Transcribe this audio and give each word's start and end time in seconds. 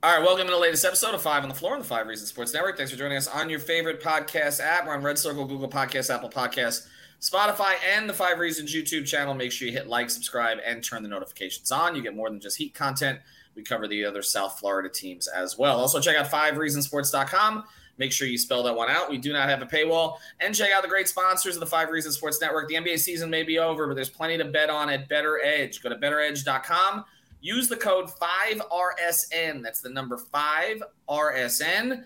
All 0.00 0.16
right, 0.16 0.24
welcome 0.24 0.46
to 0.46 0.52
the 0.52 0.58
latest 0.58 0.84
episode 0.84 1.12
of 1.12 1.22
Five 1.22 1.42
on 1.42 1.48
the 1.48 1.54
Floor 1.56 1.72
on 1.72 1.80
the 1.80 1.84
Five 1.84 2.06
Reasons 2.06 2.28
Sports 2.28 2.54
Network. 2.54 2.76
Thanks 2.76 2.92
for 2.92 2.96
joining 2.96 3.16
us 3.16 3.26
on 3.26 3.50
your 3.50 3.58
favorite 3.58 4.00
podcast 4.00 4.60
app. 4.60 4.86
We're 4.86 4.94
on 4.94 5.02
Red 5.02 5.18
Circle, 5.18 5.44
Google 5.44 5.68
Podcasts, 5.68 6.14
Apple 6.14 6.30
Podcasts, 6.30 6.86
Spotify, 7.20 7.72
and 7.96 8.08
the 8.08 8.12
Five 8.12 8.38
Reasons 8.38 8.72
YouTube 8.72 9.06
channel. 9.08 9.34
Make 9.34 9.50
sure 9.50 9.66
you 9.66 9.74
hit 9.74 9.88
like, 9.88 10.08
subscribe, 10.08 10.58
and 10.64 10.84
turn 10.84 11.02
the 11.02 11.08
notifications 11.08 11.72
on. 11.72 11.96
You 11.96 12.02
get 12.02 12.14
more 12.14 12.30
than 12.30 12.38
just 12.38 12.58
Heat 12.58 12.74
content. 12.74 13.18
We 13.56 13.64
cover 13.64 13.88
the 13.88 14.04
other 14.04 14.22
South 14.22 14.60
Florida 14.60 14.88
teams 14.88 15.26
as 15.26 15.58
well. 15.58 15.80
Also, 15.80 15.98
check 15.98 16.16
out 16.16 16.30
fivereasonsports.com. 16.30 17.64
Make 17.98 18.12
sure 18.12 18.28
you 18.28 18.38
spell 18.38 18.62
that 18.62 18.76
one 18.76 18.88
out. 18.88 19.10
We 19.10 19.18
do 19.18 19.32
not 19.32 19.48
have 19.48 19.62
a 19.62 19.66
paywall. 19.66 20.18
And 20.38 20.54
check 20.54 20.70
out 20.70 20.84
the 20.84 20.88
great 20.88 21.08
sponsors 21.08 21.56
of 21.56 21.60
the 21.60 21.66
Five 21.66 21.90
Reasons 21.90 22.14
Sports 22.14 22.40
Network. 22.40 22.68
The 22.68 22.76
NBA 22.76 23.00
season 23.00 23.30
may 23.30 23.42
be 23.42 23.58
over, 23.58 23.88
but 23.88 23.94
there's 23.94 24.08
plenty 24.10 24.38
to 24.38 24.44
bet 24.44 24.70
on 24.70 24.90
at 24.90 25.08
BettorEdge. 25.08 25.82
Go 25.82 25.88
to 25.88 25.96
bettoredge.com. 25.96 27.04
Use 27.40 27.68
the 27.68 27.76
code 27.76 28.10
5RSN. 28.10 29.62
That's 29.62 29.80
the 29.80 29.90
number 29.90 30.18
5RSN. 30.34 32.04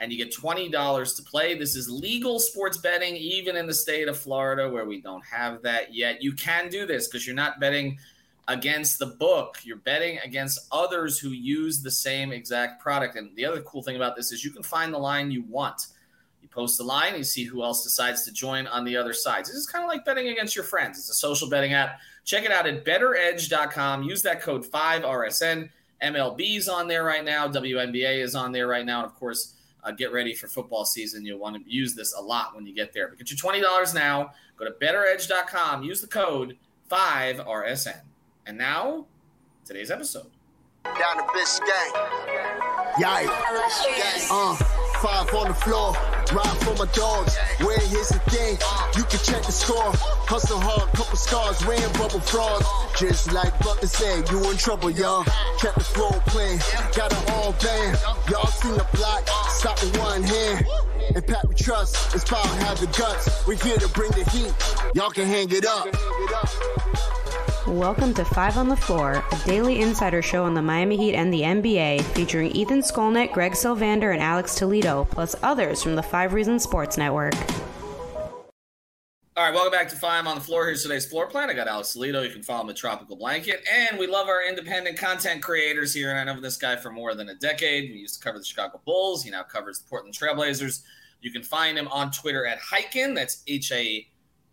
And 0.00 0.12
you 0.12 0.18
get 0.18 0.32
$20 0.32 1.16
to 1.16 1.22
play. 1.24 1.58
This 1.58 1.74
is 1.74 1.90
legal 1.90 2.38
sports 2.38 2.76
betting, 2.78 3.16
even 3.16 3.56
in 3.56 3.66
the 3.66 3.74
state 3.74 4.06
of 4.06 4.16
Florida 4.16 4.68
where 4.68 4.84
we 4.84 5.00
don't 5.00 5.24
have 5.24 5.62
that 5.62 5.92
yet. 5.92 6.22
You 6.22 6.32
can 6.34 6.68
do 6.68 6.86
this 6.86 7.08
because 7.08 7.26
you're 7.26 7.34
not 7.34 7.58
betting 7.58 7.98
against 8.46 8.98
the 8.98 9.06
book. 9.06 9.58
You're 9.64 9.76
betting 9.78 10.18
against 10.24 10.68
others 10.72 11.18
who 11.18 11.30
use 11.30 11.82
the 11.82 11.90
same 11.90 12.32
exact 12.32 12.80
product. 12.80 13.16
And 13.16 13.34
the 13.36 13.44
other 13.44 13.60
cool 13.62 13.82
thing 13.82 13.96
about 13.96 14.14
this 14.14 14.30
is 14.32 14.44
you 14.44 14.52
can 14.52 14.62
find 14.62 14.94
the 14.94 14.98
line 14.98 15.30
you 15.30 15.42
want. 15.42 15.88
You 16.40 16.48
post 16.48 16.78
the 16.78 16.84
line, 16.84 17.16
you 17.16 17.24
see 17.24 17.44
who 17.44 17.62
else 17.62 17.82
decides 17.82 18.24
to 18.24 18.32
join 18.32 18.66
on 18.68 18.84
the 18.84 18.96
other 18.96 19.12
sides. 19.12 19.48
This 19.48 19.58
is 19.58 19.66
kind 19.66 19.84
of 19.84 19.90
like 19.90 20.04
betting 20.04 20.28
against 20.28 20.54
your 20.54 20.64
friends. 20.64 20.98
It's 20.98 21.10
a 21.10 21.14
social 21.14 21.50
betting 21.50 21.74
app. 21.74 22.00
Check 22.28 22.44
it 22.44 22.52
out 22.52 22.66
at 22.66 22.84
bettoredge.com. 22.84 24.02
Use 24.02 24.20
that 24.20 24.42
code 24.42 24.62
5RSN. 24.70 25.70
MLB's 26.02 26.68
on 26.68 26.86
there 26.86 27.02
right 27.02 27.24
now. 27.24 27.48
WNBA 27.48 28.22
is 28.22 28.34
on 28.34 28.52
there 28.52 28.66
right 28.66 28.84
now. 28.84 28.98
And 28.98 29.06
of 29.06 29.14
course, 29.14 29.54
uh, 29.82 29.92
get 29.92 30.12
ready 30.12 30.34
for 30.34 30.46
football 30.46 30.84
season. 30.84 31.24
You'll 31.24 31.38
want 31.38 31.56
to 31.56 31.62
use 31.72 31.94
this 31.94 32.14
a 32.14 32.20
lot 32.20 32.54
when 32.54 32.66
you 32.66 32.74
get 32.74 32.92
there. 32.92 33.08
But 33.08 33.16
get 33.16 33.30
your 33.30 33.38
$20 33.38 33.94
now. 33.94 34.32
Go 34.58 34.66
to 34.66 34.72
bettoredge.com. 34.72 35.82
Use 35.84 36.02
the 36.02 36.06
code 36.06 36.58
5RSN. 36.90 38.02
And 38.44 38.58
now, 38.58 39.06
today's 39.64 39.90
episode. 39.90 40.26
Down 40.84 41.16
to 41.16 41.22
Biscayne. 41.32 41.92
Yikes. 42.96 44.28
Uh, 44.30 44.77
five 45.02 45.32
on 45.34 45.48
the 45.48 45.54
floor. 45.54 45.92
Ride 46.32 46.58
for 46.62 46.74
my 46.74 46.90
dogs. 46.92 47.36
Where 47.62 47.78
here's 47.78 48.08
the 48.08 48.20
thing. 48.30 48.58
You 48.96 49.04
can 49.04 49.20
check 49.20 49.42
the 49.44 49.52
score. 49.52 49.92
Hustle 50.26 50.58
hard, 50.58 50.88
couple 50.92 51.16
scars. 51.16 51.64
Wearing 51.66 51.92
bubble 51.92 52.20
frogs. 52.20 52.66
Just 52.98 53.32
like 53.32 53.56
Butler 53.60 53.88
said, 53.88 54.28
you 54.30 54.50
in 54.50 54.56
trouble, 54.56 54.90
y'all. 54.90 55.24
Kept 55.60 55.78
the 55.78 55.84
floor 55.84 56.12
playing. 56.26 56.58
Got 56.96 57.12
it 57.12 57.30
all 57.32 57.52
band. 57.62 57.98
Y'all 58.30 58.46
seen 58.46 58.74
the 58.74 58.86
block. 58.94 59.28
Stop 59.48 59.80
with 59.82 59.98
one 59.98 60.22
hand. 60.22 60.66
And 61.14 61.26
Pat 61.26 61.48
we 61.48 61.54
trust. 61.54 62.14
It's 62.14 62.24
power 62.24 62.46
have 62.66 62.80
the 62.80 62.86
guts. 62.86 63.46
We're 63.46 63.56
here 63.56 63.78
to 63.78 63.88
bring 63.88 64.10
the 64.12 64.24
heat. 64.30 64.52
Y'all 64.94 65.10
can 65.10 65.26
hang 65.26 65.50
it 65.50 65.64
up. 65.64 65.86
Welcome 67.68 68.14
to 68.14 68.24
Five 68.24 68.56
on 68.56 68.70
the 68.70 68.76
Floor, 68.76 69.22
a 69.30 69.38
daily 69.44 69.82
insider 69.82 70.22
show 70.22 70.44
on 70.44 70.54
the 70.54 70.62
Miami 70.62 70.96
Heat 70.96 71.14
and 71.14 71.30
the 71.30 71.42
NBA, 71.42 72.00
featuring 72.00 72.50
Ethan 72.52 72.80
Skolnick, 72.80 73.30
Greg 73.30 73.52
Sylvander, 73.52 74.14
and 74.14 74.22
Alex 74.22 74.54
Toledo, 74.54 75.04
plus 75.10 75.36
others 75.42 75.82
from 75.82 75.94
the 75.94 76.02
Five 76.02 76.32
Reasons 76.32 76.62
Sports 76.62 76.96
Network. 76.96 77.34
All 79.36 79.44
right, 79.44 79.52
welcome 79.52 79.70
back 79.70 79.90
to 79.90 79.96
Five 79.96 80.26
on 80.26 80.36
the 80.36 80.40
Floor. 80.40 80.64
Here's 80.64 80.82
today's 80.82 81.04
floor 81.04 81.26
plan. 81.26 81.50
I 81.50 81.52
got 81.52 81.68
Alex 81.68 81.92
Toledo. 81.92 82.22
You 82.22 82.30
can 82.30 82.42
follow 82.42 82.62
him 82.62 82.70
at 82.70 82.76
Tropical 82.76 83.16
Blanket. 83.16 83.62
And 83.70 83.98
we 83.98 84.06
love 84.06 84.28
our 84.28 84.48
independent 84.48 84.96
content 84.96 85.42
creators 85.42 85.92
here. 85.92 86.10
And 86.10 86.18
I 86.18 86.32
know 86.32 86.40
this 86.40 86.56
guy 86.56 86.74
for 86.76 86.90
more 86.90 87.14
than 87.14 87.28
a 87.28 87.34
decade. 87.34 87.90
We 87.90 87.98
used 87.98 88.14
to 88.14 88.24
cover 88.24 88.38
the 88.38 88.46
Chicago 88.46 88.80
Bulls. 88.86 89.22
He 89.22 89.30
now 89.30 89.42
covers 89.42 89.78
the 89.78 89.88
Portland 89.90 90.14
Trailblazers. 90.14 90.84
You 91.20 91.30
can 91.30 91.42
find 91.42 91.76
him 91.76 91.88
on 91.88 92.12
Twitter 92.12 92.46
at 92.46 92.58
Highkin. 92.60 93.14
That's 93.14 93.42
H 93.46 93.72
A 93.72 94.08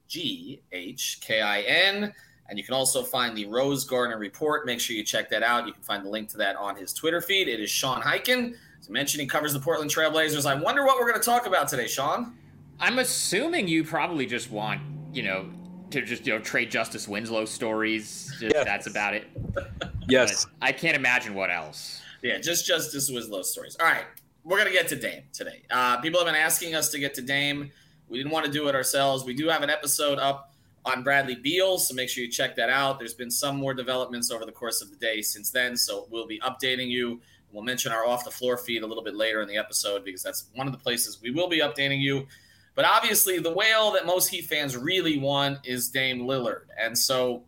G 0.09 0.62
H 0.74 1.20
K 1.22 1.42
I 1.42 1.62
N. 1.62 2.14
And 2.47 2.57
you 2.59 2.63
can 2.63 2.73
also 2.73 3.03
find 3.03 3.35
the 3.35 3.45
Rose 3.45 3.85
Garden 3.85 4.17
Report. 4.19 4.66
Make 4.66 4.79
sure 4.79 4.95
you 4.95 5.03
check 5.03 5.29
that 5.31 5.41
out. 5.41 5.66
You 5.66 5.73
can 5.73 5.81
find 5.81 6.06
the 6.06 6.09
link 6.09 6.29
to 6.29 6.38
that 6.38 6.56
on 6.56 6.75
his 6.75 6.94
Twitter 6.94 7.22
feed. 7.22 7.47
It 7.47 7.59
is 7.59 7.69
Sean 7.69 8.01
Highkin. 8.01 8.53
As 8.79 8.88
I 8.88 8.91
mentioned, 8.91 9.22
he 9.22 9.28
covers 9.28 9.53
the 9.53 9.59
Portland 9.59 9.89
Trailblazers. 9.89 10.45
I 10.45 10.53
wonder 10.55 10.85
what 10.85 11.00
we're 11.00 11.09
going 11.09 11.19
to 11.19 11.25
talk 11.25 11.47
about 11.47 11.67
today, 11.67 11.88
Sean. 11.88 12.35
I'm 12.79 13.00
assuming 13.00 13.67
you 13.67 13.84
probably 13.84 14.25
just 14.25 14.51
want, 14.51 14.81
you 15.11 15.23
know, 15.23 15.50
to 15.89 16.01
just, 16.01 16.28
you 16.28 16.34
know, 16.34 16.39
trade 16.39 16.69
Justice 16.69 17.07
Winslow 17.07 17.45
stories. 17.45 18.31
Just, 18.39 18.53
Yes. 18.53 18.66
That's 18.66 18.88
about 18.88 19.13
it. 19.13 19.28
Yes. 20.07 20.45
But 20.45 20.67
I 20.67 20.72
can't 20.72 20.95
imagine 20.95 21.34
what 21.34 21.50
else. 21.50 22.00
Yeah, 22.22 22.38
just 22.38 22.67
Justice 22.67 23.09
Winslow 23.09 23.41
stories. 23.41 23.75
All 23.79 23.88
right, 23.88 24.05
we're 24.44 24.57
going 24.57 24.67
to 24.67 24.73
get 24.73 24.88
to 24.89 24.95
Dame 24.95 25.23
today. 25.34 25.63
Uh, 25.72 25.97
people 26.00 26.19
have 26.19 26.28
been 26.28 26.39
asking 26.39 26.75
us 26.75 26.89
to 26.89 27.00
get 27.00 27.16
to 27.16 27.23
Dame. 27.23 27.72
We 28.07 28.19
didn't 28.19 28.31
want 28.31 28.45
to 28.45 28.51
do 28.51 28.67
it 28.67 28.75
ourselves. 28.75 29.25
We 29.25 29.34
do 29.34 29.47
have 29.47 29.63
an 29.63 29.72
episode 29.72 30.19
up 30.19 30.53
on 30.85 31.03
Bradley 31.03 31.35
Beal, 31.35 31.78
so 31.78 31.94
make 31.94 32.09
sure 32.09 32.23
you 32.23 32.29
check 32.29 32.56
that 32.56 32.69
out. 32.69 33.00
There's 33.00 33.13
been 33.13 33.31
some 33.31 33.57
more 33.57 33.73
developments 33.73 34.31
over 34.31 34.46
the 34.46 34.51
course 34.51 34.81
of 34.81 34.91
the 34.91 34.97
day 34.97 35.22
since 35.22 35.50
then, 35.50 35.75
so 35.75 36.07
we'll 36.09 36.28
be 36.28 36.40
updating 36.40 36.90
you. 36.90 37.19
We'll 37.51 37.63
mention 37.63 37.91
our 37.91 38.06
off 38.06 38.25
the 38.25 38.31
floor 38.31 38.57
feed 38.57 38.84
a 38.84 38.88
little 38.88 39.03
bit 39.03 39.16
later 39.16 39.41
in 39.41 39.47
the 39.47 39.57
episode 39.57 40.03
because 40.03 40.22
that's 40.22 40.50
one 40.53 40.68
of 40.68 40.73
the 40.73 40.79
places 40.79 41.22
we 41.22 41.31
will 41.31 41.47
be 41.47 41.59
updating 41.59 42.01
you. 42.01 42.28
But 42.75 42.85
obviously, 42.85 43.40
the 43.40 43.53
whale 43.53 43.91
that 43.94 44.06
most 44.06 44.28
Heat 44.28 44.46
fans 44.46 44.75
really 44.75 45.18
want 45.18 45.59
is 45.63 45.90
Dame 45.90 46.22
Lillard. 46.22 46.63
And 46.78 46.96
so 46.97 47.44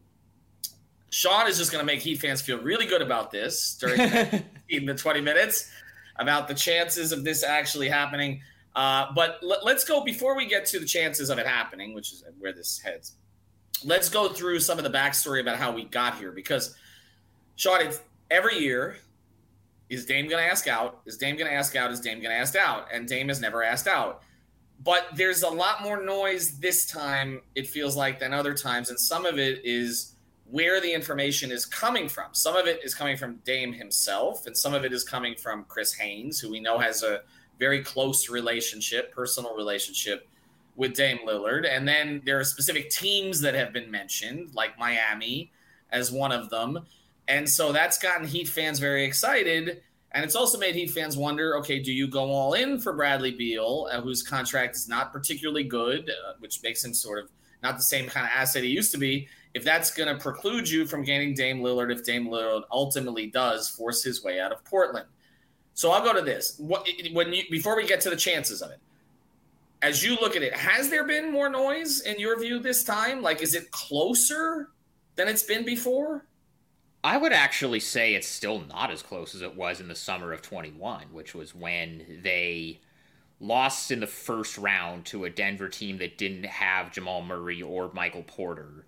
Sean 1.10 1.48
is 1.48 1.58
just 1.58 1.72
going 1.72 1.82
to 1.82 1.86
make 1.86 2.00
Heat 2.00 2.20
fans 2.20 2.42
feel 2.42 2.58
really 2.60 2.86
good 2.86 3.02
about 3.02 3.32
this 3.32 3.76
during 3.76 3.98
the 3.98 4.44
15 4.70 4.88
to 4.88 4.96
20 4.96 5.22
minutes 5.22 5.70
about 6.16 6.48
the 6.48 6.54
chances 6.54 7.12
of 7.12 7.24
this 7.24 7.44
actually 7.44 7.90
happening. 7.90 8.42
Uh, 8.76 9.08
but 9.14 9.40
let, 9.42 9.66
let's 9.66 9.84
go 9.84 10.04
before 10.04 10.38
we 10.38 10.46
get 10.46 10.66
to 10.68 10.80
the 10.80 10.86
chances 10.86 11.30
of 11.30 11.38
it 11.38 11.46
happening, 11.46 11.94
which 11.94 12.14
is 12.14 12.24
where 12.40 12.54
this 12.54 12.80
heads. 12.80 13.17
Let's 13.84 14.10
go 14.10 14.30
through 14.30 14.60
some 14.60 14.78
of 14.78 14.84
the 14.84 14.90
backstory 14.90 15.42
about 15.42 15.58
how 15.58 15.72
we 15.72 15.86
got 15.86 16.18
here 16.18 16.32
because 16.32 16.76
Sean, 17.56 17.82
it's 17.82 18.02
every 18.30 18.60
year 18.60 18.98
is 19.90 20.06
Dame 20.06 20.28
to 20.30 20.40
ask 20.40 20.68
out? 20.68 21.02
Is 21.06 21.18
Dame 21.18 21.38
to 21.38 21.52
ask 21.52 21.76
out? 21.76 21.92
Is 21.92 22.00
Dame 22.00 22.22
to 22.22 22.32
ask 22.32 22.56
out? 22.56 22.88
And 22.94 23.08
Dame 23.08 23.30
has 23.30 23.40
never 23.40 23.64
asked 23.64 23.88
out. 23.88 24.22
But 24.84 25.08
there's 25.16 25.44
a 25.44 25.50
lot 25.50 25.82
more 25.82 26.04
noise 26.04 26.60
this 26.60 26.86
time, 26.86 27.42
it 27.56 27.68
feels 27.68 27.96
like, 27.96 28.20
than 28.20 28.34
other 28.34 28.54
times. 28.54 28.90
And 28.90 29.00
some 29.00 29.26
of 29.26 29.40
it 29.40 29.62
is 29.64 30.14
where 30.46 30.80
the 30.82 30.92
information 30.92 31.52
is 31.52 31.66
coming 31.66 32.08
from. 32.08 32.34
Some 32.34 32.56
of 32.56 32.68
it 32.68 32.82
is 32.84 32.94
coming 32.94 33.18
from 33.18 33.38
Dame 33.38 33.74
himself, 33.74 34.46
and 34.46 34.56
some 34.56 34.74
of 34.74 34.86
it 34.86 34.94
is 34.94 35.04
coming 35.04 35.36
from 35.36 35.66
Chris 35.68 35.94
Haynes, 35.94 36.40
who 36.40 36.52
we 36.52 36.60
know 36.60 36.78
has 36.78 37.04
a 37.04 37.22
very 37.60 37.84
close 37.84 38.30
relationship, 38.30 39.14
personal 39.14 39.56
relationship 39.56 40.28
with 40.78 40.94
Dame 40.94 41.20
Lillard. 41.28 41.68
And 41.70 41.86
then 41.86 42.22
there 42.24 42.40
are 42.40 42.46
specific 42.46 42.90
teams 42.90 43.42
that 43.42 43.56
have 43.56 43.74
been 43.74 43.92
mentioned, 43.92 44.52
like 44.54 44.80
Miami 44.80 45.52
as 45.92 46.12
one 46.12 46.32
of 46.32 46.50
them. 46.50 46.80
And 47.28 47.50
so 47.50 47.74
that's 47.74 47.98
gotten 47.98 48.26
Heat 48.26 48.48
fans 48.48 48.80
very 48.80 49.04
excited. 49.04 49.82
And 50.12 50.24
it's 50.24 50.36
also 50.36 50.58
made 50.58 50.76
Heat 50.76 50.92
fans 50.92 51.18
wonder 51.18 51.58
okay, 51.58 51.80
do 51.80 51.92
you 51.92 52.08
go 52.08 52.32
all 52.32 52.54
in 52.54 52.80
for 52.80 52.94
Bradley 52.94 53.32
Beal, 53.32 53.90
uh, 53.92 54.00
whose 54.00 54.24
contract 54.24 54.76
is 54.76 54.88
not 54.88 55.12
particularly 55.12 55.64
good, 55.64 56.10
uh, 56.10 56.34
which 56.40 56.64
makes 56.64 56.86
him 56.86 56.94
sort 56.94 57.24
of 57.24 57.30
not 57.62 57.76
the 57.76 57.84
same 57.84 58.08
kind 58.08 58.26
of 58.26 58.32
asset 58.34 58.64
he 58.64 58.70
used 58.70 58.92
to 58.92 58.98
be? 58.98 59.28
If 59.54 59.64
that's 59.64 59.92
going 59.92 60.16
to 60.16 60.22
preclude 60.22 60.70
you 60.70 60.86
from 60.86 61.04
gaining 61.04 61.34
Dame 61.34 61.60
Lillard, 61.60 61.92
if 61.92 62.06
Dame 62.06 62.28
Lillard 62.28 62.62
ultimately 62.72 63.28
does 63.28 63.68
force 63.68 64.04
his 64.04 64.24
way 64.24 64.40
out 64.40 64.52
of 64.52 64.64
Portland. 64.64 65.08
So 65.74 65.92
I'll 65.92 66.04
go 66.04 66.14
to 66.14 66.22
this. 66.22 66.56
What 66.60 66.88
when 67.14 67.34
you 67.34 67.44
before 67.50 67.76
we 67.76 67.86
get 67.86 68.00
to 68.02 68.10
the 68.10 68.16
chances 68.16 68.62
of 68.62 68.70
it, 68.72 68.80
as 69.82 70.04
you 70.04 70.16
look 70.16 70.36
at 70.36 70.42
it, 70.42 70.54
has 70.54 70.90
there 70.90 71.06
been 71.06 71.32
more 71.32 71.50
noise 71.50 72.02
in 72.02 72.20
your 72.20 72.40
view 72.40 72.60
this 72.60 72.84
time? 72.84 73.22
Like, 73.22 73.42
is 73.42 73.56
it 73.56 73.72
closer 73.72 74.70
than 75.16 75.28
it's 75.28 75.44
been 75.44 75.66
before? 75.66 76.26
I 77.04 77.18
would 77.18 77.32
actually 77.32 77.80
say 77.80 78.16
it's 78.16 78.28
still 78.28 78.60
not 78.60 78.92
as 78.92 79.02
close 79.02 79.36
as 79.36 79.42
it 79.42 79.56
was 79.56 79.80
in 79.80 79.88
the 79.88 79.96
summer 79.96 80.34
of 80.34 80.42
21, 80.42 81.06
which 81.12 81.36
was 81.36 81.54
when 81.54 82.20
they 82.24 82.82
lost 83.40 83.92
in 83.92 84.00
the 84.00 84.08
first 84.08 84.58
round 84.58 85.06
to 85.06 85.26
a 85.26 85.30
Denver 85.30 85.70
team 85.70 86.00
that 86.00 86.18
didn't 86.18 86.46
have 86.46 86.92
Jamal 86.92 87.22
Murray 87.22 87.62
or 87.62 87.92
Michael 87.94 88.24
Porter. 88.24 88.86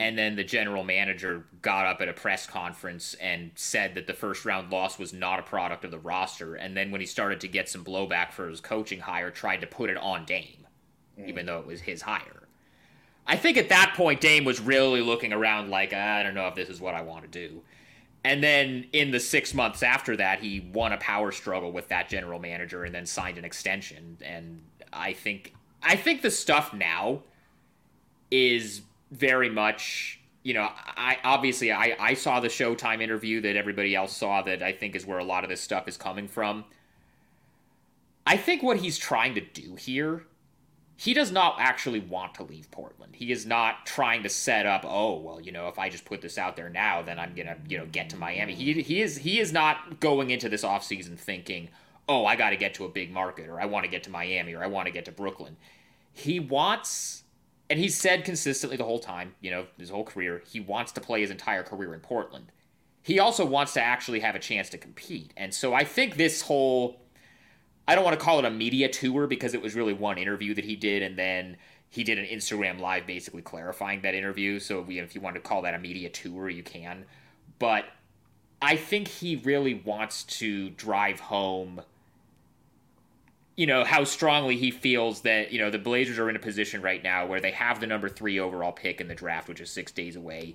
And 0.00 0.16
then 0.16 0.34
the 0.34 0.44
general 0.44 0.82
manager 0.82 1.44
got 1.60 1.84
up 1.84 2.00
at 2.00 2.08
a 2.08 2.14
press 2.14 2.46
conference 2.46 3.12
and 3.20 3.50
said 3.54 3.94
that 3.96 4.06
the 4.06 4.14
first 4.14 4.46
round 4.46 4.70
loss 4.70 4.98
was 4.98 5.12
not 5.12 5.38
a 5.38 5.42
product 5.42 5.84
of 5.84 5.90
the 5.90 5.98
roster. 5.98 6.54
And 6.54 6.74
then 6.74 6.90
when 6.90 7.02
he 7.02 7.06
started 7.06 7.38
to 7.42 7.48
get 7.48 7.68
some 7.68 7.84
blowback 7.84 8.32
for 8.32 8.48
his 8.48 8.62
coaching 8.62 9.00
hire, 9.00 9.30
tried 9.30 9.60
to 9.60 9.66
put 9.66 9.90
it 9.90 9.98
on 9.98 10.24
Dame, 10.24 10.66
mm. 11.18 11.28
even 11.28 11.44
though 11.44 11.58
it 11.58 11.66
was 11.66 11.82
his 11.82 12.00
hire. 12.00 12.48
I 13.26 13.36
think 13.36 13.58
at 13.58 13.68
that 13.68 13.92
point, 13.94 14.22
Dame 14.22 14.46
was 14.46 14.58
really 14.58 15.02
looking 15.02 15.34
around 15.34 15.68
like, 15.68 15.92
I 15.92 16.22
don't 16.22 16.34
know 16.34 16.48
if 16.48 16.54
this 16.54 16.70
is 16.70 16.80
what 16.80 16.94
I 16.94 17.02
want 17.02 17.24
to 17.24 17.28
do. 17.28 17.60
And 18.24 18.42
then 18.42 18.86
in 18.94 19.10
the 19.10 19.20
six 19.20 19.52
months 19.52 19.82
after 19.82 20.16
that, 20.16 20.40
he 20.40 20.70
won 20.72 20.94
a 20.94 20.96
power 20.96 21.30
struggle 21.30 21.72
with 21.72 21.88
that 21.88 22.08
general 22.08 22.38
manager 22.38 22.84
and 22.84 22.94
then 22.94 23.04
signed 23.04 23.36
an 23.36 23.44
extension. 23.44 24.16
And 24.22 24.62
I 24.94 25.12
think 25.12 25.52
I 25.82 25.96
think 25.96 26.22
the 26.22 26.30
stuff 26.30 26.72
now 26.72 27.22
is 28.30 28.80
very 29.10 29.50
much 29.50 30.20
you 30.42 30.54
know 30.54 30.68
I 30.96 31.18
obviously 31.24 31.72
I, 31.72 31.96
I 31.98 32.14
saw 32.14 32.40
the 32.40 32.48
Showtime 32.48 33.02
interview 33.02 33.40
that 33.42 33.56
everybody 33.56 33.94
else 33.94 34.16
saw 34.16 34.42
that 34.42 34.62
I 34.62 34.72
think 34.72 34.96
is 34.96 35.06
where 35.06 35.18
a 35.18 35.24
lot 35.24 35.44
of 35.44 35.50
this 35.50 35.60
stuff 35.60 35.88
is 35.88 35.96
coming 35.96 36.28
from. 36.28 36.64
I 38.26 38.36
think 38.36 38.62
what 38.62 38.76
he's 38.78 38.98
trying 38.98 39.34
to 39.34 39.40
do 39.40 39.74
here 39.74 40.24
he 41.00 41.14
does 41.14 41.32
not 41.32 41.56
actually 41.58 42.00
want 42.00 42.34
to 42.34 42.42
leave 42.42 42.70
Portland. 42.70 43.16
He 43.16 43.32
is 43.32 43.46
not 43.46 43.86
trying 43.86 44.22
to 44.22 44.28
set 44.28 44.66
up, 44.66 44.84
oh, 44.86 45.18
well, 45.18 45.40
you 45.40 45.50
know, 45.50 45.66
if 45.68 45.78
I 45.78 45.88
just 45.88 46.04
put 46.04 46.20
this 46.20 46.36
out 46.36 46.56
there 46.56 46.68
now, 46.68 47.00
then 47.00 47.18
I'm 47.18 47.34
to, 47.36 47.56
you 47.70 47.78
know, 47.78 47.86
get 47.86 48.10
to 48.10 48.18
Miami. 48.18 48.54
He, 48.54 48.82
he 48.82 49.00
is 49.00 49.16
he 49.16 49.40
is 49.40 49.50
not 49.50 50.00
going 50.00 50.28
into 50.28 50.50
this 50.50 50.62
offseason 50.62 51.18
thinking, 51.18 51.70
oh, 52.06 52.26
I 52.26 52.36
got 52.36 52.50
to 52.50 52.56
get 52.58 52.74
to 52.74 52.84
a 52.84 52.88
big 52.90 53.10
market 53.10 53.48
or 53.48 53.58
I 53.58 53.64
want 53.64 53.86
to 53.86 53.90
get 53.90 54.02
to 54.02 54.10
Miami 54.10 54.52
or 54.52 54.62
I 54.62 54.66
want 54.66 54.88
to 54.88 54.92
get 54.92 55.06
to 55.06 55.10
Brooklyn. 55.10 55.56
He 56.12 56.38
wants 56.38 57.22
and 57.70 57.78
he's 57.78 57.96
said 57.96 58.24
consistently 58.24 58.76
the 58.76 58.84
whole 58.84 58.98
time, 58.98 59.34
you 59.40 59.50
know, 59.50 59.66
his 59.78 59.88
whole 59.88 60.04
career, 60.04 60.42
he 60.50 60.60
wants 60.60 60.92
to 60.92 61.00
play 61.00 61.20
his 61.22 61.30
entire 61.30 61.62
career 61.62 61.94
in 61.94 62.00
Portland. 62.00 62.52
He 63.02 63.18
also 63.18 63.46
wants 63.46 63.72
to 63.74 63.82
actually 63.82 64.20
have 64.20 64.34
a 64.34 64.40
chance 64.40 64.68
to 64.70 64.78
compete. 64.78 65.32
And 65.36 65.54
so 65.54 65.72
I 65.72 65.84
think 65.84 66.16
this 66.16 66.42
whole 66.42 67.00
I 67.90 67.96
don't 67.96 68.04
want 68.04 68.16
to 68.16 68.24
call 68.24 68.38
it 68.38 68.44
a 68.44 68.50
media 68.50 68.88
tour 68.88 69.26
because 69.26 69.52
it 69.52 69.60
was 69.60 69.74
really 69.74 69.92
one 69.92 70.16
interview 70.16 70.54
that 70.54 70.64
he 70.64 70.76
did, 70.76 71.02
and 71.02 71.18
then 71.18 71.56
he 71.88 72.04
did 72.04 72.20
an 72.20 72.26
Instagram 72.26 72.78
live 72.78 73.04
basically 73.04 73.42
clarifying 73.42 74.02
that 74.02 74.14
interview. 74.14 74.60
So 74.60 74.84
if 74.88 75.14
you 75.14 75.20
want 75.20 75.34
to 75.34 75.40
call 75.40 75.62
that 75.62 75.74
a 75.74 75.78
media 75.78 76.08
tour, 76.08 76.48
you 76.48 76.62
can. 76.62 77.04
But 77.58 77.86
I 78.62 78.76
think 78.76 79.08
he 79.08 79.36
really 79.36 79.74
wants 79.74 80.22
to 80.38 80.70
drive 80.70 81.18
home 81.18 81.82
you 83.60 83.66
know 83.66 83.84
how 83.84 84.04
strongly 84.04 84.56
he 84.56 84.70
feels 84.70 85.20
that 85.20 85.52
you 85.52 85.58
know 85.58 85.70
the 85.70 85.78
Blazers 85.78 86.18
are 86.18 86.30
in 86.30 86.36
a 86.36 86.38
position 86.38 86.80
right 86.80 87.02
now 87.02 87.26
where 87.26 87.40
they 87.40 87.50
have 87.50 87.78
the 87.78 87.86
number 87.86 88.08
3 88.08 88.40
overall 88.40 88.72
pick 88.72 89.02
in 89.02 89.08
the 89.08 89.14
draft 89.14 89.48
which 89.48 89.60
is 89.60 89.68
6 89.68 89.92
days 89.92 90.16
away. 90.16 90.54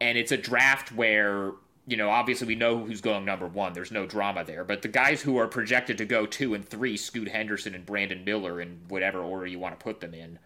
And 0.00 0.16
it's 0.16 0.30
a 0.30 0.36
draft 0.36 0.92
where 0.92 1.54
you 1.88 1.96
know, 1.96 2.10
obviously 2.10 2.46
we 2.46 2.54
know 2.54 2.84
who's 2.84 3.00
going 3.00 3.24
number 3.24 3.48
one. 3.48 3.72
There's 3.72 3.90
no 3.90 4.06
drama 4.06 4.44
there. 4.44 4.62
But 4.62 4.82
the 4.82 4.88
guys 4.88 5.22
who 5.22 5.36
are 5.36 5.48
projected 5.48 5.98
to 5.98 6.04
go 6.04 6.26
two 6.26 6.54
and 6.54 6.64
three, 6.64 6.96
Scoot 6.96 7.28
Henderson 7.28 7.74
and 7.74 7.86
Brandon 7.86 8.24
Miller, 8.24 8.60
in 8.60 8.80
whatever 8.88 9.20
order 9.20 9.46
you 9.46 9.58
want 9.58 9.78
to 9.78 9.84
put 9.84 10.00
them 10.00 10.14
in, 10.14 10.38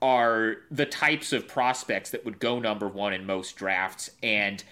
are 0.00 0.56
the 0.70 0.86
types 0.86 1.32
of 1.32 1.48
prospects 1.48 2.10
that 2.10 2.24
would 2.24 2.38
go 2.38 2.58
number 2.58 2.86
one 2.86 3.12
in 3.12 3.26
most 3.26 3.56
drafts. 3.56 4.10
And 4.22 4.62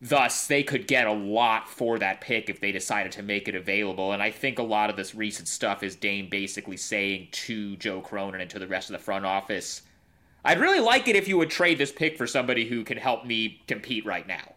thus, 0.00 0.46
they 0.46 0.62
could 0.62 0.86
get 0.86 1.06
a 1.06 1.12
lot 1.12 1.68
for 1.68 1.98
that 1.98 2.20
pick 2.20 2.48
if 2.48 2.60
they 2.60 2.72
decided 2.72 3.12
to 3.12 3.22
make 3.22 3.48
it 3.48 3.54
available. 3.54 4.12
And 4.12 4.22
I 4.22 4.30
think 4.30 4.58
a 4.58 4.62
lot 4.62 4.90
of 4.90 4.96
this 4.96 5.14
recent 5.14 5.48
stuff 5.48 5.82
is 5.82 5.96
Dame 5.96 6.28
basically 6.28 6.76
saying 6.76 7.28
to 7.32 7.76
Joe 7.76 8.00
Cronin 8.00 8.40
and 8.40 8.50
to 8.50 8.58
the 8.58 8.66
rest 8.66 8.90
of 8.90 8.92
the 8.92 9.02
front 9.02 9.26
office, 9.26 9.82
I'd 10.44 10.60
really 10.60 10.80
like 10.80 11.08
it 11.08 11.16
if 11.16 11.26
you 11.26 11.38
would 11.38 11.50
trade 11.50 11.78
this 11.78 11.92
pick 11.92 12.16
for 12.16 12.26
somebody 12.26 12.66
who 12.66 12.84
can 12.84 12.98
help 12.98 13.24
me 13.24 13.62
compete 13.66 14.06
right 14.06 14.26
now 14.26 14.56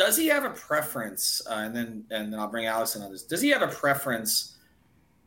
does 0.00 0.16
he 0.16 0.28
have 0.28 0.44
a 0.44 0.50
preference? 0.50 1.42
Uh, 1.46 1.64
and 1.64 1.76
then 1.76 2.04
and 2.10 2.32
then 2.32 2.40
I'll 2.40 2.48
bring 2.48 2.64
in 2.64 2.70
on 2.70 3.12
this. 3.12 3.22
Does 3.24 3.42
he 3.42 3.50
have 3.50 3.60
a 3.60 3.68
preference 3.68 4.56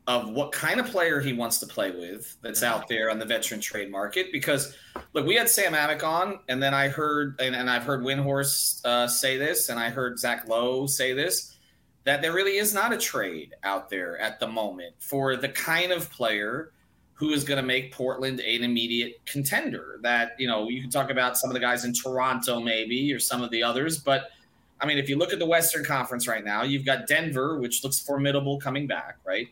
of 0.05 0.29
what 0.29 0.51
kind 0.51 0.79
of 0.79 0.88
player 0.88 1.21
he 1.21 1.31
wants 1.31 1.59
to 1.59 1.65
play 1.65 1.91
with 1.91 2.35
that's 2.41 2.61
out 2.61 2.88
there 2.89 3.09
on 3.09 3.19
the 3.19 3.25
veteran 3.25 3.61
trade 3.61 3.89
market? 3.89 4.31
Because 4.31 4.75
look, 5.13 5.25
we 5.25 5.35
had 5.35 5.50
Sam 5.50 5.73
Amick 5.73 6.03
on, 6.03 6.39
and 6.50 6.61
then 6.61 6.73
I 6.73 6.89
heard 6.89 7.39
and, 7.39 7.55
and 7.55 7.69
I've 7.69 7.83
heard 7.83 8.01
Windhorst 8.01 8.85
uh, 8.85 9.07
say 9.07 9.38
this, 9.38 9.69
and 9.69 9.79
I 9.79 9.89
heard 9.89 10.19
Zach 10.19 10.47
Lowe 10.47 10.88
say 10.88 11.13
this 11.13 11.55
that 12.03 12.21
there 12.21 12.33
really 12.33 12.57
is 12.57 12.73
not 12.73 12.91
a 12.91 12.97
trade 12.97 13.55
out 13.63 13.89
there 13.89 14.17
at 14.19 14.38
the 14.39 14.47
moment 14.47 14.94
for 15.00 15.38
the 15.38 15.47
kind 15.47 15.94
of 15.94 16.11
player 16.11 16.73
who 17.13 17.29
is 17.29 17.45
going 17.45 17.55
to 17.55 17.65
make 17.65 17.94
Portland 17.94 18.41
an 18.41 18.63
immediate 18.63 19.21
contender. 19.25 20.00
That 20.01 20.35
you 20.38 20.47
know 20.47 20.67
you 20.67 20.81
can 20.81 20.89
talk 20.89 21.11
about 21.11 21.38
some 21.38 21.50
of 21.50 21.53
the 21.53 21.61
guys 21.61 21.85
in 21.85 21.94
Toronto 21.94 22.59
maybe 22.59 23.13
or 23.13 23.19
some 23.19 23.41
of 23.41 23.51
the 23.51 23.63
others, 23.63 24.00
but 24.00 24.31
I 24.81 24.85
mean, 24.85 24.97
if 24.97 25.07
you 25.07 25.15
look 25.15 25.31
at 25.31 25.39
the 25.39 25.45
Western 25.45 25.85
Conference 25.85 26.27
right 26.27 26.44
now, 26.44 26.63
you've 26.63 26.83
got 26.83 27.07
Denver, 27.07 27.57
which 27.57 27.85
looks 27.85 28.01
formidable 28.01 28.59
coming 28.59 28.85
back, 28.85 29.17
right? 29.25 29.47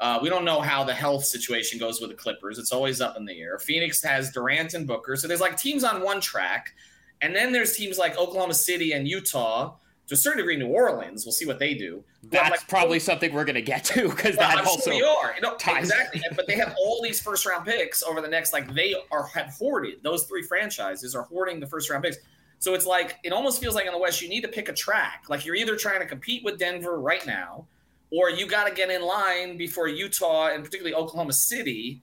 Uh, 0.00 0.18
we 0.22 0.30
don't 0.30 0.46
know 0.46 0.60
how 0.60 0.82
the 0.82 0.94
health 0.94 1.24
situation 1.24 1.78
goes 1.78 2.00
with 2.00 2.08
the 2.08 2.16
Clippers. 2.16 2.58
It's 2.58 2.72
always 2.72 3.02
up 3.02 3.16
in 3.18 3.26
the 3.26 3.38
air. 3.38 3.58
Phoenix 3.58 4.02
has 4.02 4.30
Durant 4.30 4.72
and 4.72 4.86
Booker. 4.86 5.14
So 5.14 5.28
there's 5.28 5.42
like 5.42 5.58
teams 5.58 5.84
on 5.84 6.02
one 6.02 6.20
track. 6.22 6.72
And 7.20 7.36
then 7.36 7.52
there's 7.52 7.76
teams 7.76 7.98
like 7.98 8.16
Oklahoma 8.16 8.54
City 8.54 8.92
and 8.92 9.06
Utah. 9.06 9.74
To 10.06 10.14
a 10.14 10.16
certain 10.16 10.38
degree, 10.38 10.56
New 10.56 10.66
Orleans. 10.66 11.24
We'll 11.24 11.32
see 11.32 11.46
what 11.46 11.60
they 11.60 11.74
do. 11.74 12.02
That's 12.24 12.50
like, 12.50 12.68
probably 12.68 12.98
something 12.98 13.32
we're 13.32 13.44
going 13.44 13.54
to 13.54 13.62
get 13.62 13.84
to 13.84 14.08
because 14.08 14.36
well, 14.36 14.48
that 14.48 14.58
I'm 14.58 14.66
also 14.66 14.90
sure 14.90 14.98
we 14.98 15.02
are. 15.02 15.34
You 15.36 15.42
know, 15.42 15.54
exactly. 15.54 16.20
but 16.34 16.48
they 16.48 16.56
have 16.56 16.74
all 16.82 17.00
these 17.00 17.20
first 17.20 17.46
round 17.46 17.64
picks 17.64 18.02
over 18.02 18.20
the 18.20 18.26
next. 18.26 18.52
Like 18.52 18.74
they 18.74 18.94
are 19.12 19.26
have 19.26 19.50
hoarded. 19.50 20.02
Those 20.02 20.24
three 20.24 20.42
franchises 20.42 21.14
are 21.14 21.22
hoarding 21.22 21.60
the 21.60 21.66
first 21.66 21.88
round 21.90 22.02
picks. 22.02 22.16
So 22.58 22.74
it's 22.74 22.86
like 22.86 23.18
it 23.22 23.32
almost 23.32 23.60
feels 23.60 23.76
like 23.76 23.86
in 23.86 23.92
the 23.92 23.98
West 23.98 24.20
you 24.20 24.28
need 24.28 24.40
to 24.40 24.48
pick 24.48 24.68
a 24.68 24.72
track. 24.72 25.26
Like 25.28 25.46
you're 25.46 25.54
either 25.54 25.76
trying 25.76 26.00
to 26.00 26.06
compete 26.06 26.42
with 26.42 26.58
Denver 26.58 27.00
right 27.00 27.24
now, 27.24 27.66
or 28.10 28.30
you 28.30 28.46
got 28.46 28.66
to 28.68 28.74
get 28.74 28.90
in 28.90 29.02
line 29.02 29.56
before 29.56 29.88
Utah 29.88 30.48
and 30.48 30.64
particularly 30.64 30.94
Oklahoma 30.94 31.32
City 31.32 32.02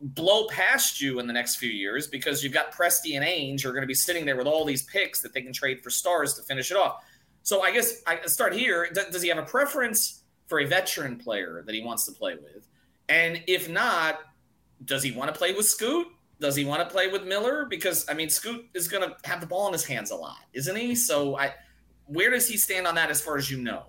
blow 0.00 0.46
past 0.48 1.00
you 1.00 1.18
in 1.20 1.26
the 1.26 1.32
next 1.32 1.56
few 1.56 1.70
years 1.70 2.06
because 2.06 2.42
you've 2.42 2.52
got 2.52 2.72
Presti 2.72 3.16
and 3.16 3.24
Ainge 3.24 3.64
are 3.64 3.72
going 3.72 3.82
to 3.82 3.86
be 3.86 3.94
sitting 3.94 4.24
there 4.24 4.36
with 4.36 4.46
all 4.46 4.64
these 4.64 4.84
picks 4.84 5.20
that 5.20 5.34
they 5.34 5.42
can 5.42 5.52
trade 5.52 5.82
for 5.82 5.90
stars 5.90 6.34
to 6.34 6.42
finish 6.42 6.70
it 6.70 6.76
off. 6.76 7.04
So 7.42 7.62
I 7.62 7.70
guess 7.72 8.02
I 8.06 8.20
start 8.26 8.54
here. 8.54 8.88
Does 8.92 9.22
he 9.22 9.28
have 9.28 9.38
a 9.38 9.42
preference 9.42 10.22
for 10.46 10.60
a 10.60 10.66
veteran 10.66 11.16
player 11.16 11.62
that 11.66 11.74
he 11.74 11.82
wants 11.82 12.06
to 12.06 12.12
play 12.12 12.34
with? 12.34 12.66
And 13.08 13.42
if 13.46 13.68
not, 13.68 14.20
does 14.84 15.02
he 15.02 15.10
want 15.10 15.32
to 15.32 15.38
play 15.38 15.52
with 15.52 15.66
Scoot? 15.66 16.06
Does 16.40 16.56
he 16.56 16.64
want 16.64 16.80
to 16.80 16.90
play 16.90 17.08
with 17.08 17.24
Miller? 17.24 17.66
Because 17.66 18.08
I 18.08 18.14
mean, 18.14 18.30
Scoot 18.30 18.66
is 18.72 18.88
going 18.88 19.06
to 19.08 19.14
have 19.28 19.40
the 19.40 19.46
ball 19.46 19.66
in 19.66 19.72
his 19.72 19.84
hands 19.84 20.10
a 20.10 20.16
lot, 20.16 20.38
isn't 20.54 20.76
he? 20.76 20.94
So 20.94 21.36
I, 21.36 21.54
where 22.06 22.30
does 22.30 22.48
he 22.48 22.56
stand 22.56 22.86
on 22.86 22.94
that 22.94 23.10
as 23.10 23.20
far 23.20 23.36
as 23.36 23.50
you 23.50 23.58
know? 23.58 23.84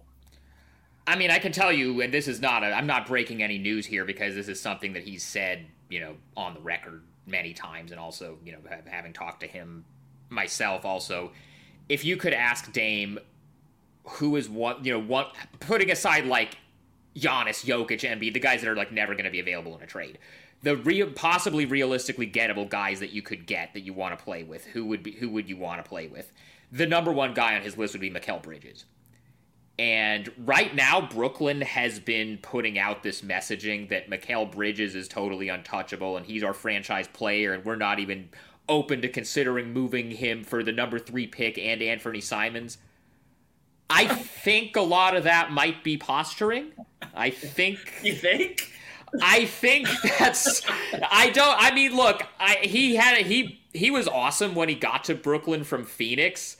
I 1.08 1.16
mean, 1.16 1.32
I 1.32 1.40
can 1.40 1.52
tell 1.52 1.72
you, 1.72 2.02
and 2.02 2.14
this 2.14 2.28
is 2.28 2.40
not, 2.40 2.64
i 2.64 2.70
am 2.70 2.88
not 2.88 3.08
breaking 3.08 3.42
any 3.42 3.58
news 3.58 3.86
here 3.86 4.06
because 4.06 4.36
this 4.36 4.48
is 4.48 4.62
something 4.62 4.94
that 4.94 5.04
he's 5.04 5.24
said, 5.24 5.66
you 5.90 6.00
know, 6.00 6.16
on 6.38 6.54
the 6.54 6.60
record 6.60 7.04
many 7.26 7.54
times, 7.54 7.92
and 7.92 8.00
also, 8.00 8.38
you 8.46 8.52
know, 8.52 8.60
having 8.86 9.14
talked 9.14 9.42
to 9.42 9.48
him 9.48 9.86
myself 10.30 10.86
also. 10.86 11.32
If 11.90 12.06
you 12.06 12.18
could 12.18 12.34
ask 12.34 12.72
Dame, 12.72 13.20
who 14.04 14.36
is 14.36 14.48
what, 14.48 14.86
you 14.86 14.94
know, 14.94 15.02
what, 15.02 15.36
putting 15.60 15.92
aside 15.92 16.26
like 16.26 16.58
Giannis, 17.16 17.66
Jokic, 17.66 18.02
Embiid, 18.02 18.34
the 18.34 18.40
guys 18.40 18.62
that 18.62 18.70
are 18.70 18.76
like 18.76 18.92
never 18.92 19.14
going 19.14 19.26
to 19.26 19.32
be 19.32 19.40
available 19.40 19.76
in 19.76 19.84
a 19.84 19.88
trade 19.88 20.18
the 20.64 20.78
real 20.78 21.10
possibly 21.12 21.66
realistically 21.66 22.30
gettable 22.30 22.70
guys 22.70 23.00
that 23.00 23.12
you 23.12 23.22
could 23.22 23.46
get 23.46 23.74
that 23.74 23.82
you 23.82 23.94
want 23.94 24.18
to 24.18 24.24
play 24.24 24.44
with, 24.44 24.66
who 24.66 24.86
would 24.86 25.04
be 25.04 25.12
who 25.14 25.30
would 25.30 25.50
you 25.50 25.58
want 25.58 25.84
to 25.84 25.88
play 25.88 26.08
with? 26.08 26.32
The 26.72 26.86
number 26.86 27.12
one 27.12 27.34
guy 27.34 27.56
on 27.56 27.62
his 27.62 27.78
list 27.78 27.94
would 27.94 28.02
be 28.02 28.12
Mikal 28.12 28.42
Bridges. 28.42 28.86
And 29.80 30.32
right 30.38 30.76
now, 30.76 31.02
Brooklyn 31.02 31.62
has 31.62 32.00
been 32.00 32.38
putting 32.38 32.78
out 32.78 33.04
this 33.04 33.22
messaging 33.22 33.90
that 33.90 34.10
Mikal 34.10 34.52
Bridges 34.52 34.96
is 34.96 35.08
totally 35.08 35.50
untouchable 35.50 36.18
and 36.18 36.26
he's 36.26 36.44
our 36.44 36.54
franchise 36.54 37.08
player, 37.08 37.54
and 37.54 37.66
we're 37.66 37.78
not 37.78 38.00
even 38.00 38.30
open 38.70 39.02
to 39.02 39.10
considering 39.10 39.74
moving 39.74 40.12
him 40.12 40.44
for 40.44 40.64
the 40.64 40.72
number 40.72 41.00
three 41.00 41.28
pick 41.28 41.58
and 41.58 41.82
Anthony 41.82 42.22
Simons. 42.22 42.78
I 43.90 44.06
think 44.16 44.76
a 44.76 44.82
lot 44.82 45.16
of 45.16 45.24
that 45.24 45.52
might 45.52 45.84
be 45.84 45.98
posturing. 45.98 46.72
I 47.14 47.30
think. 47.30 47.80
You 48.04 48.14
think? 48.14 48.72
I 49.22 49.46
think 49.46 49.88
that's. 50.18 50.62
I 51.12 51.30
don't. 51.32 51.56
I 51.60 51.74
mean, 51.74 51.96
look. 51.96 52.24
I 52.40 52.60
he 52.64 52.96
had 52.96 53.18
a, 53.18 53.22
he 53.24 53.62
he 53.74 53.92
was 53.92 54.08
awesome 54.08 54.56
when 54.56 54.70
he 54.70 54.76
got 54.76 55.04
to 55.06 55.16
Brooklyn 55.16 55.64
from 55.64 55.86
Phoenix. 55.86 56.58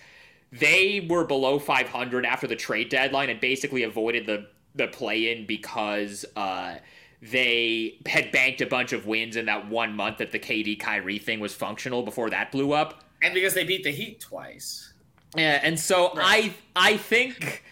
They 0.52 1.06
were 1.10 1.26
below 1.26 1.60
500 1.60 2.26
after 2.26 2.48
the 2.48 2.56
trade 2.56 2.90
deadline 2.90 3.30
and 3.30 3.40
basically 3.40 3.84
avoided 3.84 4.26
the 4.26 4.48
the 4.74 4.88
play 4.88 5.32
in 5.32 5.46
because 5.46 6.26
uh, 6.36 6.76
they 7.22 8.00
had 8.06 8.32
banked 8.32 8.62
a 8.62 8.66
bunch 8.66 8.94
of 8.94 9.06
wins 9.06 9.36
in 9.36 9.46
that 9.46 9.68
one 9.68 9.96
month 9.96 10.20
that 10.20 10.32
the 10.32 10.40
KD 10.40 10.80
Kyrie 10.80 11.20
thing 11.20 11.40
was 11.40 11.54
functional 11.54 12.04
before 12.04 12.30
that 12.30 12.52
blew 12.52 12.72
up. 12.72 13.04
And 13.22 13.34
because 13.34 13.54
they 13.54 13.66
beat 13.66 13.84
the 13.84 13.92
Heat 13.92 14.22
twice. 14.22 14.94
Yeah, 15.36 15.60
and 15.62 15.80
so 15.80 16.14
right. 16.14 16.54
I 16.76 16.94
I 16.94 16.98
think 16.98 17.64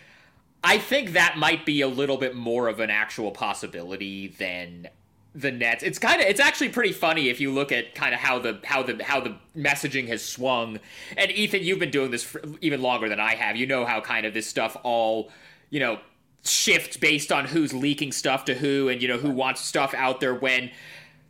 I 0.64 0.78
think 0.78 1.14
that 1.14 1.38
might 1.38 1.66
be 1.66 1.82
a 1.82 1.88
little 1.88 2.18
bit 2.18 2.36
more 2.36 2.68
of 2.68 2.80
an 2.80 2.90
actual 2.90 3.32
possibility 3.32 4.28
than 4.28 4.90
the 5.36 5.52
Nets. 5.52 5.84
It's 5.84 6.00
kind 6.00 6.22
of 6.22 6.28
it's 6.28 6.40
actually 6.40 6.70
pretty 6.70 6.92
funny 6.92 7.30
if 7.30 7.40
you 7.40 7.52
look 7.52 7.72
at 7.72 7.94
kind 7.96 8.14
of 8.14 8.20
how 8.20 8.40
the 8.40 8.60
how 8.64 8.84
the 8.84 9.04
how 9.04 9.20
the 9.20 9.36
messaging 9.56 10.08
has 10.08 10.24
swung. 10.24 10.80
And 11.18 11.32
Ethan, 11.32 11.64
you've 11.64 11.80
been 11.80 11.92
doing 11.92 12.12
this 12.12 12.24
for 12.24 12.42
even 12.62 12.82
longer 12.82 13.10
than 13.10 13.20
I 13.20 13.36
have. 13.36 13.56
You 13.56 13.68
know 13.68 13.86
how 13.86 14.02
kind 14.02 14.26
of 14.26 14.34
this 14.34 14.48
stuff 14.48 14.76
all, 14.84 15.32
you 15.70 15.80
know, 15.80 16.00
shift 16.44 17.00
based 17.00 17.32
on 17.32 17.46
who's 17.46 17.74
leaking 17.74 18.12
stuff 18.12 18.46
to 18.46 18.56
who 18.56 18.90
and 18.90 19.02
you 19.02 19.08
know 19.08 19.18
who 19.18 19.30
wants 19.30 19.62
stuff 19.62 19.94
out 19.94 20.20
there 20.20 20.34
when 20.34 20.72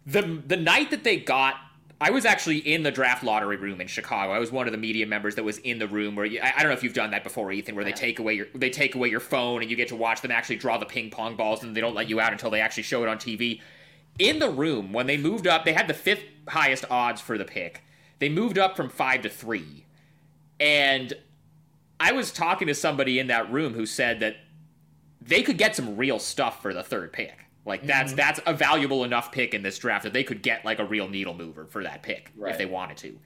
the 0.06 0.41
the 0.48 0.58
night 0.58 0.91
that 0.91 1.03
they 1.03 1.18
got 1.18 1.56
I 2.01 2.12
was 2.12 2.24
actually 2.24 2.60
in 2.60 2.84
the 2.84 2.91
draft 2.91 3.25
lottery 3.25 3.58
room 3.58 3.82
in 3.82 3.88
Chicago. 3.88 4.32
I 4.32 4.39
was 4.39 4.53
one 4.53 4.68
of 4.68 4.72
the 4.72 4.77
media 4.77 5.06
members 5.06 5.36
that 5.36 5.44
was 5.44 5.58
in 5.58 5.79
the 5.79 5.88
room 5.88 6.15
where 6.15 6.25
you, 6.25 6.39
I, 6.41 6.53
I, 6.56 6.60
don't 6.62 6.70
know 6.70 6.77
if 6.77 6.82
you've 6.82 6.94
done 6.94 7.12
that 7.12 7.25
before, 7.25 7.51
Ethan, 7.51 7.75
where 7.75 7.84
they 7.84 7.91
take 7.91 8.20
away 8.20 8.36
your 8.36 8.48
they 8.56 8.70
take 8.70 8.96
away 8.96 9.10
your 9.10 9.20
phone 9.20 9.62
and 9.62 9.70
you 9.70 9.75
get 9.75 9.89
to 9.89 9.98
watch 9.98 10.22
them 10.22 10.32
actually 10.32 10.56
draw 10.56 10.77
the 10.77 10.86
ping 10.86 11.10
pong 11.10 11.36
balls 11.36 11.62
and 11.62 11.75
they 11.75 11.82
don't 11.82 11.96
let 11.96 12.08
you 12.08 12.22
out 12.22 12.32
until 12.32 12.50
they 12.50 12.62
actually 12.62 12.84
show 12.84 13.03
it 13.03 13.10
on 13.10 13.18
TV. 13.18 13.60
In 14.20 14.40
the 14.40 14.50
room 14.50 14.94
when 14.94 15.08
they 15.08 15.18
moved 15.18 15.48
up, 15.48 15.66
they 15.66 15.74
had 15.74 15.88
the 15.88 15.94
fifth 15.94 16.24
highest 16.48 16.86
odds 16.90 17.22
for 17.22 17.38
the 17.38 17.46
pick. 17.46 17.84
They 18.20 18.30
moved 18.30 18.58
up 18.58 18.76
from 18.76 18.90
five 18.90 19.22
to 19.22 19.30
three, 19.30 19.86
and 20.60 21.14
I 22.00 22.12
was 22.12 22.32
talking 22.32 22.68
to 22.68 22.76
somebody 22.76 23.18
in 23.18 23.28
that 23.28 23.52
room 23.52 23.74
who 23.74 23.86
said 23.86 24.20
that 24.20 24.36
they 25.22 25.42
could 25.42 25.58
get 25.58 25.76
some 25.76 25.96
real 25.96 26.20
stuff 26.20 26.62
for 26.62 26.74
the 26.74 26.84
third 26.84 27.14
pick. 27.14 27.46
Like 27.66 27.86
that's 27.86 28.12
mm-hmm. 28.12 28.18
that's 28.18 28.40
a 28.46 28.54
valuable 28.54 29.04
enough 29.04 29.32
pick 29.32 29.54
in 29.54 29.62
this 29.62 29.78
draft 29.78 30.04
that 30.04 30.14
they 30.14 30.24
could 30.24 30.42
get 30.42 30.66
like 30.66 30.80
a 30.80 30.86
real 30.86 31.08
needle 31.08 31.34
mover 31.34 31.66
for 31.66 31.84
that 31.84 32.04
pick 32.04 32.32
right. 32.36 32.52
if 32.52 32.58
they 32.58 32.66
wanted 32.66 32.98
to. 32.98 33.20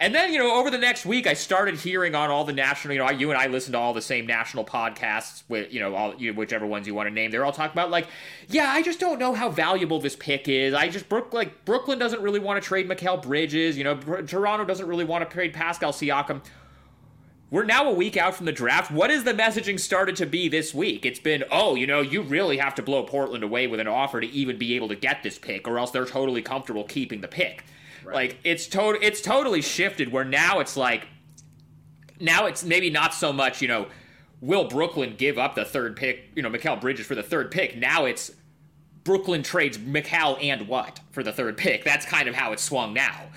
And 0.00 0.14
then, 0.14 0.32
you 0.32 0.38
know, 0.38 0.54
over 0.54 0.70
the 0.70 0.78
next 0.78 1.04
week, 1.04 1.26
I 1.26 1.34
started 1.34 1.76
hearing 1.76 2.14
on 2.14 2.30
all 2.30 2.44
the 2.44 2.52
national, 2.52 2.94
you 2.94 3.00
know, 3.00 3.10
you 3.10 3.30
and 3.30 3.38
I 3.38 3.48
listen 3.48 3.72
to 3.72 3.78
all 3.78 3.92
the 3.92 4.02
same 4.02 4.26
national 4.26 4.64
podcasts 4.64 5.42
with, 5.48 5.72
you 5.72 5.80
know, 5.80 5.94
all 5.94 6.14
you, 6.14 6.32
whichever 6.32 6.66
ones 6.66 6.86
you 6.86 6.94
want 6.94 7.08
to 7.08 7.14
name. 7.14 7.30
They're 7.30 7.44
all 7.44 7.52
talking 7.52 7.72
about 7.72 7.90
like, 7.90 8.06
yeah, 8.48 8.70
I 8.70 8.82
just 8.82 9.00
don't 9.00 9.18
know 9.18 9.34
how 9.34 9.48
valuable 9.48 10.00
this 10.00 10.14
pick 10.14 10.48
is. 10.48 10.72
I 10.72 10.88
just 10.88 11.08
Brook 11.08 11.32
like 11.32 11.64
Brooklyn 11.64 11.98
doesn't 11.98 12.22
really 12.22 12.40
want 12.40 12.62
to 12.62 12.66
trade 12.66 12.88
Mikal 12.88 13.20
Bridges. 13.20 13.76
You 13.76 13.84
know, 13.84 13.96
Toronto 13.96 14.64
doesn't 14.64 14.86
really 14.86 15.04
want 15.04 15.28
to 15.28 15.32
trade 15.32 15.52
Pascal 15.52 15.92
Siakam 15.92 16.42
we're 17.50 17.64
now 17.64 17.88
a 17.88 17.92
week 17.94 18.16
out 18.16 18.34
from 18.34 18.46
the 18.46 18.52
draft. 18.52 18.90
What 18.90 19.10
is 19.10 19.24
the 19.24 19.32
messaging 19.32 19.80
started 19.80 20.16
to 20.16 20.26
be 20.26 20.48
this 20.48 20.74
week? 20.74 21.06
It's 21.06 21.18
been, 21.18 21.44
oh, 21.50 21.74
you 21.76 21.86
know, 21.86 22.02
you 22.02 22.20
really 22.20 22.58
have 22.58 22.74
to 22.74 22.82
blow 22.82 23.02
Portland 23.04 23.42
away 23.42 23.66
with 23.66 23.80
an 23.80 23.88
offer 23.88 24.20
to 24.20 24.26
even 24.26 24.58
be 24.58 24.76
able 24.76 24.88
to 24.88 24.94
get 24.94 25.22
this 25.22 25.38
pick, 25.38 25.66
or 25.66 25.78
else 25.78 25.90
they're 25.90 26.04
totally 26.04 26.42
comfortable 26.42 26.84
keeping 26.84 27.22
the 27.22 27.28
pick. 27.28 27.64
Right. 28.08 28.14
Like 28.14 28.38
it's 28.42 28.66
to- 28.68 28.98
it's 29.02 29.20
totally 29.20 29.60
shifted 29.60 30.10
where 30.10 30.24
now 30.24 30.60
it's 30.60 30.78
like 30.78 31.06
now 32.18 32.46
it's 32.46 32.64
maybe 32.64 32.88
not 32.88 33.12
so 33.12 33.34
much, 33.34 33.60
you 33.60 33.68
know, 33.68 33.86
will 34.40 34.64
Brooklyn 34.64 35.14
give 35.18 35.36
up 35.36 35.54
the 35.54 35.64
third 35.64 35.94
pick, 35.94 36.30
you 36.34 36.42
know, 36.42 36.48
Mikal 36.48 36.80
Bridges 36.80 37.06
for 37.06 37.14
the 37.14 37.22
third 37.22 37.50
pick. 37.50 37.76
Now 37.76 38.06
it's 38.06 38.30
Brooklyn 39.04 39.42
trades 39.42 39.76
Mikal 39.76 40.42
and 40.42 40.66
what 40.68 41.00
for 41.10 41.22
the 41.22 41.32
third 41.32 41.58
pick. 41.58 41.84
That's 41.84 42.06
kind 42.06 42.28
of 42.28 42.34
how 42.34 42.52
it's 42.52 42.62
swung 42.62 42.94
now. 42.94 43.28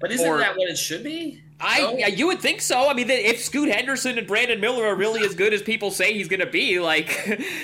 But 0.00 0.10
isn't 0.10 0.28
or, 0.28 0.38
that 0.38 0.56
what 0.56 0.68
it 0.68 0.76
should 0.76 1.04
be? 1.04 1.42
I 1.58 1.80
no? 1.80 1.96
yeah, 1.96 2.08
you 2.08 2.26
would 2.26 2.40
think 2.40 2.60
so. 2.60 2.88
I 2.88 2.92
mean, 2.92 3.08
if 3.08 3.40
Scoot 3.40 3.70
Henderson 3.70 4.18
and 4.18 4.26
Brandon 4.26 4.60
Miller 4.60 4.84
are 4.84 4.94
really 4.94 5.24
as 5.24 5.34
good 5.34 5.54
as 5.54 5.62
people 5.62 5.90
say 5.90 6.12
he's 6.12 6.28
going 6.28 6.40
to 6.40 6.46
be, 6.46 6.80
like 6.80 7.08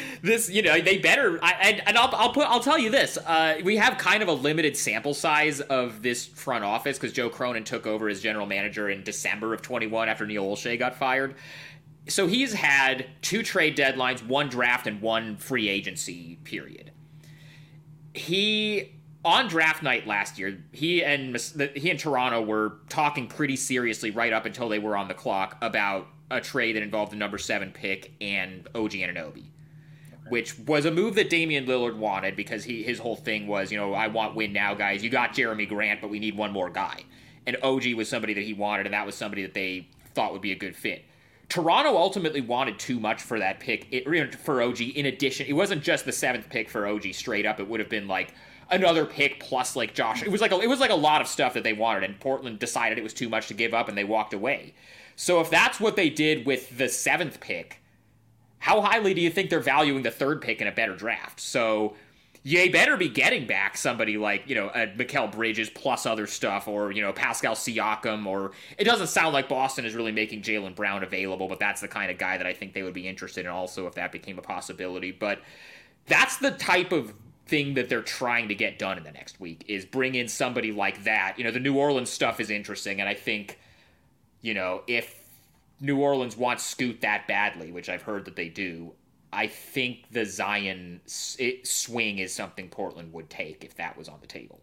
this, 0.22 0.48
you 0.48 0.62
know, 0.62 0.80
they 0.80 0.96
better. 0.96 1.38
I, 1.42 1.52
and, 1.60 1.82
and 1.86 1.98
I'll, 1.98 2.14
I'll 2.14 2.32
put 2.32 2.44
I'll 2.44 2.60
tell 2.60 2.78
you 2.78 2.90
this: 2.90 3.18
uh, 3.18 3.58
we 3.62 3.76
have 3.76 3.98
kind 3.98 4.22
of 4.22 4.28
a 4.28 4.32
limited 4.32 4.76
sample 4.78 5.12
size 5.12 5.60
of 5.60 6.02
this 6.02 6.24
front 6.24 6.64
office 6.64 6.96
because 6.98 7.12
Joe 7.12 7.28
Cronin 7.28 7.64
took 7.64 7.86
over 7.86 8.08
as 8.08 8.22
general 8.22 8.46
manager 8.46 8.88
in 8.88 9.02
December 9.02 9.52
of 9.52 9.60
21 9.60 10.08
after 10.08 10.26
Neil 10.26 10.44
Olshey 10.44 10.78
got 10.78 10.96
fired. 10.96 11.34
So 12.08 12.26
he's 12.26 12.54
had 12.54 13.06
two 13.20 13.42
trade 13.42 13.76
deadlines, 13.76 14.26
one 14.26 14.48
draft, 14.48 14.86
and 14.86 15.02
one 15.02 15.36
free 15.36 15.68
agency 15.68 16.38
period. 16.44 16.92
He 18.14 18.92
on 19.24 19.48
draft 19.48 19.82
night 19.82 20.06
last 20.06 20.38
year, 20.38 20.62
he 20.72 21.04
and 21.04 21.36
he 21.74 21.90
and 21.90 21.98
Toronto 21.98 22.42
were 22.42 22.78
talking 22.88 23.26
pretty 23.28 23.56
seriously 23.56 24.10
right 24.10 24.32
up 24.32 24.46
until 24.46 24.68
they 24.68 24.78
were 24.78 24.96
on 24.96 25.08
the 25.08 25.14
clock 25.14 25.56
about 25.62 26.08
a 26.30 26.40
trade 26.40 26.76
that 26.76 26.82
involved 26.82 27.12
the 27.12 27.16
number 27.16 27.38
seven 27.38 27.70
pick 27.70 28.12
and 28.20 28.66
OG 28.74 28.92
Anunoby, 28.92 29.44
okay. 29.44 30.30
which 30.30 30.58
was 30.60 30.86
a 30.86 30.90
move 30.90 31.14
that 31.14 31.30
Damian 31.30 31.66
Lillard 31.66 31.96
wanted 31.96 32.34
because 32.34 32.64
he 32.64 32.82
his 32.82 32.98
whole 32.98 33.16
thing 33.16 33.46
was, 33.46 33.70
you 33.70 33.78
know, 33.78 33.94
I 33.94 34.08
want 34.08 34.34
win 34.34 34.52
now, 34.52 34.74
guys. 34.74 35.04
You 35.04 35.10
got 35.10 35.34
Jerami 35.34 35.68
Grant, 35.68 36.00
but 36.00 36.10
we 36.10 36.18
need 36.18 36.36
one 36.36 36.52
more 36.52 36.70
guy, 36.70 37.04
and 37.46 37.56
OG 37.62 37.94
was 37.94 38.08
somebody 38.08 38.34
that 38.34 38.44
he 38.44 38.54
wanted, 38.54 38.86
and 38.86 38.94
that 38.94 39.06
was 39.06 39.14
somebody 39.14 39.42
that 39.42 39.54
they 39.54 39.88
thought 40.14 40.32
would 40.32 40.42
be 40.42 40.52
a 40.52 40.56
good 40.56 40.74
fit. 40.74 41.04
Toronto 41.48 41.96
ultimately 41.96 42.40
wanted 42.40 42.78
too 42.78 42.98
much 42.98 43.20
for 43.20 43.38
that 43.38 43.60
pick 43.60 43.86
it, 43.90 44.34
for 44.36 44.62
OG. 44.62 44.80
In 44.80 45.06
addition, 45.06 45.46
it 45.46 45.52
wasn't 45.52 45.82
just 45.82 46.06
the 46.06 46.12
seventh 46.12 46.48
pick 46.48 46.70
for 46.70 46.86
OG 46.86 47.12
straight 47.12 47.44
up. 47.44 47.60
It 47.60 47.68
would 47.68 47.78
have 47.78 47.90
been 47.90 48.08
like 48.08 48.32
another 48.70 49.04
pick 49.04 49.40
plus 49.40 49.76
like 49.76 49.94
Josh. 49.94 50.22
It 50.22 50.30
was 50.30 50.40
like 50.40 50.52
a, 50.52 50.60
it 50.60 50.68
was 50.68 50.80
like 50.80 50.90
a 50.90 50.94
lot 50.94 51.20
of 51.20 51.26
stuff 51.26 51.54
that 51.54 51.64
they 51.64 51.72
wanted, 51.72 52.04
and 52.04 52.18
Portland 52.18 52.58
decided 52.58 52.98
it 52.98 53.04
was 53.04 53.14
too 53.14 53.28
much 53.28 53.48
to 53.48 53.54
give 53.54 53.74
up, 53.74 53.88
and 53.88 53.96
they 53.96 54.04
walked 54.04 54.34
away. 54.34 54.74
So 55.16 55.40
if 55.40 55.50
that's 55.50 55.78
what 55.78 55.96
they 55.96 56.10
did 56.10 56.46
with 56.46 56.76
the 56.76 56.88
seventh 56.88 57.40
pick, 57.40 57.80
how 58.58 58.80
highly 58.80 59.14
do 59.14 59.20
you 59.20 59.30
think 59.30 59.50
they're 59.50 59.60
valuing 59.60 60.02
the 60.02 60.10
third 60.10 60.40
pick 60.40 60.60
in 60.60 60.66
a 60.68 60.72
better 60.72 60.96
draft? 60.96 61.40
So 61.40 61.94
you 62.44 62.72
better 62.72 62.96
be 62.96 63.08
getting 63.08 63.46
back 63.46 63.76
somebody 63.76 64.16
like 64.18 64.48
you 64.48 64.54
know 64.54 64.68
a 64.68 64.88
Mikal 64.88 65.30
Bridges 65.30 65.70
plus 65.70 66.06
other 66.06 66.26
stuff, 66.26 66.66
or 66.66 66.90
you 66.90 67.02
know 67.02 67.12
Pascal 67.12 67.54
Siakam, 67.54 68.26
or 68.26 68.52
it 68.78 68.84
doesn't 68.84 69.08
sound 69.08 69.32
like 69.32 69.48
Boston 69.48 69.84
is 69.84 69.94
really 69.94 70.12
making 70.12 70.42
Jaylen 70.42 70.74
Brown 70.74 71.04
available, 71.04 71.48
but 71.48 71.60
that's 71.60 71.80
the 71.80 71.88
kind 71.88 72.10
of 72.10 72.18
guy 72.18 72.38
that 72.38 72.46
I 72.46 72.52
think 72.52 72.72
they 72.72 72.82
would 72.82 72.94
be 72.94 73.06
interested 73.06 73.44
in 73.44 73.50
also 73.50 73.86
if 73.86 73.94
that 73.94 74.10
became 74.10 74.38
a 74.38 74.42
possibility. 74.42 75.12
But 75.12 75.40
that's 76.06 76.38
the 76.38 76.50
type 76.50 76.90
of 76.90 77.14
thing 77.52 77.74
that 77.74 77.90
they're 77.90 78.00
trying 78.00 78.48
to 78.48 78.54
get 78.54 78.78
done 78.78 78.96
in 78.96 79.04
the 79.04 79.12
next 79.12 79.38
week 79.38 79.62
is 79.68 79.84
bring 79.84 80.14
in 80.14 80.26
somebody 80.26 80.72
like 80.72 81.04
that. 81.04 81.34
You 81.36 81.44
know, 81.44 81.50
the 81.50 81.60
New 81.60 81.76
Orleans 81.76 82.08
stuff 82.08 82.40
is 82.40 82.48
interesting, 82.48 82.98
and 82.98 83.06
I 83.06 83.12
think, 83.12 83.58
you 84.40 84.54
know, 84.54 84.80
if 84.86 85.20
New 85.78 85.98
Orleans 85.98 86.34
wants 86.34 86.64
Scoot 86.64 87.02
that 87.02 87.28
badly, 87.28 87.70
which 87.70 87.90
I've 87.90 88.00
heard 88.00 88.24
that 88.24 88.36
they 88.36 88.48
do, 88.48 88.94
I 89.34 89.48
think 89.48 90.10
the 90.10 90.24
Zion 90.24 91.02
swing 91.04 92.20
is 92.20 92.32
something 92.32 92.70
Portland 92.70 93.12
would 93.12 93.28
take 93.28 93.64
if 93.64 93.74
that 93.74 93.98
was 93.98 94.08
on 94.08 94.16
the 94.22 94.26
table. 94.26 94.62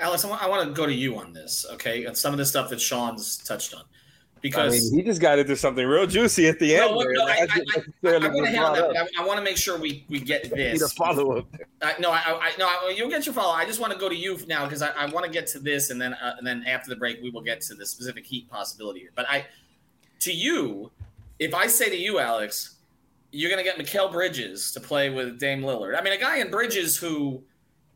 Alex, 0.00 0.24
I 0.24 0.48
want, 0.48 0.66
to 0.66 0.74
go 0.74 0.84
to 0.84 0.92
you 0.92 1.18
on 1.18 1.32
this, 1.32 1.64
okay? 1.74 2.06
And 2.06 2.18
some 2.18 2.32
of 2.32 2.38
the 2.38 2.44
stuff 2.44 2.70
that 2.70 2.80
Sean's 2.80 3.36
touched 3.36 3.72
on 3.72 3.84
because 4.46 4.74
I 4.74 4.78
mean, 4.78 4.94
he 4.94 5.02
just 5.02 5.20
got 5.20 5.40
into 5.40 5.56
something 5.56 5.84
real 5.84 6.06
juicy 6.06 6.46
at 6.46 6.60
the 6.60 6.76
end. 6.76 6.94
No, 6.94 7.02
no, 7.02 7.24
I, 7.24 7.48
I, 7.50 7.60
I, 8.04 9.08
I 9.18 9.26
want 9.26 9.38
to 9.38 9.44
make 9.44 9.56
sure 9.56 9.76
we, 9.76 10.04
we 10.08 10.20
get 10.20 10.48
this. 10.54 10.80
a 10.82 10.88
follow 10.90 11.38
up. 11.38 11.46
no, 11.98 12.12
I, 12.12 12.22
I, 12.26 12.52
no, 12.56 12.88
you'll 12.90 13.10
get 13.10 13.26
your 13.26 13.34
follow. 13.34 13.52
I 13.52 13.64
just 13.64 13.80
want 13.80 13.92
to 13.92 13.98
go 13.98 14.08
to 14.08 14.14
you 14.14 14.38
now 14.46 14.64
because 14.64 14.82
I, 14.82 14.90
I 14.90 15.06
want 15.06 15.26
to 15.26 15.32
get 15.32 15.48
to 15.48 15.58
this, 15.58 15.90
and 15.90 16.00
then 16.00 16.14
uh, 16.14 16.36
and 16.38 16.46
then 16.46 16.62
after 16.64 16.90
the 16.90 16.94
break 16.96 17.20
we 17.22 17.30
will 17.30 17.42
get 17.42 17.60
to 17.62 17.74
the 17.74 17.84
specific 17.84 18.24
Heat 18.24 18.48
possibility. 18.48 19.00
Here. 19.00 19.10
But 19.16 19.26
I, 19.28 19.46
to 20.20 20.32
you, 20.32 20.92
if 21.40 21.52
I 21.52 21.66
say 21.66 21.88
to 21.90 21.96
you, 21.96 22.20
Alex, 22.20 22.76
you're 23.32 23.50
going 23.50 23.64
to 23.64 23.68
get 23.68 23.84
Mikal 23.84 24.12
Bridges 24.12 24.70
to 24.72 24.80
play 24.80 25.10
with 25.10 25.40
Dame 25.40 25.62
Lillard. 25.62 25.98
I 25.98 26.02
mean, 26.02 26.12
a 26.12 26.18
guy 26.18 26.38
in 26.38 26.50
Bridges 26.50 26.96
who. 26.96 27.42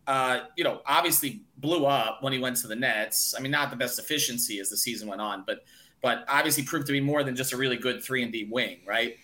Uh, 0.06 0.46
you 0.56 0.64
know, 0.64 0.80
obviously 0.86 1.42
blew 1.58 1.86
up 1.86 2.20
when 2.20 2.32
he 2.32 2.40
went 2.40 2.56
to 2.56 2.66
the 2.66 2.74
Nets. 2.74 3.32
I 3.38 3.40
mean, 3.40 3.52
not 3.52 3.70
the 3.70 3.76
best 3.76 3.96
efficiency 3.96 4.58
as 4.58 4.68
the 4.68 4.76
season 4.76 5.06
went 5.06 5.20
on, 5.20 5.44
but 5.46 5.60
but 6.02 6.24
obviously 6.28 6.64
proved 6.64 6.86
to 6.86 6.92
be 6.92 7.00
more 7.00 7.22
than 7.22 7.36
just 7.36 7.52
a 7.52 7.56
really 7.56 7.76
good 7.76 8.02
three 8.02 8.22
and 8.22 8.32
D 8.32 8.48
wing, 8.50 8.78
right? 8.86 9.16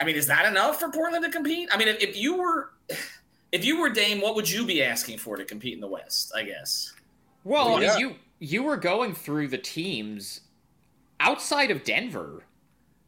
I 0.00 0.04
mean, 0.04 0.16
is 0.16 0.26
that 0.28 0.46
enough 0.46 0.78
for 0.78 0.90
Portland 0.90 1.24
to 1.24 1.30
compete? 1.30 1.68
I 1.72 1.76
mean, 1.76 1.88
if, 1.88 2.00
if 2.00 2.16
you 2.16 2.36
were 2.36 2.70
if 3.52 3.64
you 3.64 3.80
were 3.80 3.88
Dame, 3.88 4.20
what 4.20 4.34
would 4.34 4.48
you 4.48 4.66
be 4.66 4.82
asking 4.82 5.18
for 5.18 5.36
to 5.36 5.44
compete 5.44 5.74
in 5.74 5.80
the 5.80 5.88
West? 5.88 6.32
I 6.34 6.44
guess. 6.44 6.92
Well, 7.44 7.82
yeah. 7.82 7.96
you 7.96 8.14
you 8.38 8.62
were 8.62 8.76
going 8.76 9.14
through 9.14 9.48
the 9.48 9.58
teams 9.58 10.42
outside 11.20 11.70
of 11.70 11.84
Denver. 11.84 12.42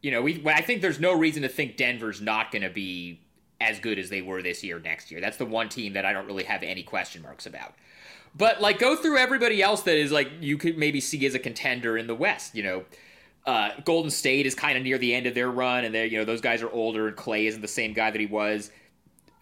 You 0.01 0.11
know, 0.11 0.21
we 0.21 0.41
I 0.45 0.61
think 0.61 0.81
there's 0.81 0.99
no 0.99 1.13
reason 1.17 1.41
to 1.43 1.49
think 1.49 1.77
Denver's 1.77 2.21
not 2.21 2.51
going 2.51 2.63
to 2.63 2.69
be 2.69 3.21
as 3.61 3.79
good 3.79 3.99
as 3.99 4.09
they 4.09 4.23
were 4.23 4.41
this 4.41 4.63
year 4.63 4.79
next 4.79 5.11
year. 5.11 5.21
That's 5.21 5.37
the 5.37 5.45
one 5.45 5.69
team 5.69 5.93
that 5.93 6.05
I 6.05 6.13
don't 6.13 6.25
really 6.25 6.43
have 6.43 6.63
any 6.63 6.81
question 6.81 7.21
marks 7.21 7.45
about. 7.45 7.75
But 8.35 8.61
like 8.61 8.79
go 8.79 8.95
through 8.95 9.17
everybody 9.17 9.61
else 9.61 9.81
that 9.83 9.97
is 9.97 10.11
like 10.11 10.29
you 10.39 10.57
could 10.57 10.77
maybe 10.77 11.01
see 11.01 11.25
as 11.25 11.35
a 11.35 11.39
contender 11.39 11.97
in 11.97 12.07
the 12.07 12.15
West. 12.15 12.55
You 12.55 12.63
know, 12.63 12.83
uh, 13.45 13.71
Golden 13.83 14.11
State 14.11 14.45
is 14.45 14.55
kind 14.55 14.77
of 14.77 14.83
near 14.83 14.97
the 14.97 15.13
end 15.13 15.27
of 15.27 15.35
their 15.35 15.51
run, 15.51 15.83
and 15.83 15.93
they 15.93 16.07
you 16.07 16.17
know 16.17 16.25
those 16.25 16.41
guys 16.41 16.61
are 16.61 16.71
older, 16.71 17.07
and 17.07 17.17
Clay 17.17 17.47
isn't 17.47 17.61
the 17.61 17.67
same 17.67 17.93
guy 17.93 18.11
that 18.11 18.19
he 18.19 18.27
was. 18.27 18.71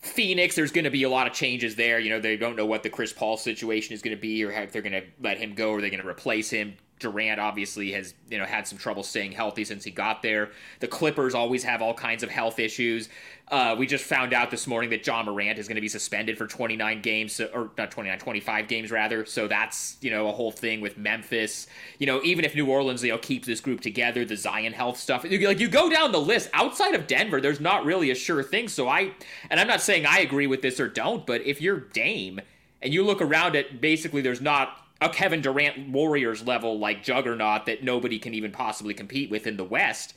Phoenix, 0.01 0.55
there's 0.55 0.71
going 0.71 0.85
to 0.85 0.89
be 0.89 1.03
a 1.03 1.09
lot 1.09 1.27
of 1.27 1.33
changes 1.33 1.75
there. 1.75 1.99
You 1.99 2.09
know, 2.09 2.21
they 2.21 2.37
don't 2.37 2.55
know 2.55 2.65
what 2.65 2.83
the 2.83 2.89
Chris 2.89 3.11
Paul 3.11 3.35
situation 3.35 3.93
is 3.93 4.01
going 4.01 4.15
to 4.15 4.21
be, 4.21 4.43
or 4.45 4.51
if 4.51 4.71
they're 4.71 4.81
going 4.81 4.93
to 4.93 5.03
let 5.21 5.37
him 5.37 5.53
go, 5.53 5.71
or 5.71 5.81
they're 5.81 5.89
going 5.89 6.01
to 6.01 6.07
replace 6.07 6.49
him. 6.49 6.75
Durant 6.99 7.39
obviously 7.39 7.93
has 7.93 8.13
you 8.29 8.37
know 8.37 8.45
had 8.45 8.67
some 8.67 8.77
trouble 8.77 9.03
staying 9.03 9.31
healthy 9.31 9.63
since 9.63 9.83
he 9.83 9.91
got 9.91 10.21
there. 10.21 10.51
The 10.79 10.87
Clippers 10.87 11.33
always 11.33 11.63
have 11.63 11.81
all 11.81 11.93
kinds 11.93 12.23
of 12.23 12.29
health 12.29 12.59
issues. 12.59 13.09
Uh, 13.47 13.75
we 13.77 13.87
just 13.87 14.03
found 14.03 14.31
out 14.31 14.51
this 14.51 14.67
morning 14.67 14.91
that 14.91 15.05
Ja 15.05 15.23
Morant 15.23 15.57
is 15.57 15.67
going 15.67 15.75
to 15.75 15.81
be 15.81 15.87
suspended 15.87 16.37
for 16.37 16.45
29 16.45 17.01
games, 17.01 17.41
or 17.41 17.71
not 17.79 17.89
29, 17.89 18.19
25 18.19 18.67
games 18.67 18.91
rather. 18.91 19.25
So 19.25 19.47
that's 19.47 19.97
you 20.01 20.11
know 20.11 20.27
a 20.27 20.31
whole 20.31 20.51
thing 20.51 20.81
with 20.81 20.97
Memphis. 20.97 21.67
You 21.97 22.05
know, 22.05 22.21
even 22.23 22.45
if 22.45 22.53
New 22.53 22.69
Orleans 22.69 23.03
you 23.03 23.11
know 23.11 23.17
keeps 23.17 23.47
this 23.47 23.61
group 23.61 23.81
together, 23.81 24.25
the 24.25 24.35
Zion 24.35 24.73
health 24.73 24.97
stuff. 24.97 25.23
Like 25.23 25.59
you 25.59 25.67
go 25.67 25.89
down 25.89 26.11
the 26.11 26.21
list 26.21 26.49
outside 26.53 26.93
of 26.93 27.07
Denver, 27.07 27.41
there's 27.41 27.59
not 27.59 27.85
really 27.85 28.11
a 28.11 28.15
sure 28.15 28.43
thing. 28.43 28.67
So 28.67 28.87
I, 28.87 29.11
and 29.49 29.59
I'm 29.59 29.67
not 29.67 29.81
saying 29.81 30.05
I 30.05 30.19
agree 30.19 30.47
with 30.47 30.61
this 30.61 30.79
or 30.79 30.87
don't, 30.87 31.25
but 31.25 31.41
if 31.41 31.61
you're 31.61 31.79
Dame 31.79 32.41
and 32.81 32.93
you 32.93 33.03
look 33.03 33.21
around 33.21 33.55
at 33.55 33.81
basically 33.81 34.21
there's 34.21 34.41
not 34.41 34.88
a 35.01 35.09
Kevin 35.09 35.41
Durant 35.41 35.89
Warriors 35.89 36.45
level 36.45 36.77
like 36.77 37.03
juggernaut 37.03 37.65
that 37.65 37.83
nobody 37.83 38.19
can 38.19 38.33
even 38.33 38.51
possibly 38.51 38.93
compete 38.93 39.29
with 39.29 39.47
in 39.47 39.57
the 39.57 39.63
West. 39.63 40.13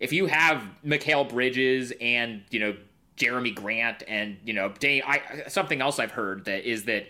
If 0.00 0.12
you 0.12 0.26
have 0.26 0.62
Mikal 0.84 1.28
Bridges 1.28 1.92
and 2.00 2.42
you 2.50 2.60
know 2.60 2.76
Jerami 3.16 3.54
Grant 3.54 4.02
and 4.08 4.38
you 4.44 4.52
know 4.52 4.72
Dame, 4.78 5.02
I, 5.06 5.44
something 5.48 5.80
else 5.80 5.98
I've 5.98 6.12
heard 6.12 6.44
that 6.46 6.68
is 6.68 6.84
that 6.84 7.06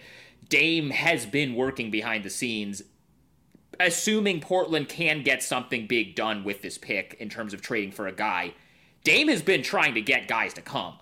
Dame 0.49 0.91
has 0.91 1.27
been 1.27 1.55
working 1.55 1.91
behind 1.91 2.25
the 2.25 2.31
scenes, 2.31 2.83
assuming 3.81 4.41
Portland 4.41 4.89
can 4.89 5.23
get 5.23 5.43
something 5.43 5.87
big 5.87 6.15
done 6.15 6.45
with 6.45 6.63
this 6.63 6.79
pick 6.79 7.17
in 7.19 7.29
terms 7.29 7.55
of 7.55 7.63
trading 7.63 7.93
for 7.93 8.07
a 8.07 8.13
guy. 8.13 8.55
Dame 9.05 9.29
has 9.29 9.43
been 9.43 9.63
trying 9.63 9.95
to 9.95 10.01
get 10.01 10.29
guys 10.29 10.53
to 10.55 10.61
come 10.61 10.97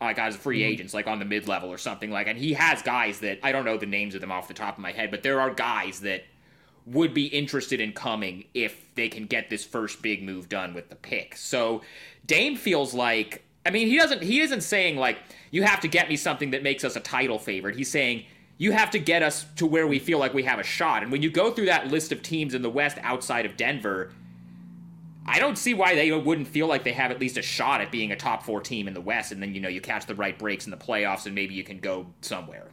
like 0.00 0.18
as 0.18 0.36
free 0.36 0.60
mm-hmm. 0.60 0.72
agents, 0.72 0.94
like 0.94 1.06
on 1.06 1.18
the 1.18 1.24
mid 1.24 1.48
level 1.48 1.70
or 1.70 1.78
something 1.78 2.10
like. 2.10 2.26
And 2.26 2.38
he 2.38 2.54
has 2.54 2.82
guys 2.82 3.20
that 3.20 3.38
I 3.42 3.52
don't 3.52 3.64
know 3.64 3.76
the 3.76 3.86
names 3.86 4.14
of 4.14 4.20
them 4.20 4.32
off 4.32 4.48
the 4.48 4.54
top 4.54 4.76
of 4.76 4.82
my 4.82 4.92
head, 4.92 5.10
but 5.10 5.22
there 5.22 5.40
are 5.40 5.50
guys 5.50 6.00
that 6.00 6.24
would 6.86 7.12
be 7.12 7.26
interested 7.26 7.80
in 7.80 7.92
coming 7.92 8.44
if 8.54 8.94
they 8.94 9.08
can 9.08 9.26
get 9.26 9.50
this 9.50 9.64
first 9.64 10.02
big 10.02 10.22
move 10.22 10.48
done 10.48 10.72
with 10.72 10.88
the 10.88 10.96
pick. 10.96 11.36
So 11.36 11.82
Dame 12.26 12.56
feels 12.56 12.94
like 12.94 13.44
I 13.64 13.70
mean 13.70 13.88
he 13.88 13.98
doesn't 13.98 14.22
he 14.22 14.40
isn't 14.40 14.62
saying 14.62 14.96
like 14.96 15.18
you 15.50 15.62
have 15.64 15.80
to 15.80 15.88
get 15.88 16.08
me 16.08 16.16
something 16.16 16.52
that 16.52 16.62
makes 16.62 16.84
us 16.84 16.94
a 16.94 17.00
title 17.00 17.38
favorite. 17.38 17.76
He's 17.76 17.90
saying 17.90 18.24
you 18.58 18.72
have 18.72 18.90
to 18.90 18.98
get 18.98 19.22
us 19.22 19.44
to 19.56 19.66
where 19.66 19.86
we 19.86 19.98
feel 19.98 20.18
like 20.18 20.32
we 20.32 20.44
have 20.44 20.58
a 20.58 20.64
shot. 20.64 21.02
And 21.02 21.12
when 21.12 21.22
you 21.22 21.30
go 21.30 21.50
through 21.50 21.66
that 21.66 21.88
list 21.88 22.12
of 22.12 22.22
teams 22.22 22.54
in 22.54 22.62
the 22.62 22.70
West 22.70 22.98
outside 23.02 23.44
of 23.44 23.56
Denver, 23.56 24.12
I 25.28 25.38
don't 25.40 25.58
see 25.58 25.74
why 25.74 25.94
they 25.94 26.12
wouldn't 26.12 26.46
feel 26.46 26.68
like 26.68 26.84
they 26.84 26.92
have 26.92 27.10
at 27.10 27.20
least 27.20 27.36
a 27.36 27.42
shot 27.42 27.80
at 27.80 27.90
being 27.90 28.12
a 28.12 28.16
top 28.16 28.44
four 28.44 28.60
team 28.60 28.86
in 28.86 28.94
the 28.94 29.00
West, 29.00 29.32
and 29.32 29.42
then 29.42 29.54
you 29.54 29.60
know 29.60 29.68
you 29.68 29.80
catch 29.80 30.06
the 30.06 30.14
right 30.14 30.38
breaks 30.38 30.66
in 30.66 30.70
the 30.70 30.76
playoffs, 30.76 31.26
and 31.26 31.34
maybe 31.34 31.54
you 31.54 31.64
can 31.64 31.78
go 31.78 32.06
somewhere. 32.20 32.70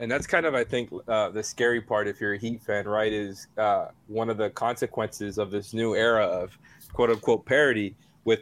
And 0.00 0.10
that's 0.10 0.26
kind 0.26 0.44
of, 0.44 0.54
I 0.54 0.64
think, 0.64 0.90
uh, 1.06 1.30
the 1.30 1.42
scary 1.42 1.80
part 1.80 2.08
if 2.08 2.20
you're 2.20 2.34
a 2.34 2.38
Heat 2.38 2.60
fan, 2.60 2.86
right? 2.86 3.12
Is 3.12 3.46
uh, 3.56 3.86
one 4.08 4.28
of 4.28 4.36
the 4.36 4.50
consequences 4.50 5.38
of 5.38 5.52
this 5.52 5.72
new 5.72 5.94
era 5.94 6.24
of 6.24 6.58
quote 6.92 7.10
unquote 7.10 7.46
parity 7.46 7.94
with, 8.24 8.40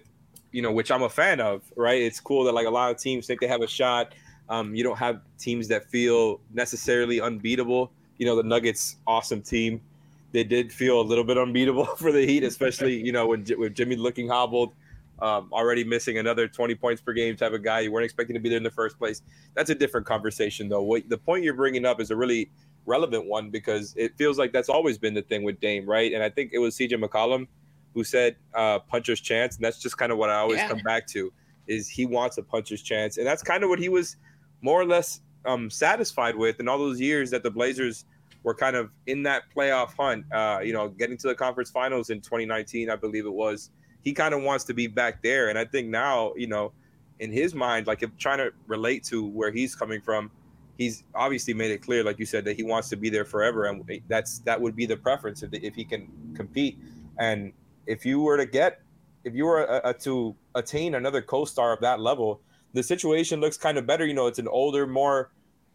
you 0.50 0.62
know, 0.62 0.73
which 0.73 0.90
I'm 0.90 1.02
a 1.02 1.11
fan 1.11 1.40
of, 1.40 1.62
right? 1.76 2.00
It's 2.00 2.21
cool 2.21 2.45
that 2.45 2.52
like 2.52 2.66
a 2.66 2.71
lot 2.71 2.90
of 2.90 2.99
teams 2.99 3.26
think 3.26 3.40
they 3.40 3.49
have 3.49 3.61
a 3.61 3.69
shot. 3.69 4.14
Um, 4.49 4.75
you 4.75 4.83
don't 4.83 4.99
have 4.99 5.21
teams 5.38 5.69
that 5.69 5.90
feel 5.90 6.40
necessarily 6.54 7.21
unbeatable. 7.21 7.92
You 8.16 8.26
know, 8.26 8.37
the 8.37 8.42
Nuggets, 8.42 8.97
awesome 9.07 9.42
team 9.42 9.83
they 10.32 10.44
did 10.44 10.72
feel 10.72 11.00
a 11.00 11.02
little 11.02 11.24
bit 11.24 11.38
unbeatable 11.38 11.86
for 11.96 12.10
the 12.12 12.26
Heat, 12.26 12.42
especially 12.42 12.94
you 12.96 13.12
know 13.12 13.26
when 13.26 13.46
with 13.58 13.74
Jimmy 13.74 13.96
looking 13.96 14.28
hobbled, 14.28 14.74
um, 15.20 15.48
already 15.52 15.84
missing 15.84 16.18
another 16.18 16.48
20 16.48 16.74
points 16.74 17.00
per 17.00 17.12
game 17.12 17.36
type 17.36 17.52
of 17.52 17.62
guy. 17.62 17.80
You 17.80 17.92
weren't 17.92 18.04
expecting 18.04 18.34
to 18.34 18.40
be 18.40 18.48
there 18.48 18.58
in 18.58 18.64
the 18.64 18.70
first 18.70 18.98
place. 18.98 19.22
That's 19.54 19.70
a 19.70 19.74
different 19.74 20.06
conversation, 20.06 20.68
though. 20.68 20.82
What 20.82 21.08
the 21.08 21.18
point 21.18 21.44
you're 21.44 21.54
bringing 21.54 21.86
up 21.86 22.00
is 22.00 22.10
a 22.10 22.16
really 22.16 22.50
relevant 22.86 23.26
one 23.26 23.50
because 23.50 23.94
it 23.96 24.16
feels 24.16 24.38
like 24.38 24.52
that's 24.52 24.68
always 24.68 24.98
been 24.98 25.14
the 25.14 25.22
thing 25.22 25.44
with 25.44 25.60
Dame, 25.60 25.88
right? 25.88 26.12
And 26.12 26.22
I 26.22 26.30
think 26.30 26.50
it 26.52 26.58
was 26.58 26.76
CJ 26.76 27.02
McCollum 27.02 27.46
who 27.94 28.02
said 28.02 28.36
uh, 28.54 28.78
puncher's 28.80 29.20
chance, 29.20 29.56
and 29.56 29.64
that's 29.64 29.78
just 29.78 29.98
kind 29.98 30.10
of 30.10 30.18
what 30.18 30.30
I 30.30 30.36
always 30.36 30.58
yeah. 30.58 30.68
come 30.68 30.78
back 30.78 31.06
to 31.08 31.32
is 31.68 31.88
he 31.88 32.06
wants 32.06 32.38
a 32.38 32.42
puncher's 32.42 32.82
chance, 32.82 33.18
and 33.18 33.26
that's 33.26 33.42
kind 33.42 33.62
of 33.62 33.68
what 33.68 33.78
he 33.78 33.88
was 33.88 34.16
more 34.62 34.80
or 34.80 34.86
less 34.86 35.20
um, 35.44 35.70
satisfied 35.70 36.35
with 36.35 36.59
in 36.59 36.68
all 36.68 36.78
those 36.78 37.00
years 37.00 37.30
that 37.30 37.42
the 37.42 37.50
Blazers 37.50 38.04
were 38.42 38.55
kind 38.55 38.76
of 38.76 38.90
in 39.07 39.22
that 39.24 39.44
playoff 39.55 39.94
hunt. 39.96 40.24
Uh, 40.33 40.61
you 40.62 40.72
know, 40.72 40.88
getting 40.88 41.16
to 41.18 41.28
the 41.28 41.35
conference 41.35 41.70
finals 41.70 42.11
in 42.11 42.20
2019, 42.20 42.90
I 42.90 42.96
believe 42.96 43.26
it 43.26 43.33
was. 43.33 43.70
He 44.02 44.12
kind 44.12 44.35
of 44.35 44.42
wants 44.42 44.64
to 44.64 44.74
be 44.74 44.87
back 44.87 45.22
there, 45.22 45.48
and 45.48 45.59
I 45.59 45.64
think 45.64 45.88
now, 45.88 46.33
you 46.37 46.48
know, 46.48 46.72
in 47.20 47.31
his 47.31 47.55
mind, 47.55 47.87
like 47.87 48.02
if 48.02 48.11
trying 48.18 48.38
to 48.38 48.52
relate 48.66 49.05
to 49.05 49.24
where 49.24 49.52
he's 49.52 49.76
coming 49.76 50.00
from, 50.00 50.31
he's 50.76 51.05
obviously 51.14 51.55
made 51.55 51.70
it 51.70 51.83
clear, 51.83 52.02
like 52.02 52.18
you 52.18 52.26
said, 52.26 52.44
that 52.46 52.57
he 52.57 52.64
wants 52.64 52.88
to 52.88 52.96
be 52.96 53.11
there 53.11 53.24
forever, 53.24 53.66
and 53.66 53.85
that's 54.09 54.40
that 54.40 54.61
would 54.61 54.74
be 54.74 54.87
the 54.87 54.96
preference 54.96 55.42
if, 55.42 55.52
if 55.52 55.74
he 55.74 55.85
can 55.85 56.09
compete. 56.35 56.78
And 57.18 57.52
if 57.87 58.05
you 58.05 58.20
were 58.20 58.37
to 58.37 58.46
get, 58.46 58.81
if 59.24 59.35
you 59.35 59.44
were 59.44 59.64
a, 59.64 59.90
a, 59.90 59.94
to 59.94 60.35
attain 60.55 60.96
another 60.96 61.22
co-star 61.22 61.72
of 61.72 61.81
that 61.81 62.00
level, 62.00 62.40
the 62.72 62.83
situation 62.83 63.40
looks 63.40 63.57
kind 63.57 63.78
of 63.78 63.87
better. 63.87 64.05
You 64.07 64.14
know, 64.14 64.26
it's 64.26 64.38
an 64.38 64.48
older, 64.48 64.87
more 64.87 65.31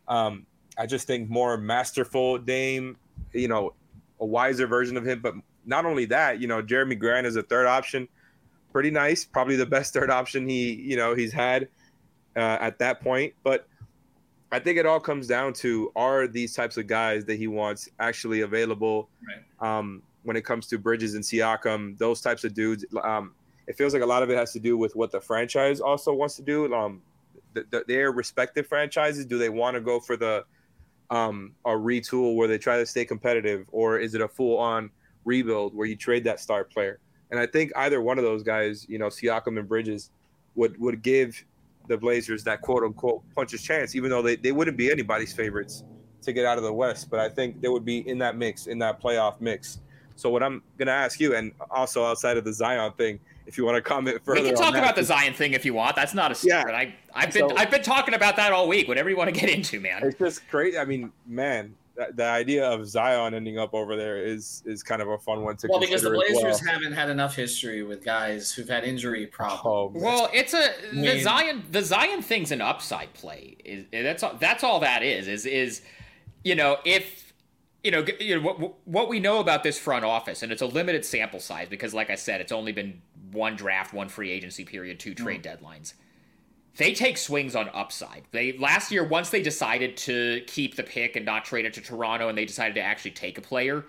um, 0.08 0.45
I 0.77 0.85
just 0.85 1.07
think 1.07 1.29
more 1.29 1.57
masterful 1.57 2.37
Dame, 2.37 2.97
you 3.33 3.47
know, 3.47 3.73
a 4.19 4.25
wiser 4.25 4.67
version 4.67 4.97
of 4.97 5.05
him. 5.05 5.19
But 5.21 5.35
not 5.65 5.85
only 5.85 6.05
that, 6.05 6.39
you 6.39 6.47
know, 6.47 6.61
Jerami 6.61 6.97
Grant 6.97 7.27
is 7.27 7.35
a 7.35 7.43
third 7.43 7.67
option, 7.67 8.07
pretty 8.71 8.91
nice, 8.91 9.25
probably 9.25 9.55
the 9.55 9.65
best 9.65 9.93
third 9.93 10.09
option 10.09 10.47
he, 10.47 10.73
you 10.73 10.95
know, 10.95 11.15
he's 11.15 11.33
had 11.33 11.67
uh, 12.35 12.57
at 12.61 12.79
that 12.79 13.01
point. 13.01 13.33
But 13.43 13.67
I 14.51 14.59
think 14.59 14.77
it 14.77 14.85
all 14.85 14.99
comes 14.99 15.27
down 15.27 15.53
to 15.53 15.91
are 15.95 16.27
these 16.27 16.53
types 16.53 16.77
of 16.77 16.87
guys 16.87 17.25
that 17.25 17.37
he 17.37 17.47
wants 17.47 17.89
actually 17.99 18.41
available 18.41 19.09
right. 19.27 19.77
um, 19.77 20.01
when 20.23 20.37
it 20.37 20.45
comes 20.45 20.67
to 20.67 20.77
Bridges 20.77 21.15
and 21.15 21.23
Siakam, 21.23 21.97
those 21.97 22.21
types 22.21 22.43
of 22.43 22.53
dudes. 22.53 22.85
Um, 23.03 23.33
it 23.67 23.77
feels 23.77 23.93
like 23.93 24.03
a 24.03 24.05
lot 24.05 24.23
of 24.23 24.29
it 24.29 24.37
has 24.37 24.53
to 24.53 24.59
do 24.59 24.77
with 24.77 24.95
what 24.95 25.11
the 25.11 25.19
franchise 25.19 25.81
also 25.81 26.13
wants 26.13 26.37
to 26.37 26.41
do. 26.41 26.73
Um, 26.73 27.01
the, 27.53 27.65
the, 27.69 27.83
their 27.87 28.11
respective 28.11 28.67
franchises, 28.67 29.25
do 29.25 29.37
they 29.37 29.49
want 29.49 29.75
to 29.75 29.81
go 29.81 29.99
for 29.99 30.15
the 30.15 30.45
um, 31.10 31.54
a 31.65 31.70
retool 31.70 32.36
where 32.36 32.48
they 32.48 32.58
try 32.58 32.78
to 32.78 32.86
stay 32.86 33.06
competitive, 33.06 33.65
or 33.72 34.00
is 34.00 34.13
it 34.13 34.22
a 34.22 34.28
full 34.28 34.58
on 34.58 34.89
rebuild 35.26 35.76
where 35.76 35.88
you 35.88 35.96
trade 35.96 36.24
that 36.26 36.39
star 36.39 36.63
player? 36.63 37.00
And 37.32 37.39
I 37.39 37.46
think 37.46 37.72
either 37.76 38.02
one 38.02 38.17
of 38.17 38.24
those 38.24 38.43
guys, 38.43 38.86
you 38.89 38.98
know, 38.98 39.08
Siakam 39.08 39.58
and 39.60 39.67
Bridges, 39.67 40.12
would 40.56 40.80
would 40.80 41.02
give 41.02 41.43
the 41.88 41.98
Blazers 41.98 42.43
that 42.43 42.62
quote 42.62 42.84
unquote 42.84 43.24
puncher's 43.36 43.62
chance, 43.62 43.96
even 43.96 44.10
though 44.10 44.22
they, 44.22 44.36
they 44.36 44.52
wouldn't 44.52 44.78
be 44.78 44.91
anybody's 44.91 45.34
favorites 45.34 45.84
to 46.22 46.34
get 46.34 46.46
out 46.46 46.58
of 46.58 46.63
the 46.63 46.74
West. 46.74 47.10
But 47.10 47.20
I 47.20 47.30
think 47.30 47.62
they 47.62 47.70
would 47.70 47.86
be 47.86 48.08
in 48.08 48.17
that 48.20 48.36
mix, 48.36 48.67
in 48.67 48.80
that 48.80 49.02
playoff 49.02 49.39
mix. 49.39 49.80
So 50.15 50.30
what 50.30 50.43
I'm 50.43 50.63
gonna 50.78 50.91
ask 50.91 51.20
you, 51.20 51.36
and 51.36 51.52
also 51.70 52.04
outside 52.04 52.38
of 52.38 52.43
the 52.43 52.54
Zion 52.54 52.91
thing, 52.93 53.20
if 53.47 53.57
you 53.57 53.65
want 53.65 53.75
to 53.75 53.81
comment 53.81 54.21
further. 54.23 54.41
We 54.41 54.49
can 54.49 54.57
talk 54.57 54.75
about 54.75 54.95
the 54.95 55.03
Zion 55.03 55.33
thing 55.33 55.53
if 55.53 55.65
you 55.65 55.73
want. 55.73 55.95
That's 55.95 56.13
not 56.13 56.31
a 56.31 56.36
secret. 56.36 56.65
Yeah. 56.67 56.75
I 56.75 56.93
I've 57.13 57.33
been 57.33 57.49
so, 57.49 57.55
I've 57.55 57.71
been 57.71 57.81
talking 57.81 58.13
about 58.13 58.36
that 58.36 58.51
all 58.51 58.67
week. 58.67 58.88
Whatever 58.88 59.10
you 59.10 59.17
want 59.17 59.33
to 59.33 59.39
get 59.39 59.49
into, 59.49 59.79
man. 59.79 60.03
It's 60.03 60.19
just 60.19 60.47
crazy. 60.49 60.77
I 60.77 60.86
mean, 60.86 61.12
man, 61.25 61.73
the, 61.95 62.10
the 62.13 62.25
idea 62.25 62.69
of 62.69 62.86
Zion 62.88 63.33
ending 63.33 63.57
up 63.57 63.73
over 63.73 63.95
there 63.95 64.17
is 64.23 64.62
is 64.65 64.83
kind 64.83 65.01
of 65.01 65.07
a 65.07 65.17
fun 65.17 65.43
one 65.43 65.55
to. 65.57 65.67
Well, 65.69 65.79
because 65.79 66.01
the 66.01 66.12
Blazers 66.12 66.43
well. 66.43 66.73
haven't 66.73 66.93
had 66.93 67.10
enough 67.10 67.36
history 67.36 67.83
with 67.83 68.03
guys 68.03 68.51
who've 68.51 68.69
had 68.69 68.83
injury 68.83 69.25
problems. 69.25 69.63
Oh, 69.65 70.05
well, 70.05 70.29
it's 70.33 70.53
a 70.53 70.89
I 70.89 70.91
mean, 70.91 71.05
the 71.05 71.19
Zion 71.21 71.63
the 71.71 71.81
Zion 71.81 72.21
thing's 72.21 72.51
an 72.51 72.62
upside 72.62 73.13
play. 73.13 73.55
Is 73.63 73.86
eh, 73.93 74.03
that's 74.03 74.23
all, 74.23 74.36
that's 74.39 74.63
all 74.63 74.81
that 74.81 75.03
is. 75.03 75.27
Is 75.27 75.45
is 75.45 75.81
you 76.43 76.55
know 76.55 76.77
if 76.83 77.27
you 77.83 77.91
know, 77.91 78.05
you 78.19 78.36
know 78.36 78.41
what, 78.41 78.73
what 78.86 79.07
we 79.07 79.21
know 79.21 79.39
about 79.39 79.63
this 79.63 79.79
front 79.79 80.03
office, 80.03 80.43
and 80.43 80.51
it's 80.51 80.62
a 80.62 80.65
limited 80.65 81.05
sample 81.05 81.39
size 81.39 81.69
because, 81.69 81.93
like 81.93 82.10
I 82.10 82.15
said, 82.15 82.41
it's 82.41 82.51
only 82.51 82.73
been 82.73 83.01
one 83.31 83.55
draft, 83.55 83.93
one 83.93 84.09
free 84.09 84.31
agency 84.31 84.65
period, 84.65 84.99
two 84.99 85.13
trade 85.13 85.43
mm. 85.43 85.59
deadlines. 85.59 85.93
They 86.77 86.93
take 86.93 87.17
swings 87.17 87.55
on 87.55 87.69
upside. 87.73 88.23
They 88.31 88.57
last 88.57 88.91
year, 88.91 89.03
once 89.03 89.29
they 89.29 89.41
decided 89.41 89.97
to 89.97 90.41
keep 90.45 90.75
the 90.75 90.83
pick 90.83 91.15
and 91.15 91.25
not 91.25 91.43
trade 91.43 91.65
it 91.65 91.73
to 91.73 91.81
Toronto, 91.81 92.29
and 92.29 92.37
they 92.37 92.45
decided 92.45 92.75
to 92.75 92.81
actually 92.81 93.11
take 93.11 93.37
a 93.37 93.41
player, 93.41 93.85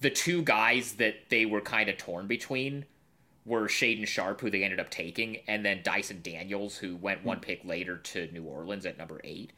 the 0.00 0.10
two 0.10 0.42
guys 0.42 0.94
that 0.94 1.28
they 1.30 1.46
were 1.46 1.60
kind 1.60 1.88
of 1.88 1.96
torn 1.96 2.28
between 2.28 2.84
were 3.44 3.66
Shaedon 3.66 4.06
Sharpe, 4.06 4.40
who 4.40 4.50
they 4.50 4.62
ended 4.62 4.78
up 4.78 4.90
taking, 4.90 5.38
and 5.48 5.64
then 5.64 5.80
Dyson 5.82 6.20
Daniels, 6.22 6.76
who 6.76 6.96
went 6.96 7.24
one 7.24 7.38
mm. 7.38 7.42
pick 7.42 7.64
later 7.64 7.96
to 7.96 8.30
New 8.30 8.44
Orleans 8.44 8.86
at 8.86 8.98
number 8.98 9.20
eight. 9.24 9.52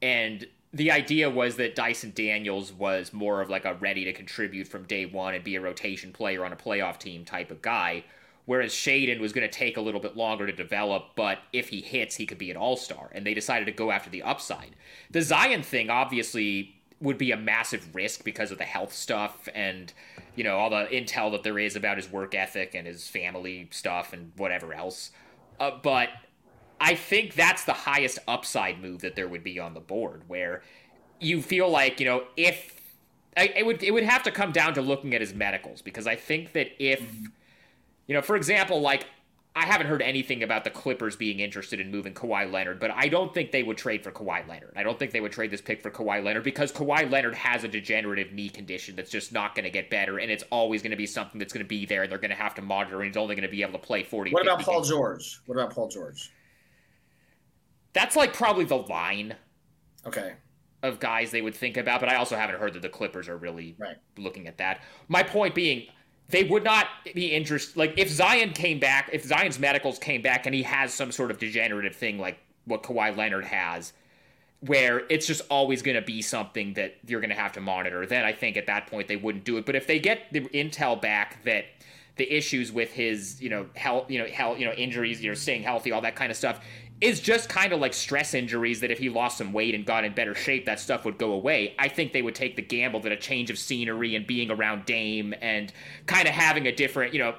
And 0.00 0.46
the 0.72 0.90
idea 0.90 1.30
was 1.30 1.56
that 1.56 1.76
Dyson 1.76 2.12
Daniels 2.14 2.72
was 2.72 3.12
more 3.12 3.40
of 3.40 3.48
like 3.48 3.64
a 3.64 3.74
ready 3.74 4.04
to 4.04 4.12
contribute 4.12 4.66
from 4.66 4.84
day 4.84 5.06
one 5.06 5.34
and 5.34 5.44
be 5.44 5.54
a 5.54 5.60
rotation 5.60 6.12
player 6.12 6.44
on 6.44 6.52
a 6.52 6.56
playoff 6.56 6.98
team 6.98 7.24
type 7.24 7.50
of 7.50 7.62
guy, 7.62 8.04
whereas 8.46 8.72
Shaedon 8.72 9.20
was 9.20 9.32
going 9.32 9.48
to 9.48 9.52
take 9.52 9.76
a 9.76 9.80
little 9.80 10.00
bit 10.00 10.16
longer 10.16 10.46
to 10.46 10.52
develop, 10.52 11.10
but 11.16 11.38
if 11.52 11.68
he 11.68 11.80
hits, 11.80 12.16
he 12.16 12.26
could 12.26 12.38
be 12.38 12.50
an 12.50 12.56
all 12.56 12.76
star. 12.76 13.10
And 13.12 13.26
they 13.26 13.34
decided 13.34 13.64
to 13.66 13.72
go 13.72 13.90
after 13.90 14.10
the 14.10 14.22
upside. 14.22 14.76
The 15.10 15.22
Zion 15.22 15.62
thing 15.62 15.90
obviously 15.90 16.76
would 17.00 17.18
be 17.18 17.32
a 17.32 17.36
massive 17.36 17.94
risk 17.94 18.24
because 18.24 18.50
of 18.50 18.58
the 18.58 18.64
health 18.64 18.92
stuff 18.92 19.48
and 19.54 19.92
you 20.36 20.44
know 20.44 20.56
all 20.56 20.70
the 20.70 20.86
intel 20.86 21.30
that 21.32 21.42
there 21.42 21.58
is 21.58 21.76
about 21.76 21.96
his 21.96 22.10
work 22.10 22.34
ethic 22.34 22.74
and 22.74 22.86
his 22.86 23.08
family 23.08 23.68
stuff 23.70 24.12
and 24.12 24.32
whatever 24.36 24.72
else. 24.72 25.10
Uh, 25.60 25.72
but 25.82 26.08
I 26.80 26.94
think 26.94 27.34
that's 27.34 27.64
the 27.64 27.72
highest 27.72 28.18
upside 28.26 28.80
move 28.80 29.00
that 29.02 29.16
there 29.16 29.28
would 29.28 29.44
be 29.44 29.58
on 29.58 29.74
the 29.74 29.80
board, 29.80 30.22
where 30.26 30.62
you 31.20 31.40
feel 31.40 31.68
like, 31.68 32.00
you 32.00 32.06
know, 32.06 32.24
if 32.36 32.80
it 33.36 33.64
would 33.64 33.82
it 33.82 33.92
would 33.92 34.04
have 34.04 34.22
to 34.24 34.30
come 34.30 34.52
down 34.52 34.74
to 34.74 34.82
looking 34.82 35.14
at 35.14 35.20
his 35.20 35.34
medicals 35.34 35.82
because 35.82 36.06
I 36.06 36.16
think 36.16 36.52
that 36.52 36.70
if 36.78 37.02
you 38.06 38.14
know, 38.14 38.22
for 38.22 38.36
example, 38.36 38.80
like 38.80 39.06
I 39.56 39.64
haven't 39.66 39.86
heard 39.86 40.02
anything 40.02 40.42
about 40.42 40.64
the 40.64 40.70
Clippers 40.70 41.14
being 41.14 41.38
interested 41.38 41.78
in 41.78 41.90
moving 41.90 42.12
Kawhi 42.12 42.50
Leonard, 42.50 42.80
but 42.80 42.90
I 42.90 43.06
don't 43.08 43.32
think 43.32 43.52
they 43.52 43.62
would 43.62 43.76
trade 43.76 44.02
for 44.02 44.10
Kawhi 44.10 44.46
Leonard. 44.48 44.72
I 44.74 44.82
don't 44.82 44.98
think 44.98 45.12
they 45.12 45.20
would 45.20 45.30
trade 45.30 45.52
this 45.52 45.60
pick 45.60 45.80
for 45.80 45.92
Kawhi 45.92 46.24
Leonard 46.24 46.42
because 46.42 46.72
Kawhi 46.72 47.08
Leonard 47.08 47.36
has 47.36 47.62
a 47.62 47.68
degenerative 47.68 48.32
knee 48.32 48.48
condition 48.48 48.96
that's 48.96 49.10
just 49.12 49.32
not 49.32 49.54
going 49.54 49.62
to 49.64 49.70
get 49.70 49.90
better, 49.90 50.18
and 50.18 50.28
it's 50.30 50.42
always 50.50 50.82
going 50.82 50.90
to 50.90 50.96
be 50.96 51.06
something 51.06 51.38
that's 51.38 51.52
going 51.52 51.64
to 51.64 51.68
be 51.68 51.86
there, 51.86 52.02
and 52.02 52.10
they're 52.10 52.18
going 52.18 52.32
to 52.32 52.36
have 52.36 52.54
to 52.56 52.62
monitor, 52.62 52.96
and 53.00 53.06
he's 53.06 53.16
only 53.16 53.36
going 53.36 53.48
to 53.48 53.50
be 53.50 53.62
able 53.62 53.74
to 53.74 53.78
play 53.86 54.02
40 54.02 54.32
What 54.32 54.42
about 54.42 54.60
Paul 54.60 54.80
games. 54.80 54.88
George? 54.88 55.40
What 55.46 55.56
about 55.56 55.72
Paul 55.72 55.88
George? 55.88 56.30
That's 57.92 58.16
like 58.16 58.32
probably 58.34 58.64
the 58.64 58.76
line 58.78 59.36
Okay. 60.04 60.34
of 60.82 60.98
guys 60.98 61.30
they 61.30 61.42
would 61.42 61.54
think 61.54 61.76
about, 61.76 62.00
but 62.00 62.08
I 62.08 62.16
also 62.16 62.36
haven't 62.36 62.58
heard 62.58 62.74
that 62.74 62.82
the 62.82 62.88
Clippers 62.88 63.28
are 63.28 63.36
really 63.36 63.76
Right. 63.78 63.96
looking 64.18 64.48
at 64.48 64.58
that. 64.58 64.82
My 65.06 65.22
point 65.22 65.54
being, 65.54 65.86
they 66.28 66.44
would 66.44 66.64
not 66.64 66.86
be 67.14 67.32
interested. 67.32 67.76
Like 67.76 67.94
if 67.96 68.08
Zion 68.08 68.52
came 68.52 68.78
back, 68.78 69.10
if 69.12 69.24
Zion's 69.24 69.58
medicals 69.58 69.98
came 69.98 70.22
back 70.22 70.46
and 70.46 70.54
he 70.54 70.62
has 70.62 70.92
some 70.92 71.12
sort 71.12 71.30
of 71.30 71.38
degenerative 71.38 71.94
thing 71.94 72.18
like 72.18 72.38
what 72.64 72.82
Kawhi 72.82 73.16
Leonard 73.16 73.44
has, 73.44 73.92
where 74.60 75.02
it's 75.10 75.26
just 75.26 75.42
always 75.50 75.82
going 75.82 75.96
to 75.96 76.02
be 76.02 76.22
something 76.22 76.72
that 76.74 76.94
you're 77.06 77.20
going 77.20 77.30
to 77.30 77.36
have 77.36 77.52
to 77.52 77.60
monitor, 77.60 78.06
then 78.06 78.24
I 78.24 78.32
think 78.32 78.56
at 78.56 78.66
that 78.66 78.86
point 78.86 79.08
they 79.08 79.16
wouldn't 79.16 79.44
do 79.44 79.58
it. 79.58 79.66
But 79.66 79.76
if 79.76 79.86
they 79.86 79.98
get 79.98 80.32
the 80.32 80.40
intel 80.48 81.00
back 81.00 81.44
that 81.44 81.66
the 82.16 82.32
issues 82.32 82.72
with 82.72 82.92
his, 82.92 83.42
you 83.42 83.50
know, 83.50 83.66
health, 83.74 84.10
you 84.10 84.18
know, 84.18 84.26
health, 84.26 84.58
you 84.58 84.64
know, 84.64 84.72
injuries, 84.72 85.22
you 85.22 85.30
know, 85.30 85.34
staying 85.34 85.62
healthy, 85.62 85.92
all 85.92 86.00
that 86.00 86.16
kind 86.16 86.30
of 86.30 86.36
stuff 86.36 86.64
is 87.04 87.20
just 87.20 87.50
kind 87.50 87.74
of 87.74 87.80
like 87.80 87.92
stress 87.92 88.32
injuries 88.32 88.80
that 88.80 88.90
if 88.90 88.98
he 88.98 89.10
lost 89.10 89.36
some 89.36 89.52
weight 89.52 89.74
and 89.74 89.84
got 89.84 90.04
in 90.04 90.14
better 90.14 90.34
shape, 90.34 90.64
that 90.64 90.80
stuff 90.80 91.04
would 91.04 91.18
go 91.18 91.32
away. 91.32 91.74
I 91.78 91.86
think 91.86 92.14
they 92.14 92.22
would 92.22 92.34
take 92.34 92.56
the 92.56 92.62
gamble 92.62 93.00
that 93.00 93.12
a 93.12 93.16
change 93.16 93.50
of 93.50 93.58
scenery 93.58 94.16
and 94.16 94.26
being 94.26 94.50
around 94.50 94.86
Dame 94.86 95.34
and 95.42 95.70
kind 96.06 96.26
of 96.26 96.32
having 96.32 96.66
a 96.66 96.74
different, 96.74 97.12
you 97.12 97.18
know, 97.18 97.34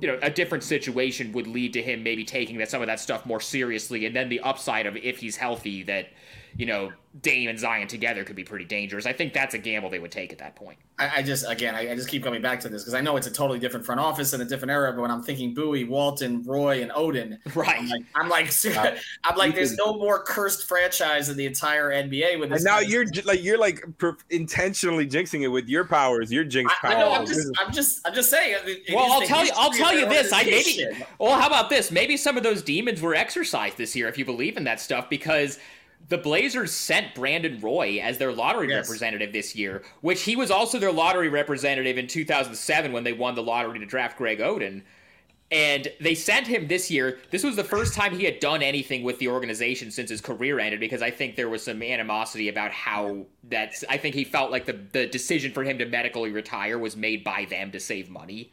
you 0.00 0.06
know, 0.06 0.20
a 0.22 0.30
different 0.30 0.62
situation 0.62 1.32
would 1.32 1.48
lead 1.48 1.72
to 1.72 1.82
him 1.82 2.04
maybe 2.04 2.24
taking 2.24 2.58
that 2.58 2.70
some 2.70 2.80
of 2.80 2.86
that 2.86 3.00
stuff 3.00 3.26
more 3.26 3.40
seriously. 3.40 4.06
And 4.06 4.14
then 4.14 4.28
the 4.28 4.38
upside 4.38 4.86
of 4.86 4.96
if 4.96 5.18
he's 5.18 5.36
healthy, 5.36 5.82
that 5.82 6.10
you 6.56 6.66
know, 6.66 6.92
Dame 7.22 7.48
and 7.48 7.58
Zion 7.58 7.88
together 7.88 8.22
could 8.22 8.36
be 8.36 8.44
pretty 8.44 8.64
dangerous. 8.64 9.06
I 9.06 9.12
think 9.12 9.32
that's 9.32 9.54
a 9.54 9.58
gamble 9.58 9.90
they 9.90 9.98
would 9.98 10.12
take 10.12 10.30
at 10.32 10.38
that 10.38 10.54
point. 10.54 10.78
I, 10.98 11.10
I 11.16 11.22
just 11.22 11.48
again 11.48 11.74
I, 11.74 11.90
I 11.90 11.94
just 11.94 12.08
keep 12.08 12.22
coming 12.22 12.42
back 12.42 12.60
to 12.60 12.68
this 12.68 12.82
because 12.82 12.94
I 12.94 13.00
know 13.00 13.16
it's 13.16 13.26
a 13.26 13.30
totally 13.30 13.58
different 13.58 13.84
front 13.86 14.00
office 14.00 14.32
and 14.34 14.42
a 14.42 14.44
different 14.44 14.70
era. 14.70 14.92
But 14.92 15.02
when 15.02 15.10
I'm 15.10 15.22
thinking 15.22 15.54
Bowie, 15.54 15.84
Walton, 15.84 16.42
Roy, 16.44 16.82
and 16.82 16.90
Oden, 16.92 17.38
Right. 17.56 17.78
I'm 17.80 17.88
like 17.88 18.02
I'm 18.14 18.28
like, 18.28 18.52
uh, 18.76 18.94
I'm 19.24 19.36
like 19.36 19.54
there's 19.54 19.76
no 19.76 19.94
more 19.96 20.22
cursed 20.22 20.68
franchise 20.68 21.28
in 21.28 21.36
the 21.36 21.46
entire 21.46 21.90
NBA 21.90 22.38
with 22.38 22.50
this. 22.50 22.58
And 22.58 22.64
now 22.66 22.78
you're 22.80 23.04
j- 23.04 23.22
like 23.22 23.42
you're 23.42 23.58
like 23.58 23.82
per- 23.98 24.16
intentionally 24.30 25.06
jinxing 25.06 25.42
it 25.42 25.48
with 25.48 25.68
your 25.68 25.84
powers, 25.84 26.30
your 26.30 26.44
jinx 26.44 26.72
powers. 26.80 26.94
I 26.94 26.98
know. 27.00 27.12
I'm 27.12 27.26
just 27.26 27.50
I'm 27.58 27.72
just 27.72 28.06
I'm 28.06 28.14
just 28.14 28.30
saying. 28.30 28.56
it- 28.64 28.82
it 28.86 28.94
Well, 28.94 29.10
I'll 29.10 29.22
tell 29.26 29.44
you. 29.44 29.52
I'll 29.56 29.72
tell 29.72 29.94
you 29.96 30.08
this. 30.08 30.32
I 30.32 30.44
maybe. 30.44 30.86
Well, 31.18 31.38
how 31.40 31.46
about 31.46 31.70
this? 31.70 31.90
Maybe 31.90 32.16
some 32.16 32.36
of 32.36 32.42
those 32.42 32.62
demons 32.62 33.00
were 33.00 33.14
exercised 33.14 33.76
this 33.76 33.96
year, 33.96 34.08
if 34.08 34.18
you 34.18 34.24
believe 34.24 34.56
in 34.56 34.64
that 34.64 34.78
stuff, 34.80 35.08
because 35.10 35.58
the 36.08 36.18
Blazers 36.18 36.72
sent 36.72 37.14
Brandon 37.14 37.60
Roy 37.60 38.00
as 38.02 38.18
their 38.18 38.32
lottery 38.32 38.68
Yes. 38.68 38.88
representative 38.88 39.32
this 39.32 39.54
year, 39.54 39.82
which 40.00 40.22
he 40.22 40.36
was 40.36 40.50
also 40.50 40.78
their 40.78 40.92
lottery 40.92 41.28
representative 41.28 41.98
in 41.98 42.06
2007 42.06 42.92
when 42.92 43.04
they 43.04 43.12
won 43.12 43.34
the 43.34 43.42
lottery 43.42 43.78
to 43.78 43.86
draft 43.86 44.16
Greg 44.16 44.38
Oden. 44.38 44.82
And 45.50 45.88
they 45.98 46.14
sent 46.14 46.46
him 46.46 46.68
this 46.68 46.90
year. 46.90 47.18
This 47.30 47.42
was 47.42 47.56
the 47.56 47.64
first 47.64 47.94
time 47.94 48.14
he 48.18 48.24
had 48.24 48.38
done 48.38 48.62
anything 48.62 49.02
with 49.02 49.18
the 49.18 49.28
organization 49.28 49.90
since 49.90 50.10
his 50.10 50.20
career 50.20 50.58
ended 50.60 50.78
because 50.78 51.00
I 51.00 51.10
think 51.10 51.36
there 51.36 51.48
was 51.48 51.64
some 51.64 51.82
animosity 51.82 52.48
about 52.50 52.70
how 52.70 53.24
that's. 53.44 53.82
I 53.88 53.96
think 53.96 54.14
he 54.14 54.24
felt 54.24 54.50
like 54.50 54.66
the, 54.66 54.78
the 54.92 55.06
decision 55.06 55.52
for 55.52 55.64
him 55.64 55.78
to 55.78 55.86
medically 55.86 56.30
retire 56.32 56.78
was 56.78 56.98
made 56.98 57.24
by 57.24 57.46
them 57.46 57.70
to 57.72 57.80
save 57.80 58.10
money. 58.10 58.52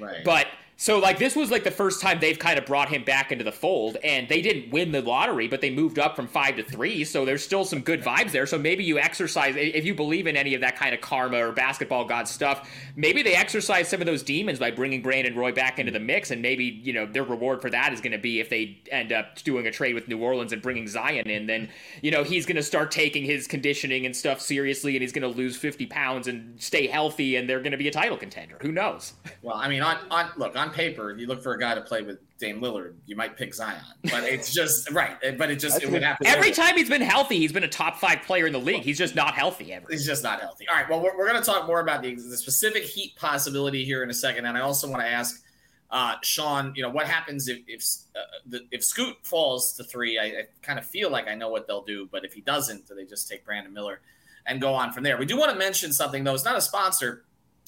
Right. 0.00 0.24
But 0.24 0.48
so 0.76 0.98
like 0.98 1.18
this 1.18 1.36
was 1.36 1.50
like 1.50 1.64
the 1.64 1.70
first 1.70 2.00
time 2.00 2.18
they've 2.18 2.38
kind 2.38 2.58
of 2.58 2.66
brought 2.66 2.88
him 2.88 3.04
back 3.04 3.30
into 3.30 3.44
the 3.44 3.52
fold, 3.52 3.98
and 4.02 4.28
they 4.28 4.42
didn't 4.42 4.70
win 4.72 4.90
the 4.90 5.00
lottery, 5.00 5.46
but 5.46 5.60
they 5.60 5.70
moved 5.70 5.98
up 5.98 6.16
from 6.16 6.26
five 6.26 6.56
to 6.56 6.62
three, 6.64 7.04
so 7.04 7.24
there's 7.24 7.44
still 7.44 7.64
some 7.64 7.80
good 7.80 8.02
vibes 8.02 8.32
there. 8.32 8.46
So 8.46 8.58
maybe 8.58 8.82
you 8.82 8.98
exercise 8.98 9.54
if 9.56 9.84
you 9.84 9.94
believe 9.94 10.26
in 10.26 10.36
any 10.36 10.54
of 10.54 10.60
that 10.62 10.76
kind 10.76 10.94
of 10.94 11.00
karma 11.00 11.38
or 11.38 11.52
basketball 11.52 12.04
god 12.04 12.26
stuff. 12.26 12.68
Maybe 12.96 13.22
they 13.22 13.34
exercise 13.34 13.88
some 13.88 14.00
of 14.00 14.06
those 14.06 14.22
demons 14.22 14.58
by 14.58 14.70
bringing 14.70 15.02
Brandon 15.02 15.36
Roy 15.36 15.52
back 15.52 15.78
into 15.78 15.92
the 15.92 16.00
mix, 16.00 16.30
and 16.30 16.42
maybe 16.42 16.64
you 16.64 16.92
know 16.92 17.06
their 17.06 17.24
reward 17.24 17.62
for 17.62 17.70
that 17.70 17.92
is 17.92 18.00
going 18.00 18.12
to 18.12 18.18
be 18.18 18.40
if 18.40 18.48
they 18.48 18.78
end 18.90 19.12
up 19.12 19.40
doing 19.42 19.66
a 19.66 19.70
trade 19.70 19.94
with 19.94 20.08
New 20.08 20.18
Orleans 20.18 20.52
and 20.52 20.60
bringing 20.60 20.88
Zion 20.88 21.28
in, 21.30 21.46
then 21.46 21.68
you 22.00 22.10
know 22.10 22.24
he's 22.24 22.46
going 22.46 22.56
to 22.56 22.62
start 22.62 22.90
taking 22.90 23.24
his 23.24 23.46
conditioning 23.46 24.04
and 24.04 24.16
stuff 24.16 24.40
seriously, 24.40 24.96
and 24.96 25.02
he's 25.02 25.12
going 25.12 25.30
to 25.30 25.38
lose 25.38 25.56
50 25.56 25.86
pounds 25.86 26.26
and 26.26 26.60
stay 26.60 26.88
healthy, 26.88 27.36
and 27.36 27.48
they're 27.48 27.60
going 27.60 27.72
to 27.72 27.78
be 27.78 27.88
a 27.88 27.92
title 27.92 28.16
contender. 28.16 28.58
Who 28.62 28.72
knows? 28.72 29.12
Well, 29.42 29.56
I 29.56 29.68
mean, 29.68 29.82
on, 29.82 29.98
on 30.10 30.30
look 30.36 30.56
paper, 30.70 31.10
if 31.10 31.18
you 31.18 31.26
look 31.26 31.42
for 31.42 31.54
a 31.54 31.58
guy 31.58 31.74
to 31.74 31.80
play 31.80 32.02
with 32.02 32.18
Dame 32.38 32.60
Lillard, 32.60 32.94
you 33.06 33.16
might 33.16 33.36
pick 33.36 33.54
Zion, 33.54 33.80
but 34.04 34.24
it's 34.24 34.52
just 34.52 34.90
right. 34.92 35.16
But 35.38 35.50
it 35.50 35.56
just 35.56 35.82
it 35.82 35.90
would 35.90 36.02
have 36.02 36.18
to 36.18 36.28
Every 36.28 36.50
time 36.50 36.76
he's 36.76 36.88
been 36.88 37.02
healthy, 37.02 37.38
he's 37.38 37.52
been 37.52 37.64
a 37.64 37.68
top 37.68 37.98
five 37.98 38.22
player 38.22 38.46
in 38.46 38.52
the 38.52 38.58
league. 38.58 38.82
He's 38.82 38.98
just 38.98 39.14
not 39.14 39.34
healthy 39.34 39.72
ever. 39.72 39.86
He's 39.90 40.06
just 40.06 40.22
not 40.22 40.40
healthy. 40.40 40.66
All 40.68 40.76
right. 40.76 40.88
Well, 40.88 41.02
we're, 41.02 41.16
we're 41.16 41.28
going 41.28 41.40
to 41.40 41.46
talk 41.46 41.66
more 41.66 41.80
about 41.80 42.02
the, 42.02 42.14
the 42.14 42.36
specific 42.36 42.84
Heat 42.84 43.16
possibility 43.16 43.84
here 43.84 44.02
in 44.02 44.10
a 44.10 44.14
second, 44.14 44.46
and 44.46 44.56
I 44.56 44.60
also 44.60 44.88
want 44.88 45.02
to 45.02 45.08
ask 45.08 45.42
uh, 45.92 46.14
Sean, 46.22 46.72
you 46.74 46.82
know, 46.82 46.88
what 46.88 47.06
happens 47.06 47.48
if 47.48 47.58
if 47.68 47.84
uh, 48.16 48.20
the, 48.46 48.60
if 48.70 48.82
Scoot 48.82 49.16
falls 49.22 49.74
to 49.74 49.84
three? 49.84 50.18
I, 50.18 50.24
I 50.24 50.42
kind 50.62 50.78
of 50.78 50.86
feel 50.86 51.10
like 51.10 51.28
I 51.28 51.34
know 51.34 51.50
what 51.50 51.66
they'll 51.66 51.84
do, 51.84 52.08
but 52.10 52.24
if 52.24 52.32
he 52.32 52.40
doesn't, 52.40 52.88
do 52.88 52.94
they 52.94 53.04
just 53.04 53.28
take 53.28 53.44
Brandon 53.44 53.72
Miller 53.72 54.00
and 54.46 54.60
go 54.60 54.72
on 54.72 54.92
from 54.92 55.04
there? 55.04 55.18
We 55.18 55.26
do 55.26 55.36
want 55.36 55.52
to 55.52 55.58
mention 55.58 55.92
something 55.92 56.24
though. 56.24 56.34
It's 56.34 56.46
not 56.46 56.56
a 56.56 56.62
sponsor, 56.62 57.24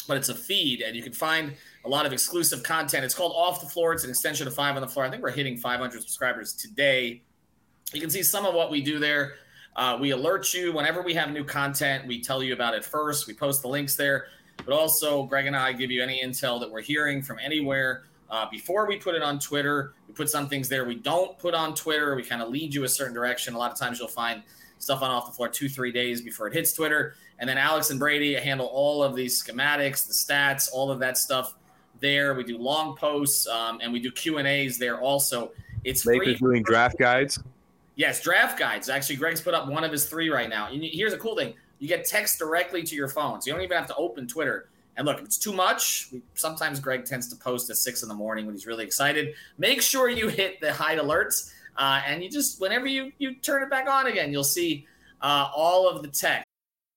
but 0.09 0.17
it's 0.17 0.31
a 0.31 0.35
feed, 0.35 0.81
and 0.81 0.97
you 0.97 1.03
can 1.03 1.13
find 1.13 1.53
a 1.85 1.88
lot 1.88 2.07
of 2.07 2.12
exclusive 2.12 2.62
content. 2.62 3.05
It's 3.05 3.14
called 3.14 3.33
Off 3.37 3.61
the 3.61 3.68
Floor. 3.68 3.92
It's 3.92 4.05
an 4.05 4.11
extension 4.11 4.47
of 4.47 4.55
Five 4.55 4.75
on 4.77 4.83
the 4.83 4.88
Floor. 4.88 5.05
I 5.05 5.11
think 5.11 5.23
we're 5.23 5.31
hitting 5.31 5.57
500 5.57 6.01
subscribers 6.01 6.53
today. 6.55 7.23
You 7.92 8.01
can 8.01 8.11
see 8.11 8.23
some 8.23 8.47
of 8.47 8.55
what 8.55 8.70
we 8.70 8.81
do 8.81 8.99
there. 8.99 9.35
Uh, 9.77 9.99
we 10.01 10.11
alert 10.11 10.55
you 10.55 10.73
whenever 10.73 11.03
we 11.03 11.14
have 11.14 11.31
new 11.31 11.44
content. 11.44 12.07
We 12.07 12.20
tell 12.20 12.42
you 12.42 12.55
about 12.55 12.75
it 12.75 12.85
first. 12.85 13.27
We 13.27 13.35
post 13.35 13.62
the 13.62 13.68
links 13.68 13.97
there, 13.97 14.27
but 14.64 14.73
also 14.73 15.25
Greg 15.25 15.47
and 15.47 15.57
I 15.57 15.73
give 15.73 15.90
you 15.90 16.03
any 16.03 16.23
intel 16.23 16.59
that 16.61 16.70
we're 16.70 16.81
hearing 16.81 17.23
from 17.23 17.38
anywhere 17.38 18.05
uh, 18.31 18.47
before 18.51 18.87
we 18.87 18.97
put 18.97 19.14
it 19.14 19.23
on 19.23 19.38
Twitter. 19.38 19.92
We 20.09 20.14
put 20.14 20.31
some 20.31 20.49
things 20.49 20.68
there 20.68 20.85
we 20.85 20.94
don't 20.94 21.38
put 21.38 21.55
on 21.55 21.75
Twitter. 21.75 22.14
We 22.14 22.23
kind 22.23 22.40
of 22.40 22.49
lead 22.49 22.73
you 22.73 22.85
a 22.85 22.88
certain 22.88 23.14
direction. 23.14 23.55
A 23.55 23.59
lot 23.59 23.73
of 23.73 23.79
times 23.79 23.99
you'll 23.99 24.09
find 24.09 24.42
stuff 24.79 25.03
on 25.03 25.11
off 25.11 25.27
the 25.27 25.33
floor 25.33 25.49
two 25.49 25.68
three 25.68 25.92
days 25.92 26.23
before 26.23 26.47
it 26.47 26.55
hits 26.55 26.73
Twitter, 26.73 27.16
and 27.38 27.51
then 27.51 27.59
Alex 27.59 27.90
and 27.90 27.99
Brady 27.99 28.35
handle 28.35 28.66
all 28.66 29.03
of 29.03 29.14
these 29.14 29.42
schematics, 29.42 30.07
the 30.07 30.12
stats, 30.12 30.68
all 30.73 30.90
of 30.90 31.01
that 31.01 31.18
stuff 31.18 31.55
there. 32.01 32.35
We 32.35 32.45
do 32.45 32.59
long 32.59 32.97
posts 32.97 33.47
um, 33.47 33.79
and 33.83 33.93
we 33.93 34.01
do 34.01 34.11
Q 34.11 34.39
and 34.39 34.49
A's 34.49 34.79
there 34.79 35.01
also. 35.01 35.53
It's 35.85 36.03
free. 36.03 36.19
Lakers 36.19 36.41
doing 36.41 36.63
draft 36.63 36.99
guides. 36.99 37.39
Yes, 37.97 38.23
draft 38.23 38.59
guides. 38.59 38.89
Actually, 38.89 39.17
Greg's 39.17 39.41
put 39.41 39.55
up 39.55 39.69
one 39.69 39.85
of 39.85 39.93
his 39.93 40.07
three 40.07 40.29
right 40.29 40.49
now. 40.49 40.69
And 40.69 40.83
here's 40.83 41.13
a 41.13 41.19
cool 41.19 41.37
thing: 41.37 41.55
you 41.79 41.89
get 41.89 42.05
text 42.05 42.39
directly 42.39 42.83
to 42.83 42.95
your 42.97 43.09
phone, 43.09 43.41
so 43.41 43.49
you 43.49 43.53
don't 43.55 43.63
even 43.63 43.77
have 43.77 43.87
to 43.89 43.97
open 43.97 44.27
Twitter. 44.27 44.69
And 44.97 45.07
look, 45.07 45.19
if 45.19 45.25
it's 45.25 45.39
too 45.39 45.53
much, 45.53 46.09
we, 46.13 46.23
sometimes 46.35 46.79
Greg 46.81 47.05
tends 47.05 47.29
to 47.29 47.37
post 47.37 47.69
at 47.71 47.77
six 47.77 48.03
in 48.03 48.09
the 48.09 48.15
morning 48.15 48.47
when 48.47 48.55
he's 48.55 48.67
really 48.67 48.85
excited. 48.85 49.35
Make 49.59 49.83
sure 49.83 50.09
you 50.09 50.29
hit 50.29 50.61
the 50.61 50.73
hide 50.73 50.99
alerts, 50.99 51.53
uh, 51.77 52.01
and 52.07 52.23
you 52.23 52.31
just 52.31 52.61
whenever 52.61 52.87
you 52.87 53.13
you 53.19 53.35
turn 53.37 53.63
it 53.63 53.71
back 53.71 53.89
on 53.89 54.07
again, 54.07 54.33
you'll 54.33 54.45
see 54.45 54.87
uh, 55.21 55.49
all 55.55 55.89
of 55.89 56.03
the 56.03 56.09
text. 56.09 56.47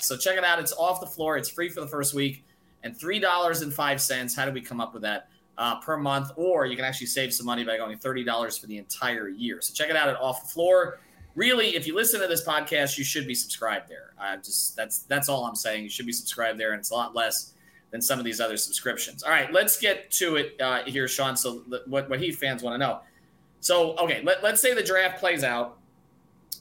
So 0.00 0.16
check 0.16 0.36
it 0.36 0.44
out. 0.44 0.58
It's 0.58 0.72
off 0.72 1.00
the 1.00 1.06
floor. 1.06 1.36
It's 1.36 1.48
free 1.48 1.68
for 1.68 1.80
the 1.80 1.88
first 1.88 2.14
week, 2.14 2.44
and 2.82 2.96
three 2.96 3.18
dollars 3.18 3.62
and 3.62 3.72
five 3.72 4.00
cents. 4.00 4.34
How 4.34 4.44
did 4.44 4.54
we 4.54 4.60
come 4.60 4.80
up 4.80 4.92
with 4.92 5.02
that? 5.02 5.28
Uh, 5.56 5.80
per 5.80 5.96
month, 5.96 6.30
or 6.36 6.66
you 6.66 6.76
can 6.76 6.84
actually 6.84 7.08
save 7.08 7.34
some 7.34 7.44
money 7.44 7.64
by 7.64 7.76
going 7.76 7.98
thirty 7.98 8.22
dollars 8.22 8.56
for 8.56 8.68
the 8.68 8.78
entire 8.78 9.28
year. 9.28 9.60
So 9.60 9.74
check 9.74 9.90
it 9.90 9.96
out 9.96 10.08
at 10.08 10.14
Off 10.20 10.44
the 10.44 10.48
Floor. 10.48 11.00
Really, 11.34 11.74
if 11.74 11.84
you 11.84 11.96
listen 11.96 12.20
to 12.20 12.28
this 12.28 12.44
podcast, 12.44 12.96
you 12.96 13.02
should 13.02 13.26
be 13.26 13.34
subscribed 13.34 13.88
there. 13.88 14.12
I 14.20 14.36
just 14.36 14.76
that's 14.76 15.00
that's 15.00 15.28
all 15.28 15.44
I'm 15.44 15.56
saying. 15.56 15.82
You 15.82 15.90
should 15.90 16.06
be 16.06 16.12
subscribed 16.12 16.60
there, 16.60 16.70
and 16.72 16.78
it's 16.78 16.90
a 16.90 16.94
lot 16.94 17.16
less 17.16 17.54
than 17.90 18.00
some 18.00 18.20
of 18.20 18.24
these 18.24 18.40
other 18.40 18.56
subscriptions. 18.56 19.24
All 19.24 19.30
right, 19.30 19.52
let's 19.52 19.80
get 19.80 20.12
to 20.12 20.36
it 20.36 20.60
uh, 20.60 20.84
here, 20.84 21.08
Sean. 21.08 21.36
So 21.36 21.64
what 21.86 22.08
what 22.08 22.20
Heat 22.20 22.36
fans 22.36 22.62
want 22.62 22.74
to 22.74 22.78
know. 22.78 23.00
So 23.60 23.96
okay, 23.96 24.22
let, 24.22 24.44
let's 24.44 24.60
say 24.60 24.74
the 24.74 24.82
draft 24.82 25.18
plays 25.18 25.42
out, 25.42 25.77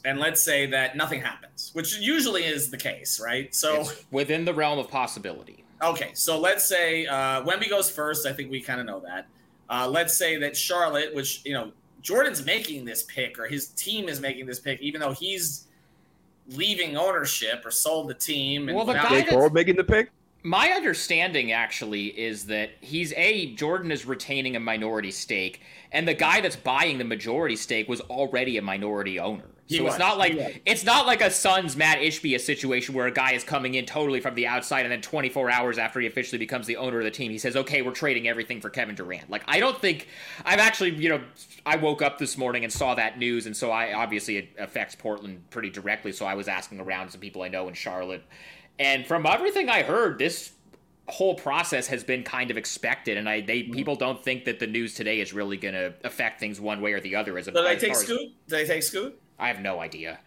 and 0.06 0.20
let's 0.20 0.44
say 0.44 0.66
that 0.68 0.96
nothing 0.96 1.22
happens, 1.22 1.72
which 1.74 1.98
usually 1.98 2.44
is 2.44 2.70
the 2.70 2.78
case, 2.78 3.20
right? 3.24 3.54
So 3.54 3.82
It's 3.82 4.06
within 4.12 4.46
the 4.46 4.54
realm 4.54 4.80
of 4.80 4.90
possibility. 4.90 5.64
Okay, 5.82 6.12
so 6.14 6.40
let's 6.40 6.68
say 6.68 7.06
uh, 7.06 7.44
Wemby 7.44 7.70
goes 7.70 7.90
first. 7.90 8.26
I 8.26 8.34
think 8.34 8.50
we 8.50 8.62
kind 8.62 8.80
of 8.80 8.86
know 8.86 9.00
that. 9.02 9.28
Uh, 9.70 9.88
let's 9.90 10.16
say 10.16 10.38
that 10.38 10.56
Charlotte, 10.56 11.14
which 11.14 11.42
you 11.46 11.54
know 11.54 11.72
Jordan's 12.02 12.46
making 12.46 12.86
this 12.86 13.04
pick, 13.04 13.38
or 13.38 13.48
his 13.48 13.70
team 13.70 14.08
is 14.08 14.20
making 14.20 14.46
this 14.46 14.60
pick, 14.60 14.82
even 14.82 15.02
though 15.02 15.14
he's 15.14 15.68
leaving 16.50 16.98
ownership 16.98 17.66
or 17.66 17.72
sold 17.72 18.08
the 18.08 18.14
team. 18.14 18.70
And 18.70 18.76
Well, 18.76 18.86
the 18.86 18.94
guy 18.94 19.22
Jake 19.22 19.54
making 19.54 19.76
the 19.76 19.84
pick. 19.84 20.12
My 20.44 20.70
understanding 20.70 21.52
actually 21.52 22.08
is 22.18 22.46
that 22.46 22.72
he's 22.80 23.12
a 23.14 23.54
Jordan 23.56 23.92
is 23.92 24.06
retaining 24.06 24.56
a 24.56 24.60
minority 24.60 25.12
stake, 25.12 25.62
and 25.92 26.08
the 26.08 26.14
guy 26.14 26.42
that's 26.42 26.56
buying 26.56 26.98
the 26.98 27.04
majority 27.04 27.56
stake 27.56 27.90
was 27.90 28.02
already 28.02 28.58
a 28.58 28.62
minority 28.62 29.20
owner. 29.20 29.50
He 29.68 29.78
so 29.78 29.84
was, 29.84 29.94
it's 29.96 30.00
not 30.00 30.18
like 30.18 30.32
he 30.34 30.38
was. 30.40 30.54
it's 30.66 30.84
not 30.86 31.06
like 31.06 31.22
a 31.22 31.30
Suns 31.30 31.76
Mat 31.76 31.98
Ishbia 32.00 32.40
situation 32.40 32.96
where 32.96 33.06
a 33.06 33.12
guy 33.12 33.34
is 33.34 33.44
coming 33.44 33.76
in 33.76 33.86
totally 33.86 34.20
from 34.22 34.34
the 34.36 34.48
outside, 34.48 34.82
and 34.86 34.92
then 34.92 35.02
24 35.02 35.50
hours 35.52 35.78
after 35.78 36.00
he 36.00 36.08
officially 36.08 36.38
becomes 36.40 36.68
the 36.68 36.78
owner 36.78 37.00
of 37.00 37.04
the 37.04 37.12
team, 37.12 37.32
he 37.32 37.38
says, 37.38 37.56
"Okay, 37.58 37.82
we're 37.82 37.92
trading 37.92 38.28
everything 38.28 38.62
for 38.62 38.70
Kevin 38.70 38.96
Durant." 38.96 39.30
Like 39.30 39.44
I 39.48 39.60
don't 39.60 39.78
think 39.80 40.08
I've 40.46 40.60
actually, 40.60 40.92
you 40.96 41.10
know, 41.10 41.22
I 41.66 41.76
woke 41.76 42.02
up 42.02 42.18
this 42.18 42.38
morning 42.38 42.64
and 42.64 42.72
saw 42.72 42.96
that 42.96 43.20
news, 43.20 43.46
and 43.46 43.56
so 43.56 43.70
I 43.72 43.94
obviously 43.94 44.38
it 44.38 44.50
affects 44.58 44.96
Portland 44.96 45.50
pretty 45.50 45.70
directly. 45.70 46.14
So 46.14 46.26
I 46.26 46.34
was 46.36 46.48
asking 46.48 46.80
around 46.80 47.10
some 47.12 47.20
people 47.20 47.42
I 47.42 47.50
know 47.50 47.68
in 47.68 47.74
Charlotte, 47.74 48.24
and 48.80 49.06
from 49.06 49.26
everything 49.26 49.68
I 49.70 49.84
heard, 49.84 50.18
this 50.20 50.54
whole 51.10 51.36
process 51.36 51.88
has 51.88 52.04
been 52.04 52.22
kind 52.24 52.52
of 52.52 52.58
expected, 52.58 53.18
and 53.18 53.28
I 53.28 53.42
they 53.42 53.64
Mm-hmm. 53.64 53.74
people 53.74 53.96
don't 53.98 54.24
think 54.24 54.46
that 54.46 54.60
the 54.60 54.68
news 54.68 54.94
today 54.94 55.20
is 55.20 55.34
really 55.34 55.58
going 55.58 55.74
to 55.74 55.94
affect 56.06 56.40
things 56.40 56.62
one 56.62 56.80
way 56.82 56.94
or 56.94 57.00
the 57.02 57.16
other. 57.16 57.38
As, 57.38 57.46
So 57.46 57.52
they 57.52 57.76
as 57.76 57.82
take 57.82 57.92
far 57.94 58.00
as- 58.02 58.06
Scoot? 58.06 58.20
Do 58.48 58.56
they 58.56 58.66
take 58.66 58.84
Scoot? 58.84 59.20
I 59.40 59.48
have 59.48 59.60
no 59.60 59.80
idea. 59.80 60.20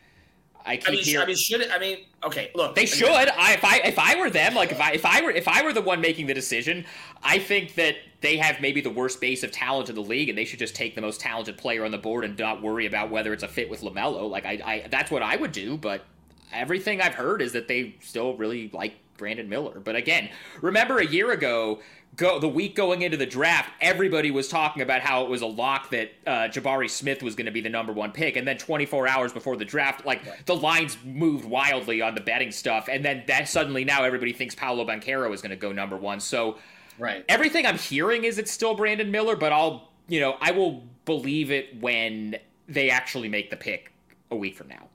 I 0.64 0.76
keep 0.76 0.88
I 0.88 0.92
mean, 0.92 1.04
hearing 1.04 1.24
I 1.24 1.26
mean, 1.26 1.36
should 1.36 1.60
it? 1.60 1.70
I 1.72 1.78
mean, 1.78 1.98
okay, 2.22 2.50
look. 2.54 2.74
they 2.74 2.86
should. 2.86 3.08
I 3.08 3.54
if 3.54 3.64
I 3.64 3.78
if 3.78 3.98
I 3.98 4.20
were 4.20 4.30
them, 4.30 4.54
like 4.54 4.72
if 4.72 4.80
I 4.80 4.92
if 4.92 5.06
I 5.06 5.22
were 5.22 5.30
if 5.30 5.48
I 5.48 5.62
were 5.62 5.72
the 5.72 5.80
one 5.80 6.00
making 6.00 6.26
the 6.26 6.34
decision, 6.34 6.84
I 7.22 7.38
think 7.38 7.74
that 7.76 7.96
they 8.20 8.36
have 8.36 8.60
maybe 8.60 8.80
the 8.80 8.90
worst 8.90 9.20
base 9.20 9.42
of 9.42 9.52
talent 9.52 9.88
in 9.88 9.94
the 9.94 10.02
league, 10.02 10.28
and 10.28 10.36
they 10.36 10.44
should 10.44 10.58
just 10.58 10.74
take 10.74 10.94
the 10.94 11.00
most 11.00 11.20
talented 11.20 11.56
player 11.56 11.84
on 11.84 11.90
the 11.90 11.98
board 11.98 12.24
and 12.24 12.38
not 12.38 12.62
worry 12.62 12.86
about 12.86 13.10
whether 13.10 13.32
it's 13.32 13.42
a 13.42 13.48
fit 13.48 13.70
with 13.70 13.80
Lamelo. 13.80 14.28
Like 14.28 14.44
I, 14.44 14.60
I 14.64 14.88
that's 14.90 15.10
what 15.10 15.22
I 15.22 15.36
would 15.36 15.52
do. 15.52 15.76
But 15.76 16.04
everything 16.52 17.00
I've 17.00 17.14
heard 17.14 17.40
is 17.40 17.52
that 17.52 17.68
they 17.68 17.96
still 18.00 18.36
really 18.36 18.70
like 18.72 18.94
Brandon 19.20 19.48
Miller. 19.48 19.78
But 19.78 19.94
again, 19.94 20.30
remember 20.60 20.98
a 20.98 21.06
year 21.06 21.30
ago. 21.30 21.78
Go 22.16 22.40
the 22.40 22.48
week 22.48 22.74
going 22.74 23.02
into 23.02 23.16
the 23.16 23.24
draft, 23.24 23.70
everybody 23.80 24.32
was 24.32 24.48
talking 24.48 24.82
about 24.82 25.00
how 25.00 25.22
it 25.22 25.30
was 25.30 25.42
a 25.42 25.46
lock 25.46 25.90
that 25.90 26.10
uh, 26.26 26.30
Jabari 26.48 26.90
Smith 26.90 27.22
was 27.22 27.36
going 27.36 27.46
to 27.46 27.52
be 27.52 27.60
the 27.60 27.68
number 27.68 27.92
one 27.92 28.10
pick, 28.10 28.34
and 28.36 28.46
then 28.48 28.58
24 28.58 29.06
hours 29.06 29.32
before 29.32 29.56
the 29.56 29.64
draft, 29.64 30.04
like 30.04 30.44
the 30.44 30.56
lines 30.56 30.98
moved 31.04 31.44
wildly 31.44 32.02
on 32.02 32.16
the 32.16 32.20
betting 32.20 32.50
stuff, 32.50 32.88
and 32.90 33.04
then 33.04 33.22
that 33.28 33.48
suddenly 33.48 33.84
now 33.84 34.02
everybody 34.02 34.32
thinks 34.32 34.56
Paolo 34.56 34.84
Banchero 34.84 35.32
is 35.32 35.40
going 35.40 35.50
to 35.50 35.56
go 35.56 35.70
number 35.70 35.96
one. 35.96 36.18
So 36.18 36.58
Right. 36.98 37.24
everything 37.28 37.64
I'm 37.64 37.78
hearing 37.78 38.24
is 38.24 38.38
it's 38.38 38.50
still 38.50 38.74
Brandon 38.74 39.12
Miller, 39.12 39.36
but 39.36 39.52
I'll 39.52 39.92
you 40.08 40.18
know 40.18 40.36
I 40.40 40.50
will 40.50 40.82
believe 41.04 41.52
it 41.52 41.80
when 41.80 42.36
they 42.68 42.90
actually 42.90 43.28
make 43.28 43.50
the 43.50 43.56
pick 43.56 43.92
a 44.32 44.36
week 44.36 44.56
from 44.56 44.66
now. 44.66 44.88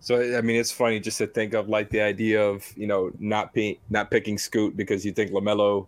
So 0.00 0.36
I 0.36 0.40
mean, 0.40 0.56
it's 0.56 0.72
funny 0.72 0.98
just 0.98 1.18
to 1.18 1.26
think 1.26 1.54
of 1.54 1.68
like 1.68 1.90
the 1.90 2.00
idea 2.00 2.42
of 2.42 2.66
you 2.76 2.86
know 2.86 3.12
not 3.18 3.52
being 3.52 3.76
not 3.90 4.10
picking 4.10 4.38
Scoot 4.38 4.76
because 4.76 5.04
you 5.04 5.12
think 5.12 5.30
Lamelo. 5.30 5.86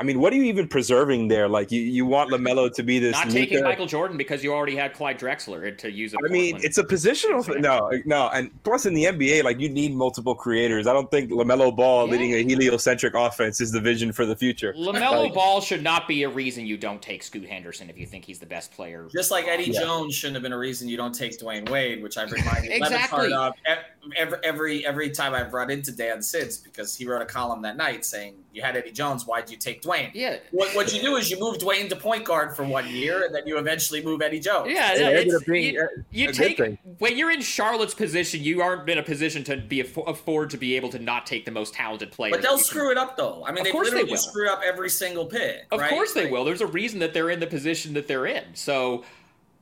I 0.00 0.02
mean, 0.02 0.18
what 0.18 0.32
are 0.32 0.36
you 0.36 0.44
even 0.44 0.66
preserving 0.66 1.28
there? 1.28 1.46
Like 1.46 1.70
you, 1.70 1.82
you 1.82 2.06
want 2.06 2.30
Lamelo 2.30 2.72
to 2.72 2.82
be 2.82 2.98
this. 2.98 3.12
Not 3.12 3.28
taking 3.28 3.58
Luka- 3.58 3.68
Michael 3.68 3.84
Jordan 3.86 4.16
because 4.16 4.42
you 4.42 4.50
already 4.54 4.74
had 4.74 4.94
Clyde 4.94 5.18
Drexler 5.20 5.76
to 5.76 5.92
use. 5.92 6.14
I 6.14 6.32
mean, 6.32 6.58
it's 6.62 6.78
a 6.78 6.84
positional. 6.84 7.44
thing. 7.44 7.60
No, 7.60 7.90
no, 8.06 8.30
and 8.32 8.50
plus 8.64 8.86
in 8.86 8.94
the 8.94 9.04
NBA, 9.04 9.44
like 9.44 9.60
you 9.60 9.68
need 9.68 9.94
multiple 9.94 10.34
creators. 10.34 10.86
I 10.86 10.94
don't 10.94 11.10
think 11.10 11.30
Lamelo 11.30 11.74
Ball 11.76 12.06
Yeah. 12.06 12.12
leading 12.12 12.32
a 12.32 12.42
heliocentric 12.42 13.12
offense 13.14 13.60
is 13.60 13.72
the 13.72 13.80
vision 13.80 14.10
for 14.10 14.24
the 14.24 14.34
future. 14.34 14.72
Lamelo 14.72 15.24
Like, 15.24 15.34
Ball 15.34 15.60
should 15.60 15.82
not 15.82 16.08
be 16.08 16.22
a 16.22 16.30
reason 16.30 16.64
you 16.64 16.78
don't 16.78 17.02
take 17.02 17.22
Scoot 17.22 17.46
Henderson 17.46 17.90
if 17.90 17.98
you 17.98 18.06
think 18.06 18.24
he's 18.24 18.38
the 18.38 18.46
best 18.46 18.72
player. 18.72 19.06
Just 19.14 19.30
like 19.30 19.46
Eddie 19.48 19.64
Yeah. 19.70 19.80
Jones 19.82 20.14
shouldn't 20.14 20.36
have 20.36 20.42
been 20.42 20.54
a 20.54 20.58
reason 20.58 20.88
you 20.88 20.96
don't 20.96 21.14
take 21.14 21.38
Dwyane 21.38 21.68
Wade, 21.68 22.02
which 22.02 22.16
I've 22.16 22.32
reminded 22.32 22.70
Exactly. 22.72 23.28
Le 23.28 23.36
Batard 23.36 23.50
of 23.66 23.78
every, 24.16 24.38
every 24.42 24.86
every 24.86 25.10
time 25.10 25.34
I've 25.34 25.52
run 25.52 25.70
into 25.70 25.92
Dan 25.92 26.18
Sids 26.18 26.62
because 26.62 26.96
he 26.96 27.06
wrote 27.06 27.22
a 27.22 27.26
column 27.26 27.62
that 27.62 27.76
night 27.76 28.04
saying 28.04 28.34
you 28.52 28.62
had 28.62 28.76
Eddie 28.76 28.90
Jones, 28.92 29.26
why'd 29.26 29.48
you 29.50 29.56
take 29.56 29.82
Dwyane? 29.82 30.10
Yeah. 30.14 30.38
What, 30.50 30.74
what 30.74 30.92
you 30.92 31.00
do 31.00 31.16
is 31.16 31.30
you 31.30 31.38
move 31.38 31.58
Dwyane 31.58 31.88
to 31.90 31.96
point 31.96 32.24
guard 32.24 32.56
for 32.56 32.64
one 32.64 32.88
year, 32.88 33.24
and 33.24 33.34
then 33.34 33.46
you 33.46 33.58
eventually 33.58 34.02
move 34.02 34.22
Eddie 34.22 34.40
Jones. 34.40 34.72
Yeah, 34.72 34.92
It 34.94 35.00
yeah, 35.00 35.08
it's- 35.10 35.44
being 35.44 35.74
you, 35.74 35.88
you 36.10 36.32
take 36.32 36.60
when 36.98 37.16
you're 37.16 37.30
in 37.30 37.40
Charlotte's 37.40 37.94
position, 37.94 38.42
you 38.42 38.60
aren't 38.62 38.88
in 38.88 38.98
a 38.98 39.02
position 39.02 39.44
to 39.44 39.56
be 39.56 39.82
affo- 39.82 40.08
afford 40.08 40.50
to 40.50 40.56
be 40.56 40.76
able 40.76 40.88
to 40.90 40.98
not 40.98 41.26
take 41.26 41.44
the 41.44 41.50
most 41.50 41.74
talented 41.74 42.10
player. 42.10 42.30
But 42.32 42.42
they'll 42.42 42.52
You 42.52 42.56
can- 42.58 42.64
screw 42.64 42.90
it 42.90 42.98
up 42.98 43.16
though. 43.16 43.44
I 43.46 43.50
mean, 43.50 43.58
Of 43.58 43.64
they've 43.64 43.72
course 43.72 43.88
they 43.90 43.96
literally 43.96 44.12
will. 44.12 44.18
screwed 44.18 44.48
up 44.48 44.60
every 44.64 44.90
single 44.90 45.26
pick. 45.26 45.66
Of 45.70 45.80
right? 45.80 45.90
course 45.90 46.12
they 46.12 46.24
Like, 46.24 46.32
will. 46.32 46.44
There's 46.44 46.60
a 46.60 46.66
reason 46.66 46.98
that 47.00 47.14
they're 47.14 47.30
in 47.30 47.40
the 47.40 47.46
position 47.46 47.94
that 47.94 48.08
they're 48.08 48.26
in. 48.26 48.44
So 48.54 49.04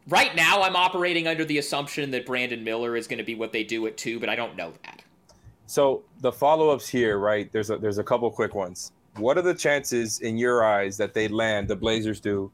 right 0.09 0.35
now, 0.35 0.62
I'm 0.62 0.77
operating 0.77 1.27
under 1.27 1.44
the 1.44 1.59
assumption 1.59 2.11
that 2.11 2.27
Brandon 2.27 2.64
Miller 2.64 2.97
is 2.97 3.07
going 3.07 3.18
to 3.18 3.25
be 3.25 3.35
what 3.35 3.53
they 3.53 3.64
do 3.64 3.87
at 3.87 3.97
two, 3.97 4.18
but 4.18 4.29
I 4.29 4.37
don't 4.37 4.57
know 4.57 4.73
that. 4.85 5.03
So 5.66 6.03
the 6.21 6.33
follow-ups 6.33 6.88
here, 6.88 7.18
right? 7.18 7.53
There's 7.53 7.71
a 7.71 7.77
there's 7.77 7.99
a 7.99 8.05
couple 8.05 8.31
quick 8.31 8.55
ones. 8.55 8.92
What 9.16 9.37
are 9.37 9.42
the 9.42 9.55
chances 9.55 10.21
in 10.21 10.38
your 10.38 10.64
eyes 10.64 10.97
that 10.97 11.12
they 11.12 11.29
land? 11.29 11.68
The 11.68 11.77
Blazers 11.77 12.21
do 12.21 12.51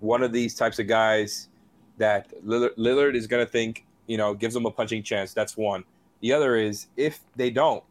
one 0.00 0.22
of 0.22 0.32
these 0.32 0.54
types 0.54 0.78
of 0.78 0.86
guys 0.86 1.48
that 1.96 2.30
Lillard, 2.44 2.76
Lillard 2.76 3.14
is 3.14 3.26
going 3.26 3.44
to 3.44 3.50
think, 3.50 3.86
you 4.06 4.16
know, 4.16 4.34
gives 4.34 4.54
them 4.54 4.66
a 4.66 4.70
punching 4.70 5.02
chance. 5.02 5.32
That's 5.32 5.56
one. 5.56 5.84
The 6.20 6.32
other 6.32 6.56
is 6.56 6.88
if 6.96 7.20
they 7.36 7.50
don't, 7.50 7.82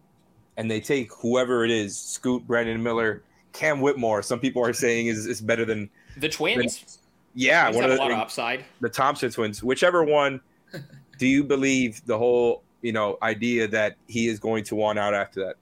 and 0.57 0.69
they 0.69 0.79
take 0.79 1.11
whoever 1.13 1.65
it 1.65 1.71
is, 1.71 1.97
Scoot, 1.97 2.45
Brandon 2.45 2.81
Miller, 2.81 3.23
Cam 3.53 3.81
Whitmore. 3.81 4.21
Some 4.21 4.39
people 4.39 4.63
are 4.63 4.73
saying 4.73 5.07
is 5.07 5.25
is 5.25 5.41
better 5.41 5.65
than 5.65 5.89
The 6.17 6.29
Twins, 6.29 6.99
yeah, 7.37 7.69
one 7.69 7.83
of 7.83 7.91
the, 7.91 8.03
upside. 8.03 8.65
the 8.81 8.89
Thompson 8.89 9.31
twins, 9.31 9.63
whichever 9.63 10.03
one. 10.03 10.41
do 11.19 11.27
you 11.27 11.43
believe 11.43 12.03
the 12.05 12.17
whole 12.17 12.63
you 12.81 12.91
know 12.91 13.17
idea 13.21 13.67
that 13.67 13.95
he 14.07 14.27
is 14.27 14.39
going 14.39 14.63
to 14.65 14.75
want 14.75 14.97
out 14.97 15.13
after 15.13 15.45
that? 15.45 15.55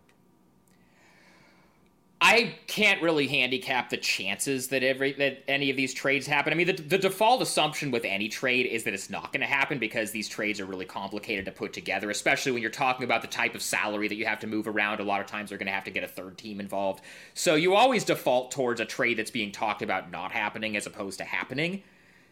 I 2.28 2.56
can't 2.66 3.04
really 3.04 3.28
handicap 3.28 3.92
the 3.92 3.98
chances 3.98 4.70
that 4.70 4.82
every 4.82 5.14
that 5.14 5.44
any 5.48 5.70
of 5.70 5.78
these 5.78 5.94
trades 5.94 6.26
happen. 6.26 6.52
I 6.52 6.56
mean, 6.56 6.66
the, 6.66 6.74
the 6.74 6.98
default 6.98 7.44
assumption 7.44 7.92
with 7.92 8.04
any 8.04 8.30
trade 8.30 8.66
is 8.66 8.84
that 8.86 8.96
it's 8.96 9.12
not 9.12 9.32
going 9.32 9.42
to 9.42 9.46
happen 9.46 9.78
because 9.78 10.10
these 10.10 10.28
trades 10.28 10.60
are 10.60 10.66
really 10.66 10.86
complicated 10.86 11.46
to 11.46 11.52
put 11.52 11.72
together, 11.72 12.10
especially 12.10 12.52
when 12.52 12.64
you're 12.64 12.72
talking 12.72 13.04
about 13.04 13.22
the 13.22 13.28
type 13.28 13.54
of 13.54 13.62
salary 13.62 14.08
that 14.08 14.16
you 14.16 14.26
have 14.26 14.40
to 14.40 14.48
move 14.48 14.68
around. 14.68 15.00
A 15.00 15.04
lot 15.04 15.22
of 15.22 15.28
times 15.28 15.50
they're 15.50 15.60
going 15.60 15.68
to 15.68 15.74
have 15.74 15.84
to 15.84 15.92
get 15.92 16.04
a 16.04 16.08
third 16.08 16.36
team 16.36 16.60
involved. 16.60 17.04
So 17.36 17.54
you 17.54 17.76
always 17.76 18.04
default 18.04 18.50
towards 18.50 18.82
a 18.82 18.86
trade 18.86 19.20
that's 19.20 19.30
being 19.30 19.52
talked 19.52 19.84
about 19.84 20.10
not 20.10 20.32
happening 20.32 20.76
as 20.76 20.88
opposed 20.88 21.20
to 21.20 21.26
happening. 21.26 21.84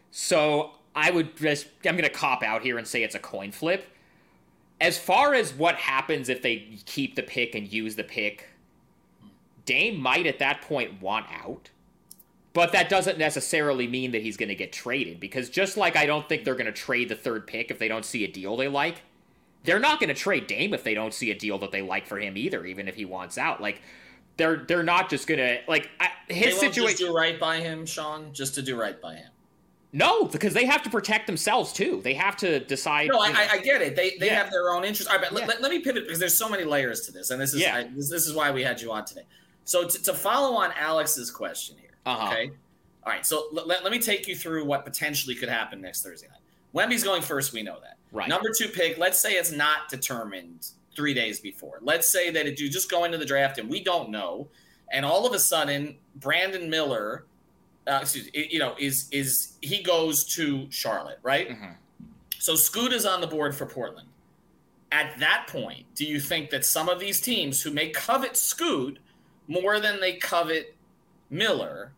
So 0.10 0.72
I 0.96 1.12
would 1.12 1.38
just 1.38 1.68
I'm 1.86 1.96
going 1.96 2.02
to 2.02 2.10
cop 2.10 2.42
out 2.42 2.64
here 2.64 2.80
and 2.80 2.88
say 2.88 3.04
it's 3.04 3.16
a 3.16 3.20
coin 3.20 3.52
flip. 3.52 3.86
As 4.82 4.98
far 4.98 5.36
as 5.36 5.54
what 5.54 5.76
happens 5.76 6.30
if 6.30 6.42
they 6.42 6.80
keep 6.88 7.16
the 7.16 7.22
pick 7.22 7.54
and 7.54 7.72
use 7.72 7.96
the 7.96 8.04
pick 8.04 8.50
Dame 9.66 10.00
might 10.00 10.26
at 10.28 10.40
that 10.40 10.62
point 10.62 11.02
want 11.02 11.26
out. 11.32 11.70
But 12.54 12.72
that 12.74 12.88
doesn't 12.88 13.18
necessarily 13.18 13.88
mean 13.88 14.12
that 14.12 14.22
he's 14.22 14.38
going 14.38 14.50
to 14.50 14.56
get 14.56 14.72
traded 14.72 15.20
because 15.20 15.50
just 15.50 15.76
like 15.76 15.96
I 15.96 16.06
don't 16.06 16.30
think 16.30 16.44
they're 16.44 16.54
going 16.54 16.68
to 16.68 16.72
trade 16.72 17.10
the 17.10 17.16
third 17.16 17.48
pick 17.48 17.72
if 17.72 17.80
they 17.80 17.88
don't 17.88 18.06
see 18.06 18.24
a 18.24 18.28
deal 18.28 18.56
they 18.58 18.68
like, 18.68 19.02
they're 19.64 19.80
not 19.80 20.00
going 20.00 20.10
to 20.10 20.14
trade 20.14 20.46
Dame 20.46 20.74
if 20.74 20.84
they 20.84 20.94
don't 20.94 21.14
see 21.16 21.32
a 21.32 21.36
deal 21.36 21.58
that 21.60 21.72
they 21.72 21.82
like 21.82 22.06
for 22.06 22.20
him 22.20 22.38
either, 22.38 22.64
even 22.66 22.88
if 22.88 22.96
he 22.96 23.06
wants 23.06 23.40
out. 23.40 23.60
Like 23.60 23.82
they're 24.38 24.58
they're 24.68 24.84
not 24.84 25.10
just 25.10 25.26
going 25.26 25.40
to 25.40 25.62
like 25.68 25.90
I, 26.00 26.10
his 26.28 26.60
situation. 26.60 27.08
do 27.08 27.16
right 27.16 27.40
by 27.40 27.58
him, 27.60 27.88
Sean, 27.88 28.32
just 28.34 28.54
to 28.56 28.62
do 28.62 28.80
right 28.80 29.02
by 29.02 29.16
him. 29.16 29.30
No, 29.92 30.26
because 30.26 30.54
they 30.54 30.66
have 30.66 30.82
to 30.84 30.90
protect 30.90 31.28
themselves 31.28 31.72
too. 31.74 32.02
They 32.04 32.16
have 32.16 32.36
to 32.38 32.60
decide. 32.62 33.10
No, 33.10 33.20
I, 33.20 33.30
I, 33.30 33.48
I 33.54 33.58
get 33.60 33.82
it. 33.82 33.96
They 33.96 34.16
they 34.20 34.28
Yeah. 34.28 34.44
have 34.44 34.52
their 34.52 34.70
own 34.72 34.84
interest. 34.84 35.10
All 35.10 35.18
right, 35.18 35.28
but 35.28 35.40
Yeah. 35.40 35.48
let, 35.48 35.56
let, 35.56 35.62
let 35.64 35.72
me 35.72 35.80
pivot 35.80 36.04
because 36.06 36.20
there's 36.20 36.36
so 36.36 36.50
many 36.50 36.64
layers 36.66 37.02
to 37.08 37.12
this, 37.12 37.32
and 37.32 37.42
this 37.42 37.54
is 37.54 37.62
Yeah. 37.62 37.78
I, 37.78 37.84
this, 37.96 38.10
this 38.10 38.28
is 38.28 38.36
why 38.36 38.52
we 38.52 38.62
had 38.64 38.80
you 38.82 38.92
on 38.92 39.06
today. 39.06 39.26
So 39.66 39.88
to, 39.88 40.04
to 40.04 40.14
follow 40.14 40.56
on 40.56 40.72
Alex's 40.78 41.32
question 41.32 41.78
here, 41.80 41.92
Uh-huh. 42.06 42.28
okay. 42.28 42.52
All 43.06 43.12
right, 43.12 43.26
so 43.26 43.48
let, 43.52 43.68
let, 43.68 43.92
me 43.92 44.00
take 44.00 44.28
you 44.28 44.36
through 44.36 44.64
what 44.64 44.86
potentially 44.86 45.36
could 45.36 45.50
happen 45.50 45.82
next 45.82 46.04
Thursday 46.04 46.28
night. 46.28 46.40
Wemby's 46.74 47.04
going 47.04 47.22
first, 47.22 47.52
we 47.52 47.62
know 47.62 47.78
that. 47.82 47.98
Right. 48.14 48.30
Number 48.30 48.50
two 48.58 48.70
pick, 48.70 48.98
let's 48.98 49.20
say 49.20 49.34
it's 49.34 49.52
not 49.52 49.90
determined 49.90 50.68
three 50.96 51.14
days 51.14 51.40
before. 51.40 51.80
Let's 51.82 52.08
say 52.08 52.30
that 52.32 52.60
you 52.60 52.70
just 52.70 52.90
go 52.90 53.04
into 53.04 53.18
the 53.18 53.26
draft 53.26 53.58
and 53.58 53.70
we 53.70 53.84
don't 53.84 54.10
know, 54.10 54.48
and 54.92 55.06
all 55.06 55.26
of 55.28 55.34
a 55.34 55.40
sudden 55.40 55.98
Brandon 56.16 56.70
Miller, 56.70 57.26
uh, 57.88 58.00
excuse 58.02 58.32
me, 58.34 58.48
you 58.50 58.60
know, 58.60 58.76
is 58.80 59.10
is 59.12 59.58
he 59.62 59.82
goes 59.84 60.24
to 60.36 60.68
Charlotte, 60.70 61.20
right? 61.24 61.50
Mm-hmm. 61.50 61.72
So 62.40 62.56
Scoot 62.56 62.94
is 62.94 63.06
on 63.06 63.20
the 63.22 63.28
board 63.28 63.56
for 63.56 63.66
Portland. 63.66 64.08
At 64.92 65.18
that 65.20 65.48
point, 65.48 65.86
do 65.96 66.06
you 66.06 66.20
think 66.20 66.52
that 66.52 66.64
some 66.64 66.88
of 66.88 67.00
these 67.00 67.20
teams 67.20 67.62
who 67.62 67.72
may 67.72 67.90
covet 67.90 68.38
Scoot 68.38 69.00
more 69.48 69.80
than 69.80 70.00
they 70.00 70.14
covet 70.14 70.76
Miller, 71.30 71.94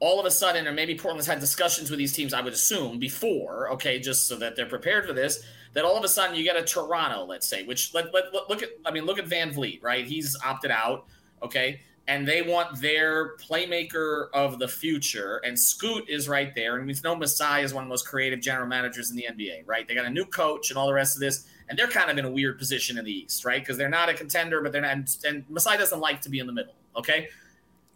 all 0.00 0.20
of 0.20 0.26
a 0.26 0.30
sudden, 0.30 0.66
or 0.66 0.72
maybe 0.72 0.94
Portland's 0.94 1.26
had 1.26 1.40
discussions 1.40 1.90
with 1.90 1.98
these 1.98 2.12
teams, 2.12 2.34
I 2.34 2.42
would 2.42 2.52
assume, 2.52 2.98
before, 2.98 3.70
okay, 3.72 3.98
just 3.98 4.28
so 4.28 4.36
that 4.36 4.56
they're 4.56 4.66
prepared 4.66 5.06
for 5.06 5.12
this, 5.12 5.42
that 5.72 5.84
all 5.84 5.96
of 5.96 6.04
a 6.04 6.08
sudden 6.08 6.36
you 6.36 6.44
get 6.44 6.56
a 6.56 6.62
Toronto, 6.62 7.24
let's 7.24 7.46
say, 7.46 7.64
which 7.64 7.94
let, 7.94 8.12
let, 8.12 8.32
look 8.48 8.62
at, 8.62 8.70
I 8.84 8.90
mean, 8.90 9.04
look 9.04 9.18
at 9.18 9.26
VanVleet, 9.26 9.82
right? 9.82 10.06
He's 10.06 10.36
opted 10.44 10.70
out, 10.70 11.06
okay, 11.42 11.80
and 12.08 12.26
they 12.26 12.42
want 12.42 12.80
their 12.80 13.36
playmaker 13.36 14.28
of 14.32 14.58
the 14.58 14.68
future, 14.68 15.40
and 15.44 15.58
Scoot 15.58 16.08
is 16.08 16.28
right 16.28 16.54
there, 16.54 16.76
and 16.76 16.86
we 16.86 16.94
know 17.02 17.16
Masai 17.16 17.62
is 17.62 17.74
one 17.74 17.84
of 17.84 17.88
the 17.88 17.90
most 17.90 18.06
creative 18.06 18.40
general 18.40 18.68
managers 18.68 19.10
in 19.10 19.16
the 19.16 19.26
NBA, 19.30 19.62
right? 19.66 19.88
They 19.88 19.94
got 19.94 20.04
a 20.04 20.10
new 20.10 20.24
coach 20.24 20.70
and 20.70 20.78
all 20.78 20.86
the 20.86 20.94
rest 20.94 21.16
of 21.16 21.20
this, 21.20 21.46
and 21.68 21.78
they're 21.78 21.88
kind 21.88 22.10
of 22.10 22.16
in 22.16 22.24
a 22.24 22.30
weird 22.30 22.58
position 22.58 22.96
in 22.96 23.04
the 23.04 23.12
East, 23.12 23.44
right? 23.44 23.60
Because 23.60 23.76
they're 23.76 23.88
not 23.88 24.08
a 24.08 24.14
contender, 24.14 24.62
but 24.62 24.70
they're 24.70 24.82
not, 24.82 24.92
and, 24.92 25.16
and 25.26 25.44
Masai 25.50 25.76
doesn't 25.76 26.00
like 26.00 26.20
to 26.20 26.30
be 26.30 26.38
in 26.38 26.46
the 26.46 26.52
middle, 26.52 26.74
okay? 26.96 27.28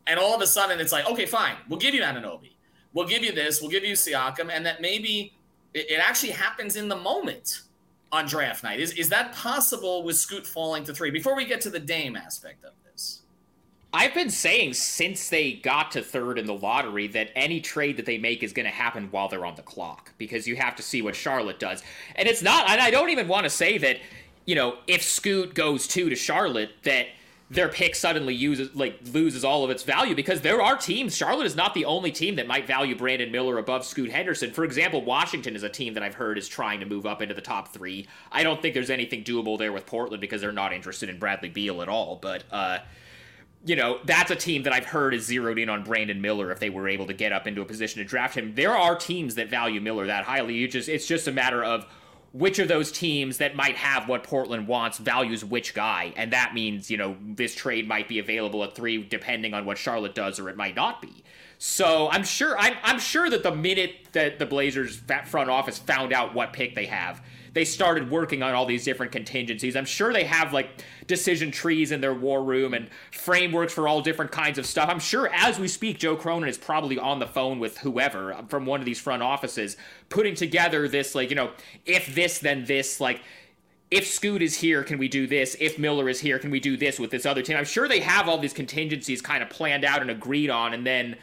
And 0.06 0.18
all 0.18 0.34
of 0.34 0.40
a 0.40 0.46
sudden, 0.46 0.80
it's 0.80 0.92
like, 0.92 1.08
okay, 1.08 1.26
fine, 1.26 1.56
we'll 1.68 1.78
give 1.78 1.94
you 1.94 2.02
Anunoby, 2.02 2.52
we'll 2.92 3.06
give 3.06 3.22
you 3.22 3.32
this, 3.32 3.60
we'll 3.60 3.70
give 3.70 3.84
you 3.84 3.94
Siakam, 3.94 4.50
and 4.50 4.64
that 4.66 4.80
maybe 4.80 5.32
it, 5.74 5.90
it 5.90 6.00
actually 6.00 6.32
happens 6.32 6.76
in 6.76 6.88
the 6.88 6.96
moment 6.96 7.62
on 8.12 8.26
draft 8.26 8.64
night. 8.64 8.80
Is 8.80 8.92
is 8.92 9.08
that 9.10 9.32
possible 9.34 10.02
with 10.02 10.16
Scoot 10.16 10.46
falling 10.46 10.84
to 10.84 10.94
three? 10.94 11.10
Before 11.10 11.36
we 11.36 11.44
get 11.44 11.60
to 11.62 11.70
the 11.70 11.78
Dame 11.78 12.16
aspect 12.16 12.64
of 12.64 12.72
this, 12.90 13.22
I've 13.92 14.14
been 14.14 14.30
saying 14.30 14.74
since 14.74 15.28
they 15.28 15.54
got 15.54 15.90
to 15.92 16.02
third 16.02 16.38
in 16.38 16.46
the 16.46 16.54
lottery 16.54 17.08
that 17.08 17.30
any 17.34 17.60
trade 17.60 17.96
that 17.96 18.06
they 18.06 18.18
make 18.18 18.42
is 18.42 18.52
going 18.52 18.66
to 18.66 18.72
happen 18.72 19.08
while 19.10 19.28
they're 19.28 19.46
on 19.46 19.56
the 19.56 19.62
clock 19.62 20.12
because 20.18 20.46
you 20.46 20.56
have 20.56 20.76
to 20.76 20.82
see 20.82 21.02
what 21.02 21.16
Charlotte 21.16 21.58
does. 21.58 21.82
And 22.14 22.28
it's 22.28 22.42
not, 22.42 22.68
and 22.68 22.80
I 22.80 22.90
don't 22.90 23.10
even 23.10 23.26
want 23.26 23.44
to 23.44 23.50
say 23.50 23.78
that, 23.78 23.98
you 24.46 24.54
know, 24.54 24.78
if 24.86 25.02
Scoot 25.02 25.54
goes 25.54 25.88
two 25.88 26.08
to 26.08 26.14
Charlotte, 26.14 26.70
that 26.84 27.06
their 27.50 27.68
pick 27.68 27.96
suddenly 27.96 28.32
uses 28.32 28.74
like 28.76 29.00
loses 29.12 29.44
all 29.44 29.64
of 29.64 29.70
its 29.70 29.82
value 29.82 30.14
because 30.14 30.40
there 30.40 30.62
are 30.62 30.76
teams. 30.76 31.16
Charlotte 31.16 31.46
is 31.46 31.56
not 31.56 31.74
the 31.74 31.84
only 31.84 32.12
team 32.12 32.36
that 32.36 32.46
might 32.46 32.64
value 32.64 32.94
Brandon 32.96 33.32
Miller 33.32 33.58
above 33.58 33.84
Scoot 33.84 34.10
Henderson. 34.10 34.52
For 34.52 34.62
example, 34.62 35.04
Washington 35.04 35.56
is 35.56 35.64
a 35.64 35.68
team 35.68 35.94
that 35.94 36.02
I've 36.04 36.14
heard 36.14 36.38
is 36.38 36.46
trying 36.46 36.78
to 36.78 36.86
move 36.86 37.06
up 37.06 37.20
into 37.20 37.34
the 37.34 37.40
top 37.40 37.68
three. 37.68 38.06
I 38.30 38.44
don't 38.44 38.62
think 38.62 38.74
there's 38.74 38.90
anything 38.90 39.24
doable 39.24 39.58
there 39.58 39.72
with 39.72 39.84
Portland 39.84 40.20
because 40.20 40.40
they're 40.40 40.52
not 40.52 40.72
interested 40.72 41.08
in 41.08 41.18
Bradley 41.18 41.48
Beal 41.48 41.82
at 41.82 41.88
all. 41.88 42.16
But 42.22 42.44
uh, 42.52 42.78
you 43.64 43.74
know, 43.74 43.98
that's 44.04 44.30
a 44.30 44.36
team 44.36 44.62
that 44.62 44.72
I've 44.72 44.86
heard 44.86 45.12
is 45.12 45.26
zeroed 45.26 45.58
in 45.58 45.68
on 45.68 45.82
Brandon 45.82 46.20
Miller 46.20 46.52
if 46.52 46.60
they 46.60 46.70
were 46.70 46.88
able 46.88 47.08
to 47.08 47.12
get 47.12 47.32
up 47.32 47.48
into 47.48 47.62
a 47.62 47.64
position 47.64 47.98
to 47.98 48.04
draft 48.04 48.36
him. 48.36 48.54
There 48.54 48.76
are 48.76 48.94
teams 48.94 49.34
that 49.34 49.50
value 49.50 49.80
Miller 49.80 50.06
that 50.06 50.24
highly. 50.24 50.54
You 50.54 50.68
just 50.68 50.88
it's 50.88 51.06
just 51.06 51.26
a 51.26 51.32
matter 51.32 51.64
of 51.64 51.84
which 52.32 52.58
of 52.58 52.68
those 52.68 52.92
teams 52.92 53.38
that 53.38 53.56
might 53.56 53.76
have 53.76 54.08
what 54.08 54.22
Portland 54.22 54.68
wants 54.68 54.98
values 54.98 55.44
which 55.44 55.74
guy, 55.74 56.12
and 56.16 56.32
that 56.32 56.54
means, 56.54 56.90
you 56.90 56.96
know, 56.96 57.16
this 57.20 57.54
trade 57.54 57.88
might 57.88 58.08
be 58.08 58.18
available 58.18 58.62
at 58.62 58.74
3 58.74 59.04
depending 59.04 59.52
on 59.52 59.64
what 59.64 59.78
Charlotte 59.78 60.14
does 60.14 60.38
or 60.38 60.48
it 60.48 60.56
might 60.56 60.76
not 60.76 61.02
be. 61.02 61.24
So, 61.58 62.08
I'm 62.10 62.24
sure 62.24 62.56
I'm 62.58 62.74
I'm 62.82 62.98
sure 62.98 63.28
that 63.28 63.42
the 63.42 63.54
minute 63.54 63.94
that 64.12 64.38
the 64.38 64.46
Blazers 64.46 65.00
front 65.26 65.50
office 65.50 65.78
found 65.78 66.12
out 66.12 66.34
what 66.34 66.52
pick 66.52 66.74
they 66.74 66.86
have, 66.86 67.20
they 67.52 67.64
started 67.64 68.10
working 68.10 68.42
on 68.42 68.54
all 68.54 68.66
these 68.66 68.84
different 68.84 69.12
contingencies. 69.12 69.74
I'm 69.74 69.84
sure 69.84 70.12
they 70.12 70.24
have 70.24 70.52
like 70.52 70.84
decision 71.06 71.50
trees 71.50 71.90
in 71.90 72.00
their 72.00 72.14
war 72.14 72.42
room 72.44 72.74
and 72.74 72.88
frameworks 73.10 73.72
for 73.72 73.88
all 73.88 74.00
different 74.00 74.30
kinds 74.30 74.58
of 74.58 74.66
stuff. 74.66 74.88
I'm 74.88 75.00
sure 75.00 75.28
as 75.32 75.58
we 75.58 75.66
speak, 75.66 75.98
Joe 75.98 76.16
Cronin 76.16 76.48
is 76.48 76.58
probably 76.58 76.98
on 76.98 77.18
the 77.18 77.26
phone 77.26 77.58
with 77.58 77.78
whoever 77.78 78.32
uh, 78.32 78.42
from 78.44 78.66
one 78.66 78.80
of 78.80 78.86
these 78.86 79.00
front 79.00 79.22
offices 79.22 79.76
putting 80.08 80.34
together 80.34 80.88
this, 80.88 81.14
like, 81.14 81.30
you 81.30 81.36
know, 81.36 81.50
if 81.86 82.14
this, 82.14 82.38
then 82.38 82.64
this, 82.64 83.00
like, 83.00 83.20
if 83.90 84.06
Scoot 84.06 84.40
is 84.40 84.56
here, 84.56 84.84
can 84.84 84.98
we 84.98 85.08
do 85.08 85.26
this? 85.26 85.56
If 85.58 85.76
Miller 85.76 86.08
is 86.08 86.20
here, 86.20 86.38
can 86.38 86.52
we 86.52 86.60
do 86.60 86.76
this 86.76 87.00
with 87.00 87.10
this 87.10 87.26
other 87.26 87.42
team? 87.42 87.56
I'm 87.56 87.64
sure 87.64 87.88
they 87.88 88.00
have 88.00 88.28
all 88.28 88.38
these 88.38 88.52
contingencies 88.52 89.20
kind 89.20 89.42
of 89.42 89.50
planned 89.50 89.84
out 89.84 90.00
and 90.00 90.10
agreed 90.10 90.48
on, 90.48 90.74
and 90.74 90.86
then 90.86 91.16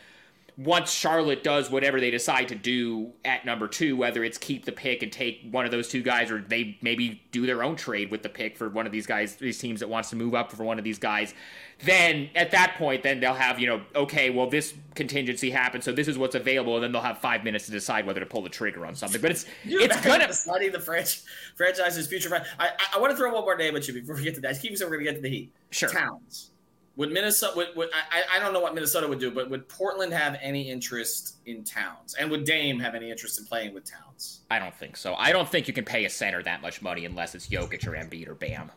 once 0.57 0.91
Charlotte 0.91 1.43
does 1.43 1.69
whatever 1.69 1.99
they 1.99 2.09
decide 2.09 2.47
to 2.47 2.55
do 2.55 3.11
at 3.23 3.45
number 3.45 3.67
two, 3.67 3.95
whether 3.95 4.23
it's 4.23 4.39
keep 4.39 4.65
the 4.65 4.71
pick 4.71 5.03
and 5.03 5.11
take 5.11 5.47
one 5.51 5.65
of 5.65 5.71
those 5.71 5.87
two 5.87 6.01
guys, 6.01 6.31
or 6.31 6.41
they 6.41 6.75
maybe 6.81 7.21
do 7.31 7.45
their 7.45 7.61
own 7.61 7.75
trade 7.75 8.09
with 8.09 8.23
the 8.23 8.29
pick 8.29 8.57
for 8.57 8.67
one 8.67 8.87
of 8.87 8.91
these 8.91 9.05
guys, 9.05 9.35
these 9.35 9.59
teams 9.59 9.79
that 9.81 9.87
wants 9.87 10.09
to 10.09 10.15
move 10.15 10.33
up 10.33 10.51
for 10.51 10.63
one 10.63 10.79
of 10.79 10.83
these 10.83 10.97
guys, 10.97 11.35
then 11.83 12.27
at 12.33 12.49
that 12.51 12.73
point, 12.75 13.03
then 13.03 13.19
they'll 13.19 13.35
have, 13.35 13.59
you 13.59 13.67
know, 13.67 13.81
okay, 13.95 14.31
well, 14.31 14.49
this 14.49 14.73
contingency 14.95 15.51
happened, 15.51 15.83
so 15.83 15.91
this 15.91 16.07
is 16.07 16.17
what's 16.17 16.33
available, 16.33 16.73
and 16.73 16.83
then 16.83 16.91
they'll 16.91 17.01
have 17.01 17.19
five 17.19 17.43
minutes 17.43 17.67
to 17.67 17.71
decide 17.71 18.07
whether 18.07 18.19
to 18.19 18.25
pull 18.25 18.41
the 18.41 18.49
trigger 18.49 18.83
on 18.83 18.95
something. 18.95 19.21
But 19.21 19.29
it's 19.29 19.45
you 19.63 19.79
it's 19.79 20.01
gonna 20.01 20.33
study 20.33 20.69
the 20.69 20.79
French 20.79 21.21
franchise's 21.55 22.07
future. 22.07 22.33
I, 22.33 22.65
I, 22.65 22.71
I 22.95 22.99
want 22.99 23.11
to 23.11 23.17
throw 23.17 23.31
one 23.31 23.43
more 23.43 23.55
name 23.55 23.75
at 23.75 23.87
you 23.87 23.93
before 23.93 24.15
we 24.15 24.23
get 24.23 24.33
to 24.35 24.41
that. 24.41 24.59
Keep 24.59 24.75
saying 24.75 24.89
we're 24.89 24.97
going 24.97 25.05
to 25.05 25.11
get 25.11 25.17
to 25.17 25.21
the 25.21 25.29
Heat. 25.29 25.53
Sure. 25.69 25.89
Towns. 25.89 26.49
Would 26.97 27.11
Minnesota? 27.11 27.53
Would, 27.55 27.67
would 27.75 27.89
I, 27.93 28.23
I 28.35 28.39
don't 28.39 28.53
know 28.53 28.59
what 28.59 28.73
Minnesota 28.73 29.07
would 29.07 29.19
do, 29.19 29.29
but 29.31 29.49
would 29.49 29.69
Portland 29.69 30.11
have 30.13 30.37
any 30.41 30.69
interest 30.69 31.37
in 31.45 31.63
Towns? 31.63 32.15
And 32.15 32.29
would 32.31 32.43
Dame 32.43 32.79
have 32.79 32.95
any 32.95 33.11
interest 33.11 33.39
in 33.39 33.45
playing 33.45 33.73
with 33.73 33.89
Towns? 33.89 34.41
I 34.49 34.57
don't 34.57 34.73
think 34.73 34.97
so. 34.97 35.13
I 35.15 35.31
don't 35.31 35.47
think 35.47 35.67
you 35.67 35.73
can 35.73 35.85
pay 35.85 36.05
a 36.05 36.09
center 36.09 36.41
that 36.43 36.61
much 36.61 36.81
money 36.81 37.05
unless 37.05 37.35
it's 37.35 37.47
Jokic 37.47 37.85
or 37.87 37.91
Embiid 37.91 38.27
or 38.27 38.33
Bam. 38.33 38.71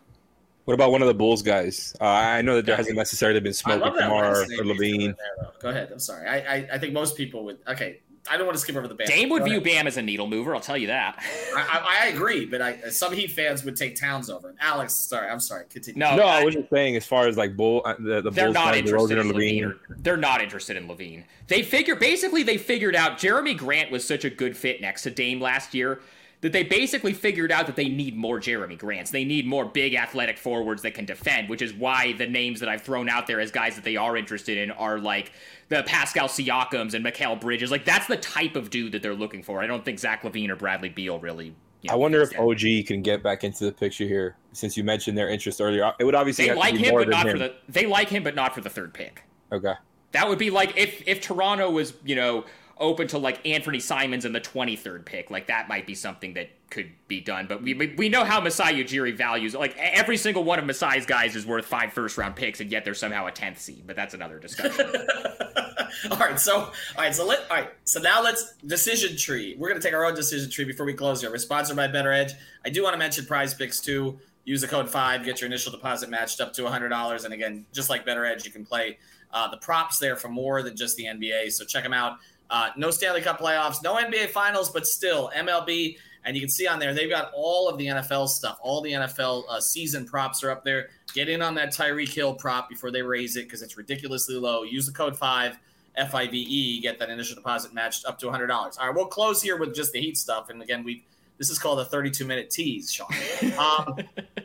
What 0.67 0.75
about 0.75 0.93
one 0.93 1.01
of 1.01 1.09
the 1.09 1.15
Bulls 1.15 1.43
guys? 1.43 1.97
Uh, 2.01 2.05
I 2.05 2.43
know 2.43 2.57
that 2.57 2.67
there 2.67 2.77
hasn't 2.77 2.97
necessarily 2.97 3.41
been 3.41 3.51
I 3.51 3.53
smoke 3.53 3.81
love 3.81 3.93
with 3.95 4.01
that 4.01 4.09
Kamar 4.09 4.35
last 4.35 4.51
name 4.51 4.61
or 4.61 4.65
you 4.65 4.75
threw 4.75 4.85
in 4.85 5.01
LaVine. 5.01 5.17
there. 5.17 5.51
Go 5.61 5.69
ahead. 5.71 5.89
I'm 5.91 5.99
sorry. 5.99 6.29
I, 6.29 6.37
I 6.57 6.69
I 6.75 6.79
think 6.79 6.93
most 6.93 7.17
people 7.17 7.45
would. 7.45 7.59
Okay, 7.67 8.01
I 8.29 8.37
don't 8.37 8.47
want 8.47 8.57
to 8.57 8.61
skip 8.61 8.77
over 8.77 8.87
the 8.87 8.95
Bam. 8.95 9.07
Dame 9.07 9.29
would 9.31 9.41
Go 9.41 9.45
view 9.47 9.55
ahead. 9.55 9.65
Bam 9.65 9.87
as 9.87 9.97
a 9.97 10.03
needle 10.03 10.27
mover. 10.27 10.55
I'll 10.55 10.61
tell 10.61 10.77
you 10.77 10.89
that. 10.89 11.23
I, 11.57 11.61
I, 12.01 12.05
I 12.05 12.09
agree, 12.09 12.45
but 12.45 12.61
I, 12.61 12.77
some 12.91 13.13
Heat 13.13 13.31
fans 13.33 13.65
would 13.65 13.77
take 13.77 13.99
Towns 13.99 14.29
over. 14.29 14.55
Alex, 14.61 14.95
sorry, 14.95 15.29
I'm 15.29 15.41
sorry. 15.41 15.65
Continue. 15.71 15.99
No, 15.99 16.17
No, 16.17 16.25
I 16.25 16.45
was 16.45 16.55
just 16.55 16.69
saying, 16.71 16.97
as 16.97 17.07
far 17.07 17.27
as 17.29 17.37
like 17.37 17.57
Bull, 17.57 17.83
uh, 17.85 17.95
the, 17.99 18.21
the 18.21 18.31
they're 18.31 18.47
Bulls, 18.47 18.55
not 18.55 18.75
guys, 18.75 18.81
interested 18.81 19.19
in 19.19 19.31
or 19.31 19.35
LaVine. 19.35 19.63
LaVine. 19.63 19.75
They're 20.03 20.17
not 20.17 20.43
interested 20.43 20.77
in 20.77 20.87
LaVine. 20.87 21.25
They 21.47 21.63
figure 21.63 21.97
basically 21.97 22.43
they 22.43 22.59
figured 22.59 22.95
out 22.95 23.19
Jerami 23.19 23.57
Grant 23.57 23.91
was 23.91 24.07
such 24.07 24.25
a 24.25 24.31
good 24.31 24.57
fit 24.57 24.81
next 24.81 25.03
to 25.03 25.11
Dame 25.11 25.41
last 25.41 25.75
year 25.75 26.01
that 26.43 26.53
they 26.53 26.63
basically 26.63 27.13
figured 27.13 27.53
out 27.53 27.67
that 27.67 27.77
they 27.77 27.89
need 27.89 28.17
more 28.17 28.41
Jerami 28.41 28.79
Grants. 28.79 29.11
They 29.11 29.25
need 29.25 29.47
more 29.47 29.65
big 29.65 29.95
athletic 29.95 30.39
forwards 30.39 30.83
that 30.83 30.95
can 30.95 31.05
defend, 31.05 31.49
which 31.49 31.61
is 31.61 31.75
why 31.75 32.15
the 32.15 32.27
names 32.27 32.61
that 32.61 32.69
I've 32.69 32.83
thrown 32.83 33.09
out 33.09 33.27
there 33.27 33.41
as 33.41 33.51
guys 33.51 33.75
that 33.75 33.85
they 33.85 33.97
are 33.97 34.17
interested 34.17 34.57
in 34.57 34.71
are 34.71 34.99
like 34.99 35.33
the 35.69 35.83
Pascal 35.83 36.29
Siakams 36.29 36.95
and 36.95 37.05
Mikal 37.05 37.39
Bridges. 37.41 37.71
Like 37.71 37.85
that's 37.85 38.07
the 38.07 38.17
type 38.17 38.57
of 38.57 38.71
dude 38.71 38.93
that 38.93 39.03
they're 39.03 39.15
looking 39.15 39.43
for. 39.43 39.61
I 39.61 39.67
don't 39.67 39.85
think 39.85 39.99
Zach 39.99 40.23
LaVine 40.23 40.49
or 40.49 40.57
Bradley 40.57 40.89
Beal 40.89 41.19
really. 41.19 41.55
you 41.83 41.89
know, 41.89 41.95
I 41.95 41.97
wonder 41.97 42.23
if. 42.23 42.39
OG 42.39 42.87
can 42.87 43.03
get 43.03 43.23
back 43.23 43.45
into 43.45 43.65
the 43.65 43.73
picture 43.73 44.05
here, 44.05 44.37
since 44.53 44.77
you 44.77 44.85
mentioned 44.85 45.19
their 45.19 45.29
interest 45.29 45.61
earlier. 45.61 45.93
It 45.99 46.05
would 46.05 46.15
obviously 46.15 46.45
they 46.45 46.49
have 46.49 46.59
like 46.59 46.75
to 46.75 46.81
be 46.81 46.87
him, 46.87 46.95
but 46.95 47.09
not 47.09 47.27
him. 47.27 47.33
for 47.33 47.39
the. 47.39 47.55
They 47.69 47.85
like 47.87 48.09
him, 48.09 48.23
but 48.23 48.35
not 48.35 48.55
for 48.55 48.63
the 48.63 48.71
third 48.71 48.95
pick. 48.95 49.25
Okay. 49.53 49.75
That 50.13 50.29
would 50.29 50.39
be 50.39 50.51
like 50.51 50.77
if 50.77 51.07
if 51.07 51.21
Toronto 51.21 51.71
was, 51.71 51.93
you 52.05 52.17
know, 52.17 52.45
open 52.81 53.07
to 53.09 53.19
like 53.19 53.47
Anthony 53.47 53.79
Simons 53.79 54.25
in 54.25 54.33
the 54.33 54.41
23rd 54.41 55.05
pick, 55.05 55.31
like 55.31 55.47
that 55.47 55.69
might 55.69 55.87
be 55.87 55.95
something 55.95 56.35
that 56.35 56.49
could 56.71 56.91
be 57.07 57.21
done. 57.21 57.47
But 57.47 57.63
we 57.63 57.75
we 57.75 58.09
know 58.09 58.25
how 58.25 58.41
Masai 58.41 58.83
Ujiri 58.83 59.17
values 59.17 59.55
like 59.55 59.77
every 59.79 60.17
single 60.17 60.43
one 60.43 60.59
of 60.59 60.65
Masai's 60.65 61.07
guys 61.07 61.37
is 61.37 61.47
worth 61.47 61.67
five 61.67 61.93
first 61.93 62.17
round 62.17 62.37
picks, 62.37 62.61
and 62.61 62.73
yet 62.73 62.85
they're 62.85 62.95
somehow 62.95 63.27
a 63.27 63.31
10th 63.31 63.59
seed. 63.59 63.85
But 63.87 63.97
that's 63.97 64.15
another 64.15 64.39
discussion. 64.39 64.87
all 66.11 66.19
right, 66.19 66.41
so 66.41 66.57
all 66.57 66.73
right, 66.99 67.15
so 67.15 67.27
let 67.27 67.41
all 67.51 67.59
right, 67.59 67.71
so 67.85 68.01
now 68.01 68.23
let's 68.23 68.55
decision 68.67 69.17
tree. 69.17 69.57
We're 69.59 69.69
gonna 69.69 69.81
take 69.81 69.95
our 69.95 70.05
own 70.05 70.15
decision 70.15 70.51
tree 70.51 70.65
before 70.65 70.87
we 70.87 70.95
close 70.95 71.21
here. 71.21 71.31
We're 71.31 71.39
sponsored 71.39 71.77
by 71.77 71.89
BettorEdge. 71.89 72.33
I 72.65 72.71
do 72.71 72.83
want 72.83 72.95
to 72.95 72.99
mention 72.99 73.27
PrizePicks 73.27 73.83
too. 73.83 74.19
Use 74.45 74.63
the 74.63 74.69
code 74.69 74.89
five, 74.89 75.25
get 75.25 75.41
your 75.41 75.47
initial 75.47 75.71
deposit 75.71 76.09
matched 76.09 76.41
up 76.41 76.55
to 76.55 76.67
hundred 76.67 76.89
dollars, 76.89 77.25
and 77.25 77.35
again, 77.35 77.67
just 77.73 77.91
like 77.91 78.07
BettorEdge, 78.07 78.45
you 78.45 78.51
can 78.51 78.65
play 78.65 78.99
uh, 79.33 79.51
the 79.51 79.59
props 79.59 79.99
there 79.99 80.17
for 80.17 80.29
more 80.29 80.63
than 80.63 80.77
just 80.77 80.97
the 80.97 81.05
NBA. 81.05 81.53
So 81.53 81.65
check 81.65 81.83
them 81.83 81.93
out. 81.93 82.19
Uh, 82.51 82.71
no 82.77 82.91
Stanley 82.91 83.21
Cup 83.21 83.39
playoffs, 83.39 83.83
no 83.83 83.95
NBA 83.95 84.31
Finals, 84.31 84.71
but 84.71 84.87
still 84.87 85.31
MLB. 85.37 85.97
And 86.25 86.37
you 86.37 86.43
can 86.43 86.51
see 86.51 86.67
on 86.67 86.79
there 86.79 86.93
they've 86.93 87.09
got 87.09 87.33
all 87.35 87.69
of 87.69 87.79
the 87.79 87.87
NFL 87.87 88.29
stuff. 88.29 88.59
All 88.61 88.83
the 88.83 88.93
NFL 88.93 89.45
uh, 89.49 89.61
season 89.61 90.05
props 90.05 90.45
are 90.45 90.51
up 90.51 90.65
there. 90.65 90.91
Get 91.15 91.29
in 91.29 91.41
on 91.41 91.55
that 91.55 91.71
Tyreek 91.71 92.13
Hill 92.13 92.35
prop 92.35 92.69
before 92.69 92.91
they 92.91 93.03
raise 93.03 93.37
it 93.37 93.45
because 93.45 93.63
it's 93.63 93.77
ridiculously 93.77 94.35
low. 94.35 94.63
Use 94.63 94.87
the 94.87 94.93
code 94.93 95.17
five 95.17 95.59
F 95.97 96.15
I 96.15 96.27
V 96.29 96.37
E. 96.37 96.81
Get 96.81 96.99
that 96.99 97.09
initial 97.09 97.37
deposit 97.37 97.73
matched 97.73 98.05
up 98.05 98.19
to 98.19 98.31
hundred 98.31 98.49
dollars. 98.49 98.77
All 98.77 98.87
right, 98.87 98.95
we'll 98.95 99.07
close 99.07 99.41
here 99.41 99.57
with 99.57 99.75
just 99.75 99.93
the 99.93 100.01
Heat 100.01 100.19
stuff. 100.19 100.51
And 100.51 100.61
again, 100.63 100.85
we 100.85 101.05
this 101.39 101.49
is 101.49 101.59
called 101.59 101.81
a 101.81 101.85
32 101.87 102.27
minute 102.27 102.51
tease, 102.51 102.93
Sean. 102.93 103.09
Um, 103.59 103.97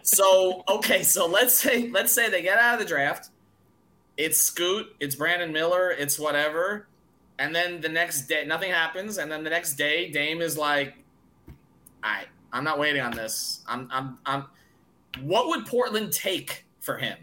so 0.01 0.63
okay, 0.69 1.03
so 1.03 1.27
let's 1.27 1.53
say 1.53 1.89
let's 1.89 2.13
say 2.13 2.29
they 2.29 2.41
get 2.41 2.57
out 2.57 2.75
of 2.75 2.79
the 2.79 2.85
draft. 2.85 3.29
It's 4.17 4.41
Scoot, 4.41 4.87
it's 5.01 5.15
Brandon 5.15 5.51
Miller, 5.51 5.91
it's 5.91 6.17
whatever, 6.17 6.87
and 7.39 7.55
then 7.55 7.81
the 7.81 7.89
next 7.89 8.27
day 8.27 8.45
nothing 8.45 8.71
happens, 8.71 9.17
and 9.17 9.31
then 9.31 9.43
the 9.43 9.49
next 9.49 9.75
day 9.75 10.09
Dame 10.09 10.41
is 10.41 10.57
like, 10.57 10.95
"All 12.03 12.11
right, 12.11 12.27
I'm 12.51 12.63
not 12.63 12.79
waiting 12.79 13.01
on 13.01 13.11
this. 13.11 13.63
I'm 13.67 13.89
I'm 13.91 14.17
I'm." 14.25 14.45
what 15.21 15.47
would 15.47 15.65
Portland 15.65 16.11
take 16.11 16.65
for 16.81 16.97
him? 16.97 17.17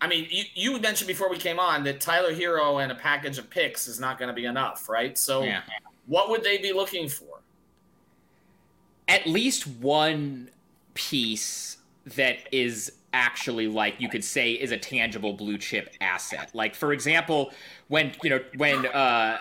I 0.00 0.06
mean, 0.06 0.26
you, 0.30 0.44
you 0.54 0.80
mentioned 0.80 1.08
before 1.08 1.30
we 1.30 1.38
came 1.38 1.58
on 1.58 1.84
that 1.84 2.00
Tyler 2.00 2.34
Herro 2.34 2.82
and 2.82 2.92
a 2.92 2.94
package 2.94 3.38
of 3.38 3.48
picks 3.48 3.88
is 3.88 3.98
not 3.98 4.18
going 4.18 4.28
to 4.28 4.34
be 4.34 4.44
enough, 4.44 4.88
right? 4.88 5.16
So, 5.16 5.42
yeah. 5.42 5.62
what 6.06 6.28
would 6.28 6.42
they 6.42 6.58
be 6.58 6.72
looking 6.72 7.08
for? 7.08 7.40
At 9.08 9.26
least 9.26 9.66
one 9.66 10.50
piece 10.94 11.78
that 12.04 12.36
is 12.52 12.92
actually 13.14 13.68
like 13.68 13.94
you 14.00 14.08
could 14.08 14.24
say 14.24 14.52
is 14.52 14.72
a 14.72 14.76
tangible 14.76 15.32
blue 15.32 15.56
chip 15.56 15.94
asset. 16.00 16.50
Like 16.52 16.74
for 16.74 16.92
example, 16.92 17.52
when 17.88 18.12
you 18.22 18.30
know 18.30 18.40
when 18.56 18.84
uh, 18.86 19.38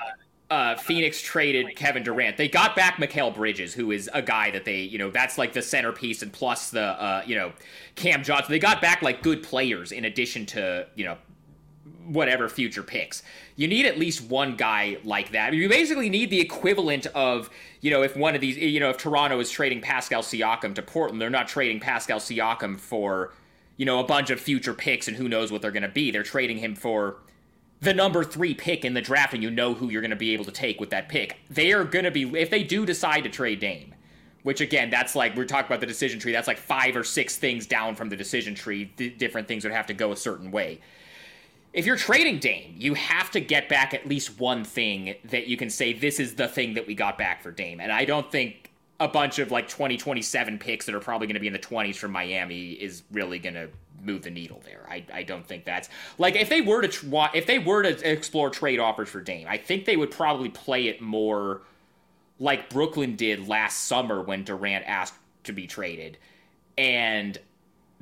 uh, 0.49 0.75
Phoenix 0.77 1.19
traded 1.19 1.75
Kevin 1.75 2.03
Durant, 2.03 2.37
they 2.37 2.47
got 2.47 2.75
back 2.75 2.97
Mikal 2.97 3.33
Bridges, 3.33 3.73
who 3.73 3.91
is 3.91 4.09
a 4.13 4.21
guy 4.21 4.51
that 4.51 4.63
they 4.63 4.81
you 4.81 4.99
know 4.99 5.09
that's 5.09 5.37
like 5.37 5.51
the 5.51 5.61
centerpiece, 5.61 6.21
and 6.21 6.31
plus 6.31 6.69
the 6.69 6.83
uh, 6.83 7.23
you 7.25 7.35
know 7.35 7.51
Cam 7.95 8.23
Johnson. 8.23 8.51
They 8.51 8.59
got 8.59 8.81
back 8.81 9.01
like 9.01 9.23
good 9.23 9.41
players 9.41 9.91
in 9.91 10.05
addition 10.05 10.45
to 10.47 10.87
you 10.95 11.05
know 11.05 11.17
whatever 12.05 12.49
future 12.49 12.83
picks. 12.83 13.23
You 13.55 13.67
need 13.67 13.85
at 13.85 13.97
least 13.97 14.29
one 14.29 14.55
guy 14.55 14.97
like 15.03 15.31
that. 15.31 15.53
You 15.53 15.69
basically 15.69 16.09
need 16.09 16.29
the 16.29 16.39
equivalent 16.39 17.05
of, 17.07 17.49
you 17.81 17.91
know, 17.91 18.03
if 18.03 18.15
one 18.15 18.35
of 18.35 18.41
these, 18.41 18.57
you 18.57 18.79
know, 18.79 18.89
if 18.89 18.97
Toronto 18.97 19.39
is 19.39 19.49
trading 19.49 19.81
Pascal 19.81 20.21
Siakam 20.21 20.75
to 20.75 20.81
Portland, 20.81 21.21
they're 21.21 21.29
not 21.29 21.47
trading 21.47 21.79
Pascal 21.79 22.19
Siakam 22.19 22.79
for 22.79 23.33
you 23.77 23.85
know, 23.85 23.99
a 23.99 24.03
bunch 24.03 24.29
of 24.29 24.39
future 24.39 24.73
picks 24.73 25.07
and 25.07 25.17
who 25.17 25.27
knows 25.27 25.51
what 25.51 25.61
they're 25.61 25.71
going 25.71 25.83
to 25.83 25.89
be. 25.89 26.11
They're 26.11 26.23
trading 26.23 26.57
him 26.57 26.75
for 26.75 27.17
the 27.81 27.93
number 27.93 28.23
three 28.23 28.53
pick 28.53 28.85
in 28.85 28.93
the 28.93 29.01
draft, 29.01 29.33
and 29.33 29.43
you 29.43 29.51
know 29.51 29.73
who 29.73 29.89
you're 29.89 30.01
going 30.01 30.11
to 30.11 30.15
be 30.15 30.33
able 30.33 30.45
to 30.45 30.51
take 30.51 30.79
with 30.79 30.91
that 30.91 31.09
pick. 31.09 31.37
They 31.49 31.73
are 31.73 31.83
going 31.83 32.05
to 32.05 32.11
be, 32.11 32.23
if 32.39 32.49
they 32.49 32.63
do 32.63 32.85
decide 32.85 33.25
to 33.25 33.29
trade 33.29 33.59
Dame, 33.59 33.93
which 34.43 34.61
again, 34.61 34.89
that's 34.89 35.15
like, 35.15 35.35
we're 35.35 35.45
talking 35.45 35.67
about 35.67 35.79
the 35.79 35.85
decision 35.85 36.19
tree, 36.19 36.31
that's 36.31 36.47
like 36.47 36.57
five 36.57 36.95
or 36.95 37.03
six 37.03 37.37
things 37.37 37.65
down 37.65 37.95
from 37.95 38.09
the 38.09 38.15
decision 38.15 38.55
tree. 38.55 38.85
different 38.85 39.47
things 39.47 39.63
would 39.63 39.73
have 39.73 39.87
to 39.87 39.93
go 39.93 40.11
a 40.11 40.17
certain 40.17 40.51
way. 40.51 40.79
If 41.73 41.85
you're 41.87 41.97
trading 41.97 42.39
Dame, 42.39 42.75
you 42.77 42.93
have 42.93 43.31
to 43.31 43.39
get 43.39 43.67
back 43.67 43.93
at 43.93 44.07
least 44.07 44.39
one 44.39 44.63
thing 44.63 45.15
that 45.25 45.47
you 45.47 45.57
can 45.57 45.69
say, 45.69 45.91
this 45.91 46.19
is 46.19 46.35
the 46.35 46.47
thing 46.47 46.75
that 46.75 46.85
we 46.85 46.93
got 46.93 47.17
back 47.17 47.41
for 47.41 47.51
Dame. 47.51 47.79
And 47.79 47.91
I 47.91 48.05
don't 48.05 48.31
think 48.31 48.71
a 49.03 49.07
bunch 49.07 49.37
of 49.39 49.51
like 49.51 49.67
2027 49.67 50.59
picks 50.59 50.85
that 50.85 50.95
are 50.95 50.99
probably 50.99 51.27
going 51.27 51.35
to 51.35 51.41
be 51.41 51.47
in 51.47 51.53
the 51.53 51.59
20s 51.59 51.95
from 51.95 52.11
Miami 52.11 52.71
is 52.71 53.03
really 53.11 53.37
going 53.37 53.55
to 53.55 53.69
move 54.01 54.21
the 54.23 54.29
needle 54.29 54.61
there. 54.65 54.85
I, 54.89 55.05
I 55.13 55.23
don't 55.23 55.45
think 55.45 55.65
that's 55.65 55.89
like 56.17 56.35
if 56.35 56.49
they 56.49 56.61
were 56.61 56.81
to 56.81 56.87
tr- 56.87 57.27
if 57.33 57.45
they 57.45 57.59
were 57.59 57.83
to 57.83 58.09
explore 58.09 58.49
trade 58.49 58.79
offers 58.79 59.09
for 59.09 59.21
Dame, 59.21 59.47
I 59.49 59.57
think 59.57 59.85
they 59.85 59.97
would 59.97 60.11
probably 60.11 60.49
play 60.49 60.87
it 60.87 61.01
more 61.01 61.61
like 62.39 62.69
Brooklyn 62.69 63.15
did 63.15 63.47
last 63.47 63.83
summer 63.83 64.21
when 64.21 64.43
Durant 64.43 64.85
asked 64.87 65.15
to 65.43 65.53
be 65.53 65.67
traded. 65.67 66.17
And 66.77 67.37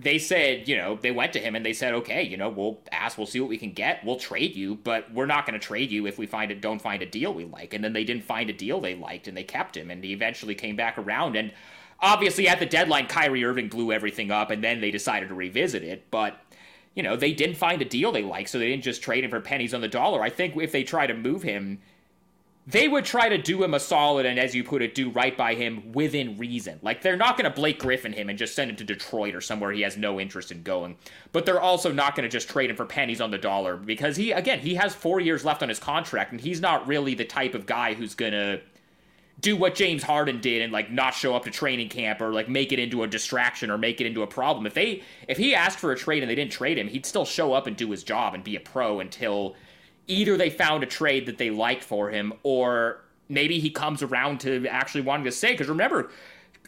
they 0.02 0.18
said, 0.18 0.68
you 0.68 0.76
know, 0.76 0.98
they 1.00 1.12
went 1.12 1.32
to 1.34 1.40
him 1.40 1.56
and 1.56 1.64
they 1.64 1.74
said, 1.74 1.94
okay, 1.94 2.24
you 2.24 2.36
know, 2.36 2.50
we'll 2.50 2.80
ask, 2.92 3.18
we'll 3.18 3.28
see 3.28 3.40
what 3.40 3.50
we 3.50 3.58
can 3.58 3.72
get, 3.72 4.04
we'll 4.04 4.18
trade 4.18 4.56
you, 4.56 4.76
but 4.76 5.14
we're 5.14 5.28
not 5.28 5.46
going 5.46 5.60
to 5.60 5.66
trade 5.66 5.92
you 5.92 6.08
if 6.08 6.18
we 6.18 6.26
find 6.26 6.52
it, 6.52 6.60
don't 6.60 6.82
find 6.82 7.04
a 7.04 7.06
deal 7.06 7.34
we 7.34 7.46
like. 7.46 7.74
And 7.74 7.84
then 7.84 7.94
they 7.94 8.04
didn't 8.04 8.24
find 8.24 8.50
a 8.50 8.54
deal 8.54 8.82
they 8.82 8.96
liked, 8.96 9.28
and 9.28 9.38
they 9.38 9.44
kept 9.44 9.78
him, 9.78 9.92
and 9.92 10.04
he 10.04 10.12
eventually 10.12 10.56
came 10.56 10.76
back 10.76 10.98
around. 10.98 11.36
And 11.36 11.52
obviously, 12.00 12.48
at 12.48 12.60
the 12.60 12.66
deadline, 12.66 13.08
Kyrie 13.08 13.46
Irving 13.46 13.70
blew 13.70 13.92
everything 13.92 14.32
up, 14.32 14.50
and 14.50 14.64
then 14.64 14.82
they 14.82 14.92
decided 14.92 15.30
to 15.30 15.36
revisit 15.36 15.84
it. 15.84 16.10
But 16.10 16.40
you 16.96 17.04
know, 17.04 17.16
they 17.16 17.34
didn't 17.34 17.56
find 17.56 17.82
a 17.82 17.86
deal 17.86 18.12
they 18.12 18.24
liked, 18.24 18.50
so 18.50 18.60
they 18.60 18.68
didn't 18.68 18.84
just 18.84 19.02
trade 19.02 19.24
him 19.24 19.30
for 19.30 19.40
pennies 19.40 19.74
on 19.74 19.82
the 19.82 19.88
dollar. 19.88 20.22
I 20.22 20.30
think 20.30 20.58
if 20.58 20.72
they 20.72 20.84
try 20.84 21.08
to 21.08 21.14
move 21.14 21.44
him 21.44 21.80
they 22.72 22.88
would 22.88 23.04
try 23.06 23.28
to 23.28 23.38
do 23.38 23.64
him 23.64 23.74
a 23.74 23.80
solid 23.80 24.26
and, 24.26 24.40
as 24.40 24.56
you 24.56 24.64
put 24.64 24.82
it, 24.82 24.96
do 24.96 25.10
right 25.10 25.36
by 25.36 25.56
him 25.56 25.92
within 25.92 26.38
reason. 26.38 26.80
Like, 26.82 27.02
they're 27.02 27.18
not 27.18 27.38
going 27.38 27.50
to 27.50 27.56
Blake 27.56 27.80
Griffin 27.80 28.14
him 28.14 28.30
and 28.30 28.40
just 28.40 28.56
send 28.56 28.72
him 28.72 28.78
to 28.78 28.84
Detroit 28.84 29.36
or 29.36 29.42
somewhere 29.42 29.72
he 29.72 29.82
has 29.82 29.98
no 29.98 30.20
interest 30.20 30.52
in 30.52 30.64
going. 30.64 30.96
But 31.34 31.46
they're 31.46 31.62
also 31.62 31.92
not 31.92 32.16
going 32.16 32.24
to 32.24 32.30
just 32.30 32.50
trade 32.50 32.70
him 32.70 32.76
for 32.78 32.86
pennies 32.86 33.20
on 33.22 33.32
the 33.32 33.38
dollar 33.38 33.76
because 33.76 34.16
he, 34.16 34.32
again, 34.32 34.60
he 34.60 34.76
has 34.76 34.96
four 34.96 35.20
years 35.20 35.44
left 35.44 35.62
on 35.62 35.70
his 35.70 35.80
contract 35.80 36.32
and 36.32 36.40
he's 36.40 36.62
not 36.62 36.88
really 36.88 37.14
the 37.14 37.26
type 37.26 37.54
of 37.54 37.66
guy 37.66 37.94
who's 37.94 38.16
going 38.16 38.34
to 38.34 38.62
do 39.42 39.58
what 39.58 39.76
James 39.76 40.04
Harden 40.04 40.40
did 40.40 40.62
and 40.62 40.72
like 40.72 40.92
not 40.92 41.14
show 41.14 41.36
up 41.36 41.44
to 41.46 41.52
training 41.52 41.90
camp 41.90 42.22
or 42.22 42.32
like 42.32 42.48
make 42.48 42.72
it 42.72 42.80
into 42.80 43.04
a 43.04 43.08
distraction 43.08 43.72
or 43.72 43.78
make 43.78 44.00
it 44.00 44.08
into 44.08 44.22
a 44.22 44.28
problem. 44.28 44.66
If 44.66 44.76
they 44.76 45.02
if 45.28 45.38
he 45.38 45.56
asked 45.56 45.80
for 45.80 45.92
a 45.92 45.98
trade 45.98 46.22
and 46.22 46.30
they 46.30 46.36
didn't 46.36 46.52
trade 46.52 46.78
him, 46.78 46.88
he'd 46.88 47.06
still 47.06 47.26
show 47.26 47.54
up 47.54 47.66
and 47.66 47.76
do 47.76 47.90
his 47.90 48.04
job 48.04 48.36
and 48.36 48.44
be 48.44 48.56
a 48.56 48.60
pro 48.60 49.00
until 49.00 49.56
either 50.08 50.38
they 50.38 50.50
found 50.50 50.84
a 50.84 50.88
trade 50.88 51.26
that 51.26 51.38
they 51.38 51.50
liked 51.50 51.84
for 51.84 52.10
him 52.10 52.34
or 52.44 53.02
maybe 53.30 53.60
he 53.60 53.70
comes 53.70 54.04
around 54.04 54.40
to 54.42 54.68
actually 54.68 55.02
wanting 55.02 55.26
to 55.26 55.32
stay. 55.32 55.52
Because 55.52 55.70
remember, 55.70 56.10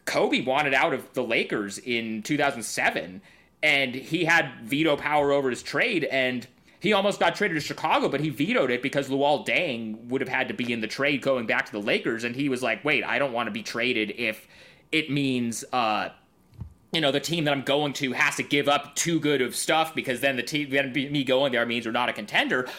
Kobe 0.06 0.42
wanted 0.42 0.74
out 0.74 0.94
of 0.94 1.12
the 1.14 1.24
Lakers 1.24 1.78
in 1.78 2.24
2007 2.24 3.22
and 3.62 3.96
he 3.96 4.26
had 4.26 4.52
veto 4.64 4.96
power 4.96 5.32
over 5.32 5.50
his 5.50 5.64
trade 5.64 6.06
and 6.06 6.48
he 6.80 6.92
almost 6.92 7.18
got 7.18 7.36
traded 7.36 7.56
to 7.56 7.62
Chicago, 7.62 8.10
but 8.10 8.20
he 8.20 8.30
vetoed 8.30 8.70
it 8.70 8.82
because 8.82 9.08
Luol 9.08 9.48
Deng 9.48 10.06
would 10.08 10.20
have 10.20 10.30
had 10.30 10.50
to 10.50 10.54
be 10.54 10.74
in 10.74 10.82
the 10.82 10.88
trade 10.88 11.22
going 11.22 11.46
back 11.46 11.66
to 11.68 11.72
the 11.72 11.80
Lakers. 11.80 12.26
And 12.26 12.36
he 12.36 12.50
was 12.50 12.62
like, 12.62 12.84
wait, 12.84 13.06
I 13.06 13.20
don't 13.20 13.32
want 13.32 13.48
to 13.48 13.52
be 13.52 13.64
traded 13.64 14.12
if 14.18 14.46
it 14.92 15.10
means 15.10 15.64
uh, 15.72 16.10
you 16.94 17.02
know 17.02 17.12
the 17.12 17.20
team 17.20 17.46
that 17.46 17.52
I'm 17.52 17.64
going 17.64 17.94
to 17.94 18.14
has 18.14 18.36
to 18.36 18.44
give 18.44 18.70
up 18.70 18.96
too 18.96 19.20
good 19.20 19.42
of 19.42 19.56
stuff 19.56 19.96
because 19.96 20.22
then 20.22 20.36
the 20.36 20.44
team 20.44 20.70
then 20.70 20.94
me 20.94 21.24
going 21.24 21.52
there 21.52 21.66
means 21.66 21.86
we're 21.86 21.92
not 21.92 22.10
a 22.10 22.14
contender. 22.14 22.70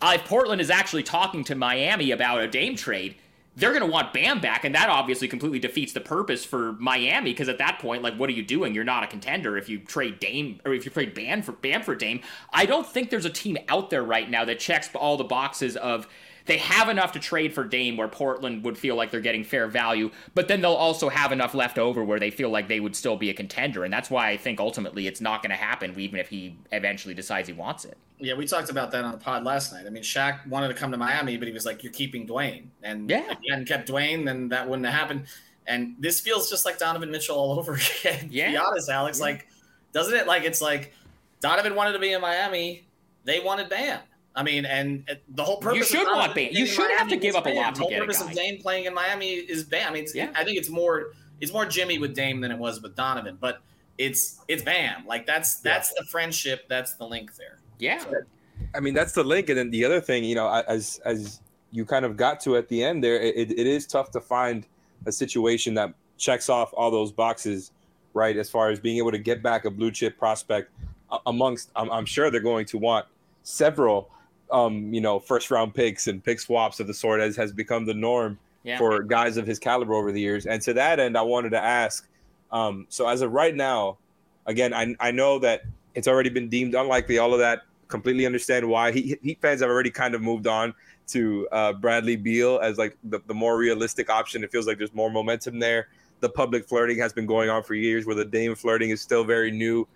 Uh, 0.00 0.12
if 0.14 0.24
Portland 0.24 0.60
is 0.60 0.70
actually 0.70 1.02
talking 1.02 1.44
to 1.44 1.54
Miami 1.54 2.10
about 2.12 2.40
a 2.40 2.46
Dame 2.46 2.76
trade, 2.76 3.16
they're 3.56 3.70
going 3.70 3.82
to 3.82 3.90
want 3.90 4.12
Bam 4.12 4.40
back, 4.40 4.64
and 4.64 4.74
that 4.74 4.88
obviously 4.88 5.28
completely 5.28 5.58
defeats 5.58 5.92
the 5.92 6.00
purpose 6.00 6.44
for 6.44 6.72
Miami 6.74 7.30
because 7.30 7.48
at 7.48 7.58
that 7.58 7.78
point, 7.78 8.02
like, 8.02 8.16
what 8.16 8.28
are 8.28 8.32
you 8.32 8.44
doing? 8.44 8.74
You're 8.74 8.84
not 8.84 9.04
a 9.04 9.06
contender 9.06 9.56
if 9.56 9.68
you 9.68 9.78
trade 9.78 10.18
Dame 10.18 10.60
or 10.64 10.74
if 10.74 10.84
you 10.84 10.90
trade 10.90 11.14
Bam 11.14 11.42
for 11.42 11.52
Bam 11.52 11.82
for 11.82 11.94
Dame. 11.94 12.20
I 12.52 12.66
don't 12.66 12.86
think 12.86 13.10
there's 13.10 13.24
a 13.24 13.30
team 13.30 13.58
out 13.68 13.90
there 13.90 14.02
right 14.02 14.28
now 14.28 14.44
that 14.44 14.58
checks 14.58 14.88
all 14.94 15.16
the 15.16 15.24
boxes 15.24 15.76
of 15.76 16.08
they 16.46 16.58
have 16.58 16.88
enough 16.88 17.12
to 17.12 17.18
trade 17.18 17.54
for 17.54 17.64
Dame 17.64 17.96
where 17.96 18.08
Portland 18.08 18.64
would 18.64 18.76
feel 18.76 18.96
like 18.96 19.10
they're 19.10 19.20
getting 19.20 19.44
fair 19.44 19.66
value, 19.66 20.10
but 20.34 20.48
then 20.48 20.60
they'll 20.60 20.72
also 20.72 21.08
have 21.08 21.32
enough 21.32 21.54
left 21.54 21.78
over 21.78 22.04
where 22.04 22.20
they 22.20 22.30
feel 22.30 22.50
like 22.50 22.68
they 22.68 22.80
would 22.80 22.94
still 22.94 23.16
be 23.16 23.30
a 23.30 23.34
contender. 23.34 23.84
And 23.84 23.92
that's 23.92 24.10
why 24.10 24.30
I 24.30 24.36
think 24.36 24.60
ultimately 24.60 25.06
it's 25.06 25.20
not 25.20 25.42
going 25.42 25.50
to 25.50 25.56
happen, 25.56 25.98
even 25.98 26.20
if 26.20 26.28
he 26.28 26.56
eventually 26.72 27.14
decides 27.14 27.48
he 27.48 27.54
wants 27.54 27.84
it. 27.84 27.96
Yeah, 28.18 28.34
we 28.34 28.46
talked 28.46 28.70
about 28.70 28.90
that 28.92 29.04
on 29.04 29.12
the 29.12 29.18
pod 29.18 29.44
last 29.44 29.72
night. 29.72 29.86
I 29.86 29.90
mean, 29.90 30.02
Shaq 30.02 30.46
wanted 30.46 30.68
to 30.68 30.74
come 30.74 30.90
to 30.92 30.96
Miami, 30.96 31.36
but 31.36 31.48
he 31.48 31.54
was 31.54 31.66
like, 31.66 31.82
"You're 31.82 31.92
keeping 31.92 32.26
Dwyane," 32.26 32.66
and 32.82 33.10
yeah. 33.10 33.32
if 33.32 33.38
he 33.40 33.50
hadn't 33.50 33.66
kept 33.66 33.88
Dwyane, 33.88 34.24
then 34.24 34.48
that 34.50 34.68
wouldn't 34.68 34.86
have 34.86 34.94
happened. 34.94 35.26
And 35.66 35.96
this 35.98 36.20
feels 36.20 36.48
just 36.48 36.64
like 36.64 36.78
Donovan 36.78 37.10
Mitchell 37.10 37.36
all 37.36 37.52
over 37.58 37.74
again. 37.74 38.28
Yeah. 38.30 38.46
to 38.46 38.52
be 38.52 38.56
honest, 38.56 38.88
Alex, 38.88 39.18
yeah. 39.18 39.24
like, 39.24 39.48
doesn't 39.92 40.14
it? 40.14 40.26
Like, 40.26 40.44
it's 40.44 40.60
like 40.60 40.94
Donovan 41.40 41.74
wanted 41.74 41.92
to 41.92 41.98
be 41.98 42.12
in 42.12 42.20
Miami, 42.20 42.84
they 43.24 43.40
wanted 43.40 43.68
Bam. 43.68 44.00
I 44.36 44.42
mean, 44.42 44.64
and 44.64 45.04
the 45.28 45.44
whole 45.44 45.58
purpose. 45.58 45.78
You 45.90 45.98
should 45.98 46.06
want 46.08 46.34
Bam. 46.34 46.48
You 46.50 46.66
should 46.66 46.90
have 46.98 47.08
to 47.08 47.16
give 47.16 47.36
up 47.36 47.44
Bam. 47.44 47.56
a 47.56 47.60
lot 47.60 47.74
to 47.76 47.80
the 47.80 47.86
whole 47.86 47.98
purpose 47.98 48.20
of 48.20 48.32
Dame 48.32 48.60
playing 48.60 48.84
in 48.84 48.94
Miami 48.94 49.34
is 49.34 49.64
Bam. 49.64 49.90
I 49.90 49.92
mean, 49.92 50.06
yeah. 50.14 50.30
I 50.34 50.44
think 50.44 50.58
it's 50.58 50.70
more 50.70 51.12
it's 51.40 51.52
more 51.52 51.66
Jimmy 51.66 51.98
with 51.98 52.14
Dame 52.14 52.40
than 52.40 52.50
it 52.50 52.58
was 52.58 52.82
with 52.82 52.96
Donovan, 52.96 53.38
but 53.40 53.60
it's 53.98 54.40
it's 54.48 54.62
Bam. 54.62 55.06
Like 55.06 55.26
that's 55.26 55.56
that's 55.60 55.90
yeah. 55.90 56.02
the 56.02 56.08
friendship. 56.08 56.68
That's 56.68 56.94
the 56.94 57.06
link 57.06 57.34
there. 57.36 57.58
Yeah. 57.78 57.98
So, 57.98 58.12
I 58.74 58.80
mean, 58.80 58.94
that's 58.94 59.12
the 59.12 59.24
link, 59.24 59.48
and 59.48 59.58
then 59.58 59.70
the 59.70 59.84
other 59.84 60.00
thing, 60.00 60.24
you 60.24 60.34
know, 60.34 60.48
as 60.48 61.00
as 61.04 61.40
you 61.70 61.84
kind 61.84 62.04
of 62.04 62.16
got 62.16 62.40
to 62.40 62.56
at 62.56 62.68
the 62.68 62.82
end 62.82 63.02
there, 63.02 63.20
it, 63.20 63.50
it 63.50 63.66
is 63.66 63.86
tough 63.86 64.10
to 64.12 64.20
find 64.20 64.66
a 65.06 65.12
situation 65.12 65.74
that 65.74 65.92
checks 66.16 66.48
off 66.48 66.72
all 66.72 66.90
those 66.90 67.10
boxes, 67.10 67.72
right? 68.14 68.36
As 68.36 68.48
far 68.48 68.70
as 68.70 68.78
being 68.78 68.98
able 68.98 69.10
to 69.10 69.18
get 69.18 69.42
back 69.42 69.64
a 69.64 69.70
blue 69.70 69.90
chip 69.90 70.16
prospect 70.16 70.70
amongst, 71.26 71.70
I'm, 71.74 71.90
I'm 71.90 72.06
sure 72.06 72.30
they're 72.30 72.40
going 72.40 72.66
to 72.66 72.78
want 72.78 73.06
several 73.42 74.08
um, 74.54 74.94
you 74.94 75.00
know, 75.00 75.18
first 75.18 75.50
round 75.50 75.74
picks 75.74 76.06
and 76.06 76.22
pick 76.22 76.38
swaps 76.38 76.78
of 76.78 76.86
the 76.86 76.94
sort 76.94 77.20
as 77.20 77.36
has 77.36 77.52
become 77.52 77.84
the 77.84 77.92
norm 77.92 78.38
yeah. 78.62 78.78
for 78.78 79.02
guys 79.02 79.36
of 79.36 79.46
his 79.46 79.58
caliber 79.58 79.94
over 79.94 80.12
the 80.12 80.20
years. 80.20 80.46
And 80.46 80.62
to 80.62 80.72
that 80.74 81.00
end, 81.00 81.18
I 81.18 81.22
wanted 81.22 81.50
to 81.50 81.60
ask 81.60 82.06
um, 82.52 82.86
so 82.88 83.08
as 83.08 83.20
of 83.20 83.32
right 83.32 83.54
now, 83.54 83.98
again, 84.46 84.72
I, 84.72 84.94
I 85.00 85.10
know 85.10 85.40
that 85.40 85.62
it's 85.96 86.06
already 86.06 86.30
been 86.30 86.48
deemed 86.48 86.76
unlikely, 86.76 87.18
all 87.18 87.32
of 87.32 87.40
that. 87.40 87.62
Completely 87.88 88.26
understand 88.26 88.66
why. 88.68 88.92
Heat, 88.92 89.18
Heat 89.22 89.38
fans 89.42 89.60
have 89.60 89.70
already 89.70 89.90
kind 89.90 90.14
of 90.14 90.22
moved 90.22 90.46
on 90.46 90.72
to 91.08 91.48
uh, 91.50 91.72
Bradley 91.72 92.16
Beal 92.16 92.60
as 92.60 92.78
like 92.78 92.96
the, 93.04 93.20
the 93.26 93.34
more 93.34 93.58
realistic 93.58 94.08
option. 94.08 94.44
It 94.44 94.52
feels 94.52 94.68
like 94.68 94.78
there's 94.78 94.94
more 94.94 95.10
momentum 95.10 95.58
there. 95.58 95.88
The 96.20 96.28
public 96.28 96.66
flirting 96.68 96.98
has 96.98 97.12
been 97.12 97.26
going 97.26 97.50
on 97.50 97.64
for 97.64 97.74
years, 97.74 98.06
where 98.06 98.14
the 98.14 98.24
Dame 98.24 98.54
flirting 98.54 98.90
is 98.90 99.02
still 99.02 99.24
very 99.24 99.50
new. 99.50 99.86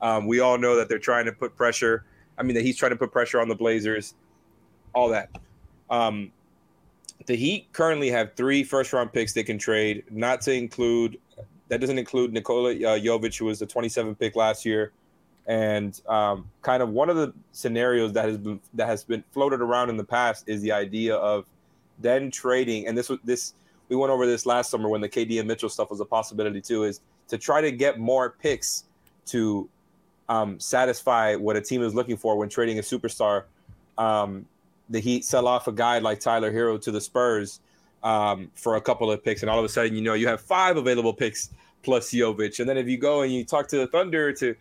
Um, 0.00 0.26
we 0.26 0.38
all 0.38 0.56
know 0.56 0.76
that 0.76 0.88
they're 0.88 0.98
trying 0.98 1.24
to 1.26 1.32
put 1.32 1.56
pressure 1.56 2.04
I 2.38 2.42
mean, 2.42 2.54
that 2.54 2.62
he's 2.62 2.76
trying 2.76 2.90
to 2.90 2.96
put 2.96 3.12
pressure 3.12 3.40
on 3.40 3.48
the 3.48 3.54
Blazers, 3.54 4.14
all 4.94 5.08
that. 5.10 5.30
Um, 5.90 6.32
the 7.26 7.36
Heat 7.36 7.68
currently 7.72 8.10
have 8.10 8.34
three 8.34 8.64
first 8.64 8.92
round 8.92 9.12
picks 9.12 9.32
they 9.32 9.42
can 9.42 9.58
trade, 9.58 10.04
not 10.10 10.40
to 10.42 10.52
include 10.52 11.18
that 11.68 11.80
doesn't 11.80 11.98
include 11.98 12.32
Nikola 12.32 12.70
uh, 12.70 12.98
Jovic, 12.98 13.38
who 13.38 13.46
was 13.46 13.58
the 13.58 13.66
27 13.66 14.14
pick 14.16 14.36
last 14.36 14.66
year, 14.66 14.92
and 15.46 16.00
um, 16.08 16.48
kind 16.62 16.82
of 16.82 16.90
one 16.90 17.08
of 17.08 17.16
the 17.16 17.32
scenarios 17.52 18.12
that 18.12 18.26
has 18.26 18.38
been 18.38 18.60
that 18.74 18.86
has 18.86 19.04
been 19.04 19.24
floated 19.32 19.60
around 19.60 19.90
in 19.90 19.96
the 19.96 20.04
past 20.04 20.44
is 20.46 20.60
the 20.60 20.72
idea 20.72 21.14
of 21.16 21.46
then 21.98 22.30
trading, 22.30 22.86
and 22.86 22.98
this 22.98 23.08
was 23.08 23.18
this 23.24 23.54
we 23.88 23.96
went 23.96 24.10
over 24.10 24.26
this 24.26 24.46
last 24.46 24.70
summer 24.70 24.88
when 24.88 25.00
the 25.00 25.08
KD 25.08 25.38
and 25.38 25.48
Mitchell 25.48 25.68
stuff 25.68 25.90
was 25.90 26.00
a 26.00 26.04
possibility 26.04 26.60
too, 26.60 26.84
is 26.84 27.00
to 27.28 27.38
try 27.38 27.60
to 27.60 27.70
get 27.70 27.98
more 27.98 28.30
picks 28.30 28.84
to 29.26 29.68
um, 30.28 30.58
satisfy 30.58 31.34
what 31.34 31.56
a 31.56 31.60
team 31.60 31.82
is 31.82 31.94
looking 31.94 32.16
for 32.16 32.36
when 32.36 32.48
trading 32.48 32.78
a 32.78 32.82
superstar. 32.82 33.44
Um, 33.98 34.46
the 34.90 35.00
Heat 35.00 35.24
sell 35.24 35.46
off 35.46 35.68
a 35.68 35.72
guy 35.72 35.98
like 35.98 36.20
Tyler 36.20 36.52
Herro 36.52 36.80
to 36.82 36.90
the 36.90 37.00
Spurs 37.00 37.60
um, 38.02 38.50
for 38.54 38.76
a 38.76 38.80
couple 38.80 39.10
of 39.10 39.24
picks, 39.24 39.42
and 39.42 39.50
all 39.50 39.58
of 39.58 39.64
a 39.64 39.68
sudden, 39.68 39.94
you 39.94 40.02
know, 40.02 40.14
you 40.14 40.26
have 40.28 40.40
five 40.40 40.76
available 40.76 41.12
picks 41.12 41.50
plus 41.82 42.10
Jovic. 42.10 42.60
And 42.60 42.68
then 42.68 42.76
if 42.76 42.88
you 42.88 42.96
go 42.96 43.22
and 43.22 43.32
you 43.32 43.44
talk 43.44 43.68
to 43.68 43.76
the 43.78 43.86
Thunder 43.86 44.32
to 44.34 44.54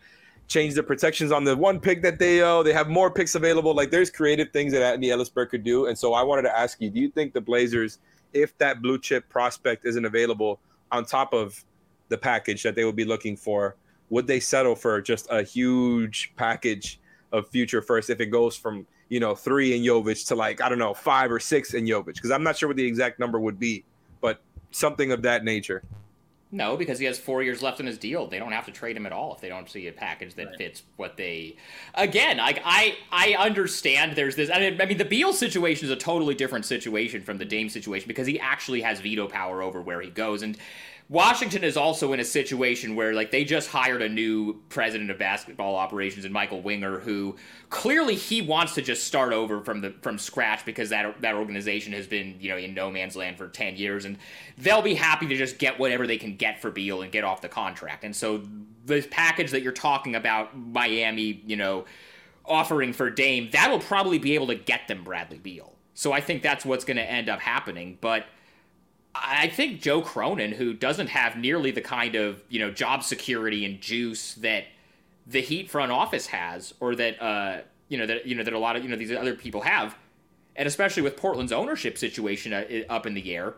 change 0.48 0.76
the 0.76 0.84
protections 0.84 1.32
on 1.32 1.44
the 1.44 1.56
one 1.56 1.80
pick 1.80 2.02
that 2.02 2.20
they 2.20 2.42
owe, 2.42 2.64
they 2.64 2.74
have 2.74 2.90
more 2.90 3.10
picks 3.10 3.36
available. 3.36 3.74
Like 3.74 3.92
there's 3.92 4.10
creative 4.10 4.52
things 4.52 4.74
that 4.74 4.82
Andy 4.82 5.08
Elisberg 5.08 5.50
could 5.50 5.64
do. 5.64 5.88
And 5.88 5.98
so 5.98 6.14
I 6.14 6.22
wanted 6.22 6.44
to 6.44 6.58
ask 6.58 6.82
you, 6.82 6.90
do 6.90 7.00
you 7.00 7.10
think 7.10 7.34
the 7.34 7.42
Blazers, 7.42 8.00
if 8.34 8.58
that 8.58 8.82
blue 8.82 9.00
chip 9.00 9.28
prospect 9.30 9.86
isn't 9.86 10.06
available 10.06 10.60
on 10.92 11.06
top 11.06 11.34
of 11.34 11.64
the 12.10 12.18
package 12.18 12.62
that 12.64 12.76
they 12.76 12.84
would 12.84 12.96
be 12.96 13.06
looking 13.06 13.38
for, 13.38 13.76
would 14.10 14.28
they 14.28 14.40
settle 14.40 14.76
for 14.76 15.02
just 15.02 15.28
a 15.30 15.44
huge 15.44 16.34
package 16.36 17.00
of 17.32 17.48
future 17.50 17.82
first 17.82 18.10
if 18.10 18.20
it 18.20 18.28
goes 18.28 18.56
from 18.56 18.86
you 19.10 19.20
know 19.20 19.36
three 19.36 19.76
in 19.76 19.82
Jovic 19.84 20.28
to 20.28 20.36
like 20.36 20.62
I 20.62 20.70
don't 20.70 20.80
know 20.80 20.94
five 20.94 21.32
or 21.32 21.40
six 21.40 21.74
in 21.74 21.86
Jovic? 21.86 22.16
Because 22.16 22.32
I'm 22.32 22.44
not 22.44 22.58
sure 22.58 22.68
what 22.68 22.78
the 22.78 22.86
exact 22.86 23.20
number 23.20 23.40
would 23.40 23.60
be, 23.60 23.84
but 24.22 24.42
something 24.72 25.12
of 25.12 25.22
that 25.24 25.44
nature. 25.44 25.84
No, 26.54 26.78
because 26.78 27.00
he 27.00 27.06
has 27.06 27.18
four 27.18 27.42
years 27.42 27.64
left 27.64 27.80
in 27.80 27.88
his 27.88 27.98
deal. 27.98 28.28
They 28.28 28.38
don't 28.38 28.52
have 28.52 28.68
to 28.68 28.72
trade 28.72 28.96
him 28.96 29.08
at 29.08 29.12
all 29.12 29.34
if 29.34 29.42
they 29.42 29.50
don't 29.50 29.68
see 29.68 29.88
a 29.88 29.92
package 29.92 30.36
that 30.36 30.46
right. 30.46 30.56
fits 30.56 30.84
what 30.98 31.18
they. 31.18 31.58
Again, 31.96 32.38
like 32.38 32.62
I, 32.64 32.96
I 33.12 33.36
understand. 33.40 34.16
There's 34.16 34.36
this. 34.36 34.52
I 34.52 34.60
mean, 34.60 34.80
I 34.80 34.86
mean, 34.86 35.00
the 35.00 35.06
Beal 35.06 35.34
situation 35.34 35.86
is 35.86 35.92
a 35.92 35.96
totally 35.96 36.36
different 36.36 36.66
situation 36.66 37.24
from 37.24 37.40
the 37.40 37.46
Dame 37.46 37.70
situation 37.70 38.08
because 38.08 38.28
he 38.28 38.40
actually 38.40 38.82
has 38.82 39.00
veto 39.00 39.28
power 39.28 39.64
over 39.64 39.82
where 39.82 40.00
he 40.00 40.12
goes, 40.12 40.44
and 40.44 40.56
Washington 41.14 41.64
is 41.64 41.78
also 41.78 42.12
in 42.12 42.20
a 42.20 42.26
situation 42.26 42.96
where 42.96 43.14
like 43.14 43.30
they 43.30 43.44
just 43.44 43.70
hired 43.70 44.02
a 44.02 44.10
new 44.10 44.60
president 44.70 45.12
of 45.12 45.20
basketball 45.20 45.76
operations 45.76 46.26
and 46.26 46.34
Michael 46.34 46.60
Winger 46.60 46.98
who 46.98 47.36
clearly 47.70 48.16
he 48.16 48.42
wants 48.42 48.74
to 48.74 48.82
just 48.82 49.04
start 49.04 49.32
over 49.32 49.62
from 49.62 49.82
the 49.82 49.92
from 50.02 50.18
scratch 50.18 50.66
because 50.66 50.90
that 50.90 51.22
that 51.22 51.36
organization 51.36 51.94
has 51.94 52.08
been, 52.08 52.38
you 52.40 52.50
know, 52.50 52.58
in 52.58 52.74
no 52.74 52.90
man's 52.90 53.16
land 53.16 53.38
for 53.38 53.48
10 53.48 53.76
years 53.76 54.06
and 54.06 54.18
they'll 54.58 54.82
be 54.82 54.96
happy 54.96 55.28
to 55.28 55.38
just 55.38 55.60
get 55.60 55.78
whatever 55.78 56.08
they 56.08 56.18
can 56.18 56.36
get 56.36 56.60
for 56.60 56.72
Beal 56.72 57.04
and 57.04 57.12
get 57.12 57.24
off 57.24 57.42
the 57.42 57.50
contract. 57.50 58.04
And 58.04 58.16
so 58.16 58.42
the 58.88 59.04
package 59.04 59.52
that 59.52 59.62
you're 59.62 59.72
talking 59.72 60.16
about 60.16 60.58
Miami, 60.58 61.44
you 61.46 61.58
know, 61.58 61.86
offering 62.44 62.92
for 62.92 63.12
Dame, 63.12 63.50
that'll 63.52 63.78
probably 63.78 64.18
be 64.18 64.34
able 64.34 64.48
to 64.48 64.56
get 64.56 64.88
them 64.88 65.04
Bradley 65.04 65.38
Beal. 65.38 65.74
So 65.94 66.12
I 66.12 66.22
think 66.22 66.42
that's 66.42 66.66
what's 66.66 66.86
going 66.86 66.98
to 66.98 67.08
end 67.08 67.30
up 67.30 67.40
happening, 67.40 68.00
but 68.02 68.26
I 69.16 69.48
think 69.48 69.82
Joe 69.82 70.02
Cronin, 70.02 70.54
who 70.54 70.74
doesn't 70.74 71.08
have 71.08 71.38
nearly 71.38 71.72
the 71.72 71.82
kind 71.82 72.16
of 72.16 72.44
you 72.50 72.60
know 72.60 72.72
job 72.72 73.04
security 73.04 73.66
and 73.66 73.80
juice 73.80 74.36
that 74.36 74.66
the 75.28 75.42
Heat 75.42 75.70
front 75.70 75.92
office 75.92 76.28
has, 76.28 76.74
or 76.80 76.96
that 76.96 77.22
uh, 77.22 77.62
you 77.90 77.98
know 77.98 78.06
that 78.06 78.26
you 78.26 78.36
know 78.36 78.44
that 78.44 78.54
a 78.54 78.60
lot 78.60 78.76
of 78.76 78.84
you 78.84 78.90
know 78.90 78.96
these 78.96 79.12
other 79.12 79.36
people 79.36 79.62
have, 79.62 79.96
and 80.56 80.68
especially 80.68 81.04
with 81.04 81.16
Portland's 81.16 81.52
ownership 81.52 81.98
situation 81.98 82.54
uh, 82.54 82.66
up 82.90 83.06
in 83.06 83.14
the 83.14 83.36
air, 83.36 83.54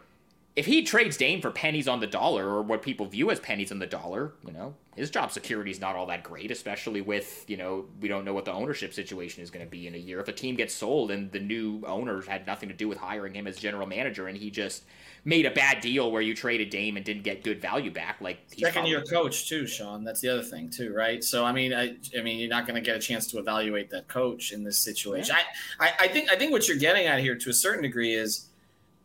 if 0.55 0.65
he 0.65 0.83
trades 0.83 1.17
Dame 1.17 1.41
for 1.41 1.51
pennies 1.51 1.87
on 1.87 1.99
the 1.99 2.07
dollar, 2.07 2.47
or 2.47 2.61
what 2.61 2.81
people 2.81 3.05
view 3.05 3.29
as 3.29 3.41
pennies 3.41 3.73
on 3.73 3.79
the 3.79 3.85
dollar, 3.85 4.33
you 4.45 4.53
know, 4.53 4.73
his 4.95 5.09
job 5.09 5.29
security 5.33 5.69
is 5.69 5.81
not 5.81 5.97
all 5.97 6.05
that 6.05 6.23
great, 6.23 6.49
especially 6.49 7.01
with, 7.01 7.43
you 7.49 7.57
know, 7.57 7.85
we 7.99 8.07
don't 8.07 8.23
know 8.23 8.33
what 8.33 8.45
the 8.45 8.53
ownership 8.53 8.93
situation 8.93 9.43
is 9.43 9.51
going 9.51 9.65
to 9.65 9.69
be 9.69 9.85
in 9.85 9.95
a 9.95 9.97
year. 9.97 10.21
If 10.21 10.29
a 10.29 10.31
team 10.31 10.55
gets 10.55 10.73
sold 10.73 11.11
and 11.11 11.29
the 11.33 11.41
new 11.41 11.83
owners 11.85 12.25
had 12.25 12.47
nothing 12.47 12.69
to 12.69 12.75
do 12.75 12.87
with 12.87 12.97
hiring 12.97 13.33
him 13.33 13.47
as 13.47 13.57
general 13.57 13.85
manager 13.85 14.27
and 14.27 14.37
he 14.37 14.49
just 14.49 14.85
made 15.25 15.45
a 15.45 15.51
bad 15.51 15.81
deal 15.81 16.09
where 16.09 16.21
you 16.21 16.33
traded 16.33 16.69
Dame 16.69 16.95
and 16.95 17.05
didn't 17.05 17.23
get 17.23 17.43
good 17.43 17.59
value 17.59 17.91
back, 17.91 18.21
like 18.21 18.39
second 18.57 18.85
year 18.85 19.01
coach 19.03 19.49
too, 19.49 19.67
Sean. 19.67 20.05
That's 20.05 20.21
the 20.21 20.29
other 20.29 20.43
thing 20.43 20.69
too, 20.69 20.93
right? 20.93 21.21
So 21.21 21.43
I 21.43 21.51
mean, 21.51 21.73
I, 21.73 21.97
I 22.17 22.21
mean, 22.21 22.39
you're 22.39 22.47
not 22.47 22.65
going 22.65 22.81
to 22.81 22.81
get 22.81 22.95
a 22.95 22.99
chance 22.99 23.27
to 23.31 23.39
evaluate 23.39 23.89
that 23.89 24.07
coach 24.07 24.53
in 24.53 24.63
this 24.63 24.77
situation. 24.77 25.35
Yeah. 25.35 25.85
I, 25.85 25.87
I, 25.87 25.93
I 26.05 26.07
think, 26.07 26.31
I 26.31 26.37
think 26.37 26.53
what 26.53 26.69
you're 26.69 26.77
getting 26.77 27.07
at 27.07 27.19
here 27.19 27.35
to 27.35 27.49
a 27.49 27.53
certain 27.53 27.81
degree 27.81 28.13
is 28.13 28.47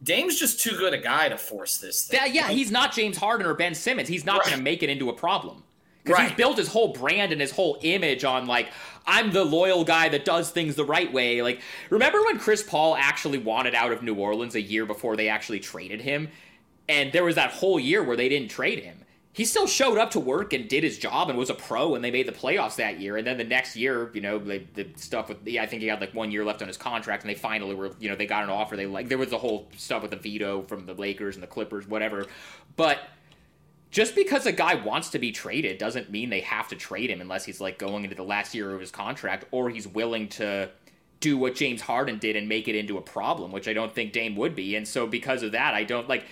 Dame's 0.02 0.38
just 0.38 0.60
too 0.60 0.76
good 0.76 0.94
a 0.94 0.98
guy 0.98 1.28
to 1.28 1.36
force 1.36 1.78
this 1.78 2.06
thing. 2.06 2.20
Yeah, 2.20 2.26
yeah 2.26 2.48
he's 2.48 2.70
not 2.70 2.92
James 2.92 3.18
Harden 3.18 3.46
or 3.46 3.54
Ben 3.54 3.74
Simmons. 3.74 4.08
He's 4.08 4.24
not 4.24 4.38
right. 4.38 4.46
going 4.46 4.58
to 4.58 4.62
make 4.62 4.82
it 4.82 4.90
into 4.90 5.10
a 5.10 5.12
problem. 5.12 5.62
Because 6.02 6.18
right. 6.18 6.28
he's 6.28 6.36
built 6.36 6.56
his 6.56 6.68
whole 6.68 6.94
brand 6.94 7.32
and 7.32 7.40
his 7.40 7.50
whole 7.50 7.78
image 7.82 8.24
on 8.24 8.46
like 8.46 8.68
I'm 9.06 9.32
the 9.32 9.44
loyal 9.44 9.84
guy 9.84 10.08
that 10.08 10.24
does 10.24 10.50
things 10.50 10.74
the 10.74 10.84
right 10.84 11.12
way. 11.12 11.42
Like 11.42 11.60
remember 11.90 12.22
when 12.24 12.38
Chris 12.38 12.62
Paul 12.62 12.96
actually 12.96 13.38
wanted 13.38 13.74
out 13.74 13.92
of 13.92 14.02
New 14.02 14.14
Orleans 14.14 14.54
a 14.54 14.62
year 14.62 14.86
before 14.86 15.16
they 15.16 15.28
actually 15.28 15.60
traded 15.60 16.00
him? 16.00 16.28
And 16.88 17.12
there 17.12 17.24
was 17.24 17.34
that 17.34 17.52
whole 17.52 17.78
year 17.78 18.02
where 18.02 18.16
they 18.16 18.28
didn't 18.28 18.48
trade 18.48 18.82
him 18.82 18.99
he 19.32 19.44
still 19.44 19.66
showed 19.66 19.96
up 19.96 20.10
to 20.10 20.20
work 20.20 20.52
and 20.52 20.68
did 20.68 20.82
his 20.82 20.98
job 20.98 21.28
and 21.28 21.38
was 21.38 21.50
a 21.50 21.54
pro 21.54 21.94
and 21.94 22.02
they 22.02 22.10
made 22.10 22.26
the 22.26 22.32
playoffs 22.32 22.76
that 22.76 22.98
year. 22.98 23.16
And 23.16 23.26
then 23.26 23.38
the 23.38 23.44
next 23.44 23.76
year 23.76 24.10
you 24.12 24.20
know 24.20 24.38
they, 24.38 24.66
the 24.74 24.88
stuff 24.96 25.28
with 25.28 25.38
yeah, 25.46 25.62
i 25.62 25.66
think 25.66 25.82
he 25.82 25.88
had 25.88 26.00
like 26.00 26.14
one 26.14 26.30
year 26.30 26.44
left 26.44 26.62
on 26.62 26.68
his 26.68 26.76
contract 26.76 27.22
and 27.22 27.30
they 27.30 27.34
finally 27.34 27.74
were 27.74 27.92
you 28.00 28.08
know 28.08 28.16
they 28.16 28.26
got 28.26 28.44
an 28.44 28.50
offer. 28.50 28.76
They 28.76 28.86
like 28.86 29.08
there 29.08 29.18
was 29.18 29.30
the 29.30 29.38
whole 29.38 29.68
stuff 29.76 30.02
with 30.02 30.10
the 30.10 30.16
veto 30.16 30.62
from 30.62 30.86
the 30.86 30.94
lakers 30.94 31.36
and 31.36 31.42
the 31.42 31.48
clippers 31.48 31.86
whatever. 31.86 32.26
But 32.76 32.98
just 33.90 34.14
because 34.14 34.46
a 34.46 34.52
guy 34.52 34.74
wants 34.74 35.10
to 35.10 35.18
be 35.18 35.32
traded 35.32 35.78
doesn't 35.78 36.10
mean 36.10 36.30
they 36.30 36.40
have 36.40 36.68
to 36.68 36.76
trade 36.76 37.10
him 37.10 37.20
unless 37.20 37.44
he's 37.44 37.60
like 37.60 37.78
going 37.78 38.04
into 38.04 38.16
the 38.16 38.22
last 38.22 38.54
year 38.54 38.72
of 38.72 38.80
his 38.80 38.90
contract 38.90 39.44
or 39.50 39.68
he's 39.68 39.86
willing 39.86 40.28
to 40.28 40.70
do 41.18 41.36
what 41.36 41.54
James 41.54 41.82
Harden 41.82 42.18
did 42.18 42.34
and 42.34 42.48
make 42.48 42.66
it 42.66 42.74
into 42.74 42.96
a 42.96 43.02
problem, 43.02 43.52
which 43.52 43.68
I 43.68 43.72
don't 43.72 43.94
think 43.94 44.12
Dame 44.12 44.36
would 44.36 44.54
be. 44.54 44.74
And 44.76 44.88
so 44.88 45.06
because 45.06 45.42
of 45.42 45.52
that, 45.52 45.74
I 45.74 45.84
don't 45.84 46.08
like 46.08 46.24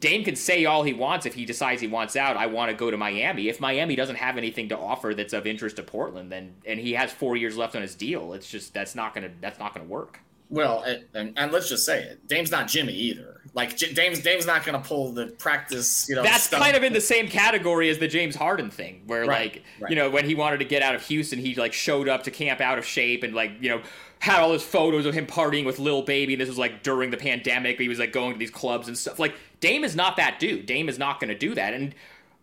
Dame 0.00 0.24
can 0.24 0.36
say 0.36 0.64
all 0.66 0.82
he 0.82 0.92
wants 0.92 1.24
if 1.24 1.34
he 1.34 1.46
decides 1.46 1.80
he 1.80 1.88
wants 1.88 2.16
out. 2.16 2.36
I 2.36 2.46
want 2.46 2.70
to 2.70 2.76
go 2.76 2.90
to 2.90 2.96
Miami. 2.96 3.48
If 3.48 3.60
Miami 3.60 3.96
doesn't 3.96 4.16
have 4.16 4.36
anything 4.36 4.68
to 4.68 4.78
offer 4.78 5.14
that's 5.14 5.32
of 5.32 5.46
interest 5.46 5.76
to 5.76 5.82
Portland, 5.82 6.30
then 6.30 6.54
and 6.66 6.78
he 6.78 6.92
has 6.92 7.12
four 7.12 7.36
years 7.36 7.56
left 7.56 7.74
on 7.74 7.82
his 7.82 7.94
deal, 7.94 8.34
it's 8.34 8.50
just 8.50 8.74
that's 8.74 8.94
not 8.94 9.14
gonna 9.14 9.30
that's 9.40 9.58
not 9.58 9.74
gonna 9.74 9.86
work. 9.86 10.20
Well, 10.48 10.84
and, 11.14 11.32
and 11.36 11.50
let's 11.50 11.68
just 11.68 11.84
say 11.84 12.02
it, 12.02 12.28
Dame's 12.28 12.50
not 12.50 12.68
Jimmy 12.68 12.92
either. 12.92 13.40
Like 13.56 13.74
James, 13.74 14.20
Dame's 14.20 14.46
not 14.46 14.66
gonna 14.66 14.80
pull 14.80 15.12
the 15.12 15.28
practice. 15.28 16.06
You 16.10 16.16
know, 16.16 16.22
that's 16.22 16.44
stuff. 16.44 16.60
kind 16.60 16.76
of 16.76 16.84
in 16.84 16.92
the 16.92 17.00
same 17.00 17.26
category 17.26 17.88
as 17.88 17.96
the 17.98 18.06
James 18.06 18.36
Harden 18.36 18.70
thing, 18.70 19.02
where 19.06 19.22
right, 19.22 19.54
like 19.54 19.64
right. 19.80 19.90
you 19.90 19.96
know 19.96 20.10
when 20.10 20.26
he 20.26 20.34
wanted 20.34 20.58
to 20.58 20.66
get 20.66 20.82
out 20.82 20.94
of 20.94 21.02
Houston, 21.06 21.38
he 21.38 21.54
like 21.54 21.72
showed 21.72 22.06
up 22.06 22.24
to 22.24 22.30
camp 22.30 22.60
out 22.60 22.76
of 22.76 22.84
shape 22.84 23.22
and 23.22 23.34
like 23.34 23.52
you 23.60 23.70
know 23.70 23.80
had 24.18 24.40
all 24.40 24.52
his 24.52 24.62
photos 24.62 25.06
of 25.06 25.14
him 25.14 25.26
partying 25.26 25.64
with 25.64 25.78
Lil 25.78 26.02
Baby. 26.02 26.34
And 26.34 26.40
This 26.40 26.50
was 26.50 26.58
like 26.58 26.82
during 26.82 27.10
the 27.10 27.16
pandemic. 27.16 27.80
He 27.80 27.88
was 27.88 27.98
like 27.98 28.12
going 28.12 28.34
to 28.34 28.38
these 28.38 28.50
clubs 28.50 28.88
and 28.88 28.96
stuff. 28.96 29.18
Like 29.18 29.34
Dame 29.60 29.84
is 29.84 29.96
not 29.96 30.18
that 30.18 30.38
dude. 30.38 30.66
Dame 30.66 30.90
is 30.90 30.98
not 30.98 31.18
going 31.18 31.28
to 31.28 31.38
do 31.38 31.54
that. 31.54 31.72
And 31.72 31.94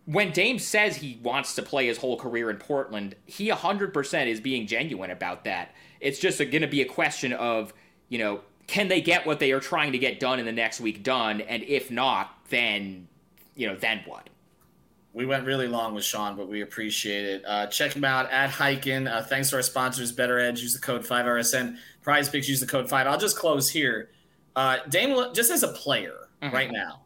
when 0.06 0.32
Dame 0.32 0.58
says 0.58 0.96
he 0.96 1.20
wants 1.22 1.54
to 1.54 1.62
play 1.62 1.86
his 1.86 1.98
whole 1.98 2.16
career 2.16 2.50
in 2.50 2.56
Portland, 2.56 3.14
he 3.24 3.50
100% 3.50 4.26
is 4.26 4.40
being 4.40 4.66
genuine 4.66 5.10
about 5.10 5.44
that. 5.44 5.74
It's 6.00 6.18
just 6.18 6.38
going 6.38 6.60
to 6.60 6.66
be 6.66 6.82
a 6.82 6.86
question 6.86 7.32
of, 7.32 7.72
you 8.08 8.18
know, 8.18 8.40
can 8.66 8.88
they 8.88 9.00
get 9.00 9.26
what 9.26 9.38
they 9.38 9.52
are 9.52 9.60
trying 9.60 9.92
to 9.92 9.98
get 9.98 10.20
done 10.20 10.38
in 10.38 10.46
the 10.46 10.52
next 10.52 10.80
week 10.80 11.02
done? 11.02 11.40
And 11.40 11.62
if 11.64 11.90
not, 11.90 12.38
then, 12.48 13.08
you 13.54 13.66
know, 13.66 13.76
then 13.76 14.02
what? 14.06 14.28
We 15.12 15.26
went 15.26 15.46
really 15.46 15.68
long 15.68 15.94
with 15.94 16.04
Sean, 16.04 16.36
but 16.36 16.48
we 16.48 16.62
appreciate 16.62 17.24
it. 17.24 17.44
Uh, 17.46 17.66
check 17.66 17.92
him 17.94 18.04
out 18.04 18.30
at 18.30 18.50
Highkin. 18.50 19.08
Uh, 19.10 19.22
thanks 19.22 19.50
to 19.50 19.56
our 19.56 19.62
sponsors, 19.62 20.14
BettorEdge. 20.14 20.60
Use 20.60 20.74
the 20.74 20.80
code 20.80 21.02
5RSN. 21.02 21.76
PrizePicks, 22.04 22.48
use 22.48 22.60
the 22.60 22.66
code 22.66 22.88
5. 22.88 23.06
I'll 23.06 23.18
just 23.18 23.36
close 23.36 23.70
here. 23.70 24.10
Uh, 24.56 24.78
Dame, 24.88 25.32
just 25.32 25.50
as 25.50 25.62
a 25.62 25.68
player 25.68 26.28
mm-hmm. 26.42 26.54
right 26.54 26.70
now, 26.70 27.02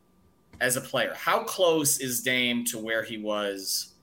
as 0.60 0.76
a 0.76 0.80
player, 0.80 1.12
how 1.14 1.44
close 1.44 1.98
is 1.98 2.22
Dame 2.22 2.64
to 2.66 2.78
where 2.78 3.02
he 3.02 3.18
was 3.18 3.94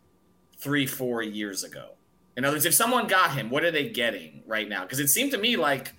three, 0.58 0.86
four 0.86 1.24
years 1.24 1.64
ago? 1.64 1.96
In 2.38 2.46
other 2.46 2.56
words, 2.56 2.66
if 2.66 2.74
someone 2.74 3.08
got 3.08 3.34
him, 3.34 3.50
what 3.50 3.64
are 3.64 3.72
they 3.72 3.90
getting 3.90 4.44
right 4.46 4.68
now? 4.68 4.84
Because 4.84 5.00
it 5.00 5.08
seemed 5.08 5.32
to 5.32 5.38
me 5.38 5.56
like 5.56 5.94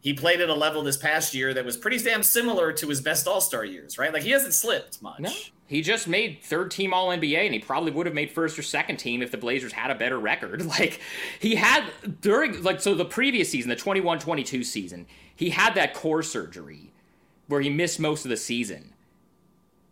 he 0.00 0.14
played 0.14 0.40
at 0.40 0.48
a 0.48 0.54
level 0.54 0.82
this 0.82 0.96
past 0.96 1.34
year 1.34 1.52
that 1.54 1.64
was 1.64 1.76
pretty 1.76 1.98
damn 1.98 2.22
similar 2.22 2.72
to 2.72 2.88
his 2.88 3.00
best 3.00 3.28
All 3.28 3.40
Star 3.40 3.64
years, 3.64 3.98
right? 3.98 4.12
Like 4.12 4.22
he 4.22 4.30
hasn't 4.30 4.54
slipped 4.54 5.02
much. 5.02 5.20
No. 5.20 5.30
He 5.70 5.82
just 5.82 6.08
made 6.08 6.40
third 6.42 6.72
team 6.72 6.92
All 6.92 7.10
NBA, 7.10 7.44
and 7.44 7.54
he 7.54 7.60
probably 7.60 7.92
would 7.92 8.06
have 8.06 8.14
made 8.14 8.32
first 8.32 8.58
or 8.58 8.62
second 8.62 8.96
team 8.96 9.22
if 9.22 9.30
the 9.30 9.36
Blazers 9.36 9.72
had 9.72 9.92
a 9.92 9.94
better 9.94 10.18
record. 10.18 10.62
Like, 10.70 11.00
he 11.38 11.54
had 11.56 11.84
during, 12.20 12.62
like, 12.62 12.80
so 12.80 12.94
the 12.94 13.04
previous 13.04 13.50
season, 13.50 13.68
the 13.68 13.76
21 13.76 14.18
22 14.18 14.64
season, 14.64 15.06
he 15.36 15.50
had 15.50 15.74
that 15.74 15.94
core 15.94 16.22
surgery 16.22 16.92
where 17.46 17.60
he 17.60 17.70
missed 17.70 18.00
most 18.00 18.24
of 18.24 18.30
the 18.30 18.36
season. 18.36 18.94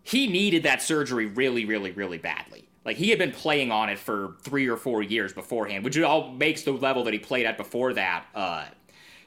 He 0.03 0.27
needed 0.27 0.65
that 0.65 0.83
surgery 0.83 1.27
really, 1.27 1.65
really, 1.65 1.91
really 1.93 2.19
badly. 2.19 2.69
Like, 2.85 2.97
he 2.97 3.11
had 3.11 3.19
been 3.19 3.33
playing 3.33 3.71
on 3.71 3.89
it 3.89 3.99
for 4.01 4.37
three 4.43 4.69
or 4.69 4.77
four 4.77 5.03
years 5.03 5.33
beforehand, 5.33 5.85
which 5.85 5.97
all 6.01 6.33
makes 6.33 6.63
the 6.63 6.73
level 6.73 7.05
that 7.05 7.13
he 7.13 7.19
played 7.21 7.47
at 7.47 7.57
before 7.57 7.93
that 7.93 8.27
uh, 8.35 8.65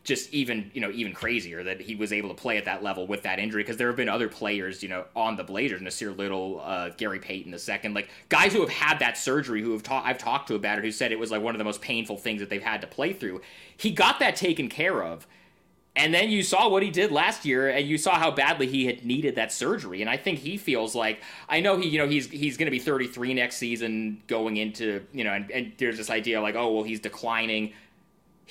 just 0.04 0.34
even 0.34 0.72
you 0.74 0.82
know 0.82 0.89
even 0.91 1.14
crazier 1.14 1.64
that 1.64 1.80
he 1.80 1.95
was 1.95 2.12
able 2.12 2.30
to 2.30 2.36
play 2.36 2.58
at 2.58 2.66
that 2.66 2.82
level 2.82 3.06
with 3.06 3.22
that 3.24 3.38
injury 3.38 3.62
because 3.62 3.78
there 3.78 3.88
have 3.88 3.95
been 3.95 4.10
other 4.10 4.28
players 4.28 4.82
you 4.82 4.89
know 4.89 5.06
on 5.16 5.36
the 5.36 5.43
Blazers, 5.43 5.82
Nassir 5.82 6.16
Little, 6.18 6.62
uh, 6.64 6.89
Gary 6.89 7.20
Payton 7.20 7.52
the 7.52 7.60
second, 7.60 7.93
like 7.93 8.10
guys 8.30 8.54
who 8.54 8.62
have 8.62 8.70
had 8.70 8.99
that 8.99 9.18
surgery 9.18 9.62
who 9.62 9.72
have 9.74 9.84
ta- 9.84 10.04
I've 10.04 10.18
talked 10.18 10.47
to 10.47 10.56
about 10.56 10.80
it 10.80 10.84
who 10.84 10.91
said 10.91 11.12
it 11.12 11.20
was 11.20 11.32
like 11.32 11.41
one 11.41 11.54
of 11.54 11.60
the 11.60 11.66
most 11.66 11.82
painful 11.82 12.18
things 12.18 12.39
that 12.39 12.49
they've 12.49 12.64
had 12.64 12.82
to 12.82 12.88
play 12.88 13.14
through. 13.14 13.41
He 13.78 13.91
got 13.91 14.20
that 14.20 14.36
taken 14.36 14.70
care 14.70 15.04
of. 15.04 15.28
And 15.93 16.14
then 16.14 16.30
you 16.30 16.41
saw 16.41 16.70
what 16.70 16.84
he 16.84 16.89
did 16.89 17.12
last 17.12 17.43
year, 17.43 17.70
and 17.70 17.86
you 17.86 17.97
saw 17.97 18.18
how 18.18 18.32
badly 18.32 18.66
he 18.66 18.86
had 18.86 19.06
needed 19.06 19.36
that 19.36 19.52
surgery. 19.52 19.99
And 19.99 20.10
I 20.10 20.16
think 20.16 20.39
he 20.39 20.56
feels 20.56 20.95
like 20.95 21.22
I 21.49 21.60
know 21.60 21.78
he, 21.78 21.89
you 21.89 21.97
know, 21.97 22.08
he's 22.08 22.30
he's 22.30 22.56
going 22.56 22.68
to 22.68 22.72
be 22.72 22.80
33 22.80 23.34
next 23.34 23.58
season, 23.58 24.24
going 24.28 24.56
into 24.56 25.06
you 25.12 25.26
know, 25.26 25.34
and, 25.34 25.52
and 25.52 25.74
there's 25.78 25.97
this 25.97 26.10
idea 26.10 26.41
like, 26.41 26.56
oh 26.56 26.74
well, 26.74 26.84
he's 26.84 27.02
declining. 27.02 27.74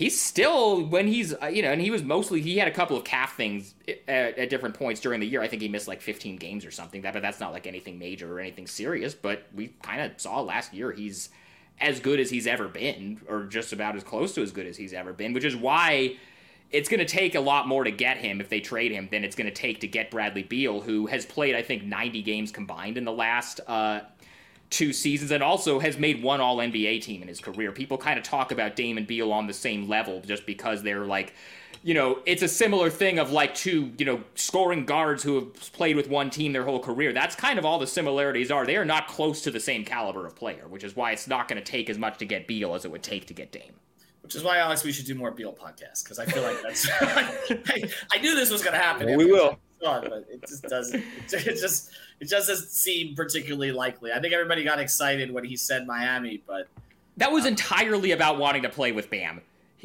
He's 0.01 0.19
still 0.19 0.83
when 0.87 1.09
he's 1.09 1.35
uh, 1.35 1.49
you 1.49 1.61
know, 1.61 1.73
and 1.73 1.79
he 1.83 1.91
was 1.91 2.03
mostly 2.03 2.41
he 2.41 2.57
had 2.57 2.67
a 2.67 2.71
couple 2.71 2.97
of 2.97 3.05
calf 3.05 3.37
things 3.37 3.75
at, 4.09 4.39
at 4.39 4.49
different 4.49 4.75
points 4.75 4.99
during 4.99 5.21
the 5.21 5.27
year. 5.27 5.43
I 5.43 5.47
think 5.47 5.61
he 5.61 5.69
missed 5.69 5.89
like 5.89 6.01
15 6.01 6.37
games 6.39 6.65
or 6.65 6.71
something. 6.71 7.03
That, 7.03 7.13
but 7.13 7.21
that's 7.21 7.39
not 7.39 7.53
like 7.53 7.67
anything 7.67 7.99
major 7.99 8.33
or 8.33 8.41
anything 8.41 8.67
serious. 8.67 9.13
But 9.13 9.47
we 9.55 9.75
kind 9.83 10.01
of 10.01 10.19
saw 10.19 10.41
last 10.41 10.73
year 10.73 10.91
he's 10.91 11.29
as 11.83 12.01
good 12.01 12.19
as 12.19 12.31
he's 12.31 12.47
ever 12.47 12.67
been, 12.67 13.21
or 13.29 13.45
just 13.45 13.75
about 13.75 13.95
as 13.95 14.03
close 14.03 14.33
to 14.37 14.43
as 14.43 14.53
good 14.53 14.67
as 14.67 14.79
he's 14.79 14.95
ever 14.95 15.13
been, 15.13 15.35
which 15.35 15.45
is 15.45 15.55
why 15.55 16.17
it's 16.71 16.89
going 16.89 17.01
to 17.01 17.05
take 17.05 17.35
a 17.35 17.41
lot 17.41 17.69
more 17.69 17.85
to 17.85 17.91
get 17.91 18.17
him 18.17 18.41
if 18.41 18.49
they 18.49 18.61
trade 18.61 18.93
him 18.93 19.07
than 19.13 19.23
it's 19.23 19.37
going 19.37 19.49
to 19.49 19.55
take 19.55 19.81
to 19.81 19.87
get 19.87 20.11
Bradley 20.11 20.45
Beal, 20.45 20.81
who 20.81 21.09
has 21.09 21.27
played, 21.27 21.55
I 21.55 21.61
think, 21.61 21.85
90 21.85 22.23
games 22.23 22.51
combined 22.51 22.97
in 22.97 23.05
the 23.05 23.13
last 23.13 23.61
uh, 23.67 24.01
two 24.71 24.93
seasons 24.93 25.33
and 25.33 25.43
also 25.43 25.81
has 25.81 25.99
made 25.99 26.23
one 26.23 26.41
All 26.41 26.59
NBA 26.59 27.03
team 27.03 27.23
in 27.23 27.29
his 27.29 27.41
career. 27.41 27.73
People 27.73 27.99
kind 27.99 28.19
of 28.19 28.25
talk 28.25 28.53
about 28.53 28.77
Dame 28.77 28.97
and 28.97 29.07
Beal 29.07 29.33
on 29.33 29.47
the 29.47 29.53
same 29.53 29.89
level 29.89 30.23
just 30.25 30.47
because 30.47 30.83
they're 30.83 31.05
like, 31.05 31.35
you 31.83 31.95
know, 31.95 32.21
it's 32.25 32.43
a 32.43 32.49
similar 32.49 32.89
thing 32.89 33.19
of 33.19 33.33
like 33.33 33.55
two, 33.55 33.93
you 33.99 34.05
know, 34.05 34.23
scoring 34.35 34.85
guards 34.85 35.23
who 35.23 35.35
have 35.37 35.73
played 35.73 35.97
with 35.97 36.09
one 36.09 36.31
team 36.31 36.53
their 36.53 36.65
whole 36.65 36.79
career. 36.79 37.13
That's 37.13 37.35
kind 37.35 37.59
of 37.59 37.65
all 37.65 37.79
the 37.79 37.87
similarities 37.87 38.51
are. 38.51 38.65
They 38.65 38.77
are 38.77 38.85
not 38.85 39.09
close 39.09 39.43
to 39.43 39.51
the 39.51 39.61
same 39.61 39.85
caliber 39.85 40.27
of 40.27 40.37
player, 40.37 40.69
which 40.69 40.85
is 40.85 40.95
why 40.95 41.13
it's 41.13 41.27
not 41.27 41.49
going 41.49 41.63
to 41.63 41.65
take 41.65 41.91
as 41.91 41.99
much 41.99 42.19
to 42.19 42.27
get 42.27 42.47
Beal 42.47 42.75
as 42.75 42.85
it 42.85 42.91
would 42.91 43.03
take 43.03 43.27
to 43.27 43.35
get 43.35 43.51
Dame. 43.51 43.75
Which 44.23 44.37
is 44.37 44.45
why, 44.45 44.59
Alex, 44.59 44.85
we 44.85 44.93
should 44.93 45.07
do 45.07 45.15
more 45.15 45.31
Beal 45.31 45.53
podcasts 45.53 46.05
because 46.05 46.19
I 46.19 46.27
feel 46.27 46.43
like 46.43 46.63
that's. 46.63 46.89
I, 47.01 47.91
I, 48.13 48.19
knew 48.19 48.37
this 48.37 48.51
was 48.51 48.63
going 48.63 48.75
to 48.75 48.79
happen. 48.79 49.09
Well, 49.09 49.17
we 49.17 49.25
will. 49.25 49.59
But 49.81 50.27
it 50.31 50.47
just 50.47 50.63
doesn't. 50.65 51.03
It 51.33 51.61
just 51.61 51.91
it 52.21 52.29
just 52.29 52.49
doesn't 52.49 52.69
seem 52.69 53.15
particularly 53.15 53.73
likely. 53.73 54.13
I 54.13 54.21
think 54.21 54.35
everybody 54.35 54.63
got 54.63 54.79
excited 54.79 55.31
when 55.31 55.45
he 55.45 55.57
said 55.57 55.87
Miami, 55.87 56.43
but 56.47 56.69
that 57.17 57.33
was 57.33 57.47
entirely 57.47 58.13
about 58.13 58.39
wanting 58.39 58.63
to 58.63 58.69
play 58.69 58.93
with 58.93 59.11
Bam. 59.11 59.41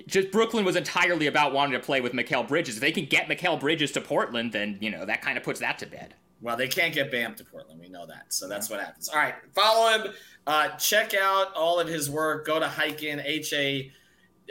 Just 0.07 0.31
Brooklyn 0.31 0.65
was 0.65 0.75
entirely 0.75 1.27
about 1.27 1.53
wanting 1.53 1.79
to 1.79 1.85
play 1.85 2.01
with 2.01 2.11
Mikal 2.11 2.45
Bridges. 2.47 2.75
If 2.75 2.81
they 2.81 2.91
can 2.91 3.05
get 3.05 3.27
Mikal 3.27 3.59
Bridges 3.59 3.91
to 3.93 4.01
Portland, 4.01 4.51
then 4.51 4.77
you 4.81 4.91
know 4.91 5.05
that 5.05 5.21
kind 5.21 5.37
of 5.37 5.43
puts 5.43 5.59
that 5.61 5.77
to 5.79 5.85
bed. 5.85 6.15
Well, 6.41 6.57
they 6.57 6.67
can't 6.67 6.93
get 6.93 7.11
Bam 7.11 7.33
to 7.35 7.45
Portland. 7.45 7.79
We 7.79 7.87
know 7.87 8.05
that. 8.05 8.33
So 8.33 8.47
that's 8.47 8.69
what 8.69 8.79
happens. 8.79 9.07
All 9.09 9.15
right. 9.15 9.35
Follow 9.53 9.97
him. 9.97 10.13
Uh, 10.45 10.69
check 10.77 11.13
out 11.13 11.53
all 11.55 11.79
of 11.79 11.87
his 11.87 12.09
work. 12.09 12.45
Go 12.45 12.59
to 12.59 12.67
Highkin, 12.67 13.23
H 13.25 13.53
A 13.53 13.91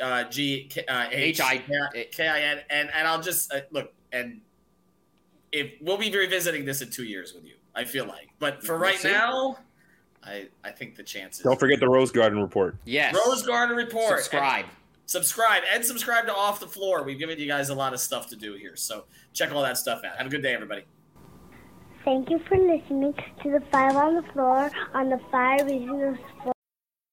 uh, 0.02 0.24
G 0.24 0.70
uh, 0.88 1.06
H 1.10 1.40
I 1.40 1.58
K 2.10 2.28
I 2.28 2.40
N, 2.40 2.60
and 2.70 2.90
and 2.94 3.06
I'll 3.06 3.22
just 3.22 3.52
uh, 3.52 3.60
look 3.70 3.92
and 4.12 4.40
if 5.54 5.72
we'll 5.80 5.96
be 5.96 6.10
revisiting 6.10 6.64
this 6.64 6.82
in 6.82 6.90
two 6.90 7.04
years 7.04 7.32
with 7.32 7.44
you, 7.44 7.54
I 7.74 7.84
feel 7.84 8.06
like. 8.06 8.28
But 8.40 8.64
for 8.64 8.76
right 8.76 9.02
now, 9.04 9.58
I 10.22 10.48
I 10.64 10.70
think 10.70 10.96
the 10.96 11.02
chances. 11.04 11.44
Don't 11.44 11.58
forget 11.58 11.80
the 11.80 11.88
Rose 11.88 12.10
Garden 12.10 12.42
report. 12.42 12.76
Yes, 12.84 13.14
Rose 13.14 13.44
Garden 13.44 13.76
report. 13.76 14.18
Subscribe. 14.18 14.64
And 14.64 14.74
subscribe 15.06 15.62
and 15.72 15.84
subscribe 15.84 16.26
to 16.26 16.34
Off 16.34 16.58
the 16.58 16.66
Floor. 16.66 17.04
We've 17.04 17.18
given 17.18 17.38
you 17.38 17.46
guys 17.46 17.68
a 17.68 17.74
lot 17.74 17.94
of 17.94 18.00
stuff 18.00 18.28
to 18.30 18.36
do 18.36 18.54
here, 18.54 18.74
so 18.74 19.04
check 19.32 19.52
all 19.52 19.62
that 19.62 19.78
stuff 19.78 20.02
out. 20.04 20.16
Have 20.16 20.26
a 20.26 20.30
good 20.30 20.42
day, 20.42 20.52
everybody. 20.52 20.82
Thank 22.04 22.28
you 22.30 22.40
for 22.48 22.58
listening 22.58 23.14
to 23.42 23.50
the 23.50 23.62
Five 23.70 23.96
on 23.96 24.16
the 24.16 24.22
Floor 24.32 24.70
on 24.92 25.08
the 25.08 25.20
Five 25.30 25.66
Reasons 25.66 26.18
Sports. 26.36 26.53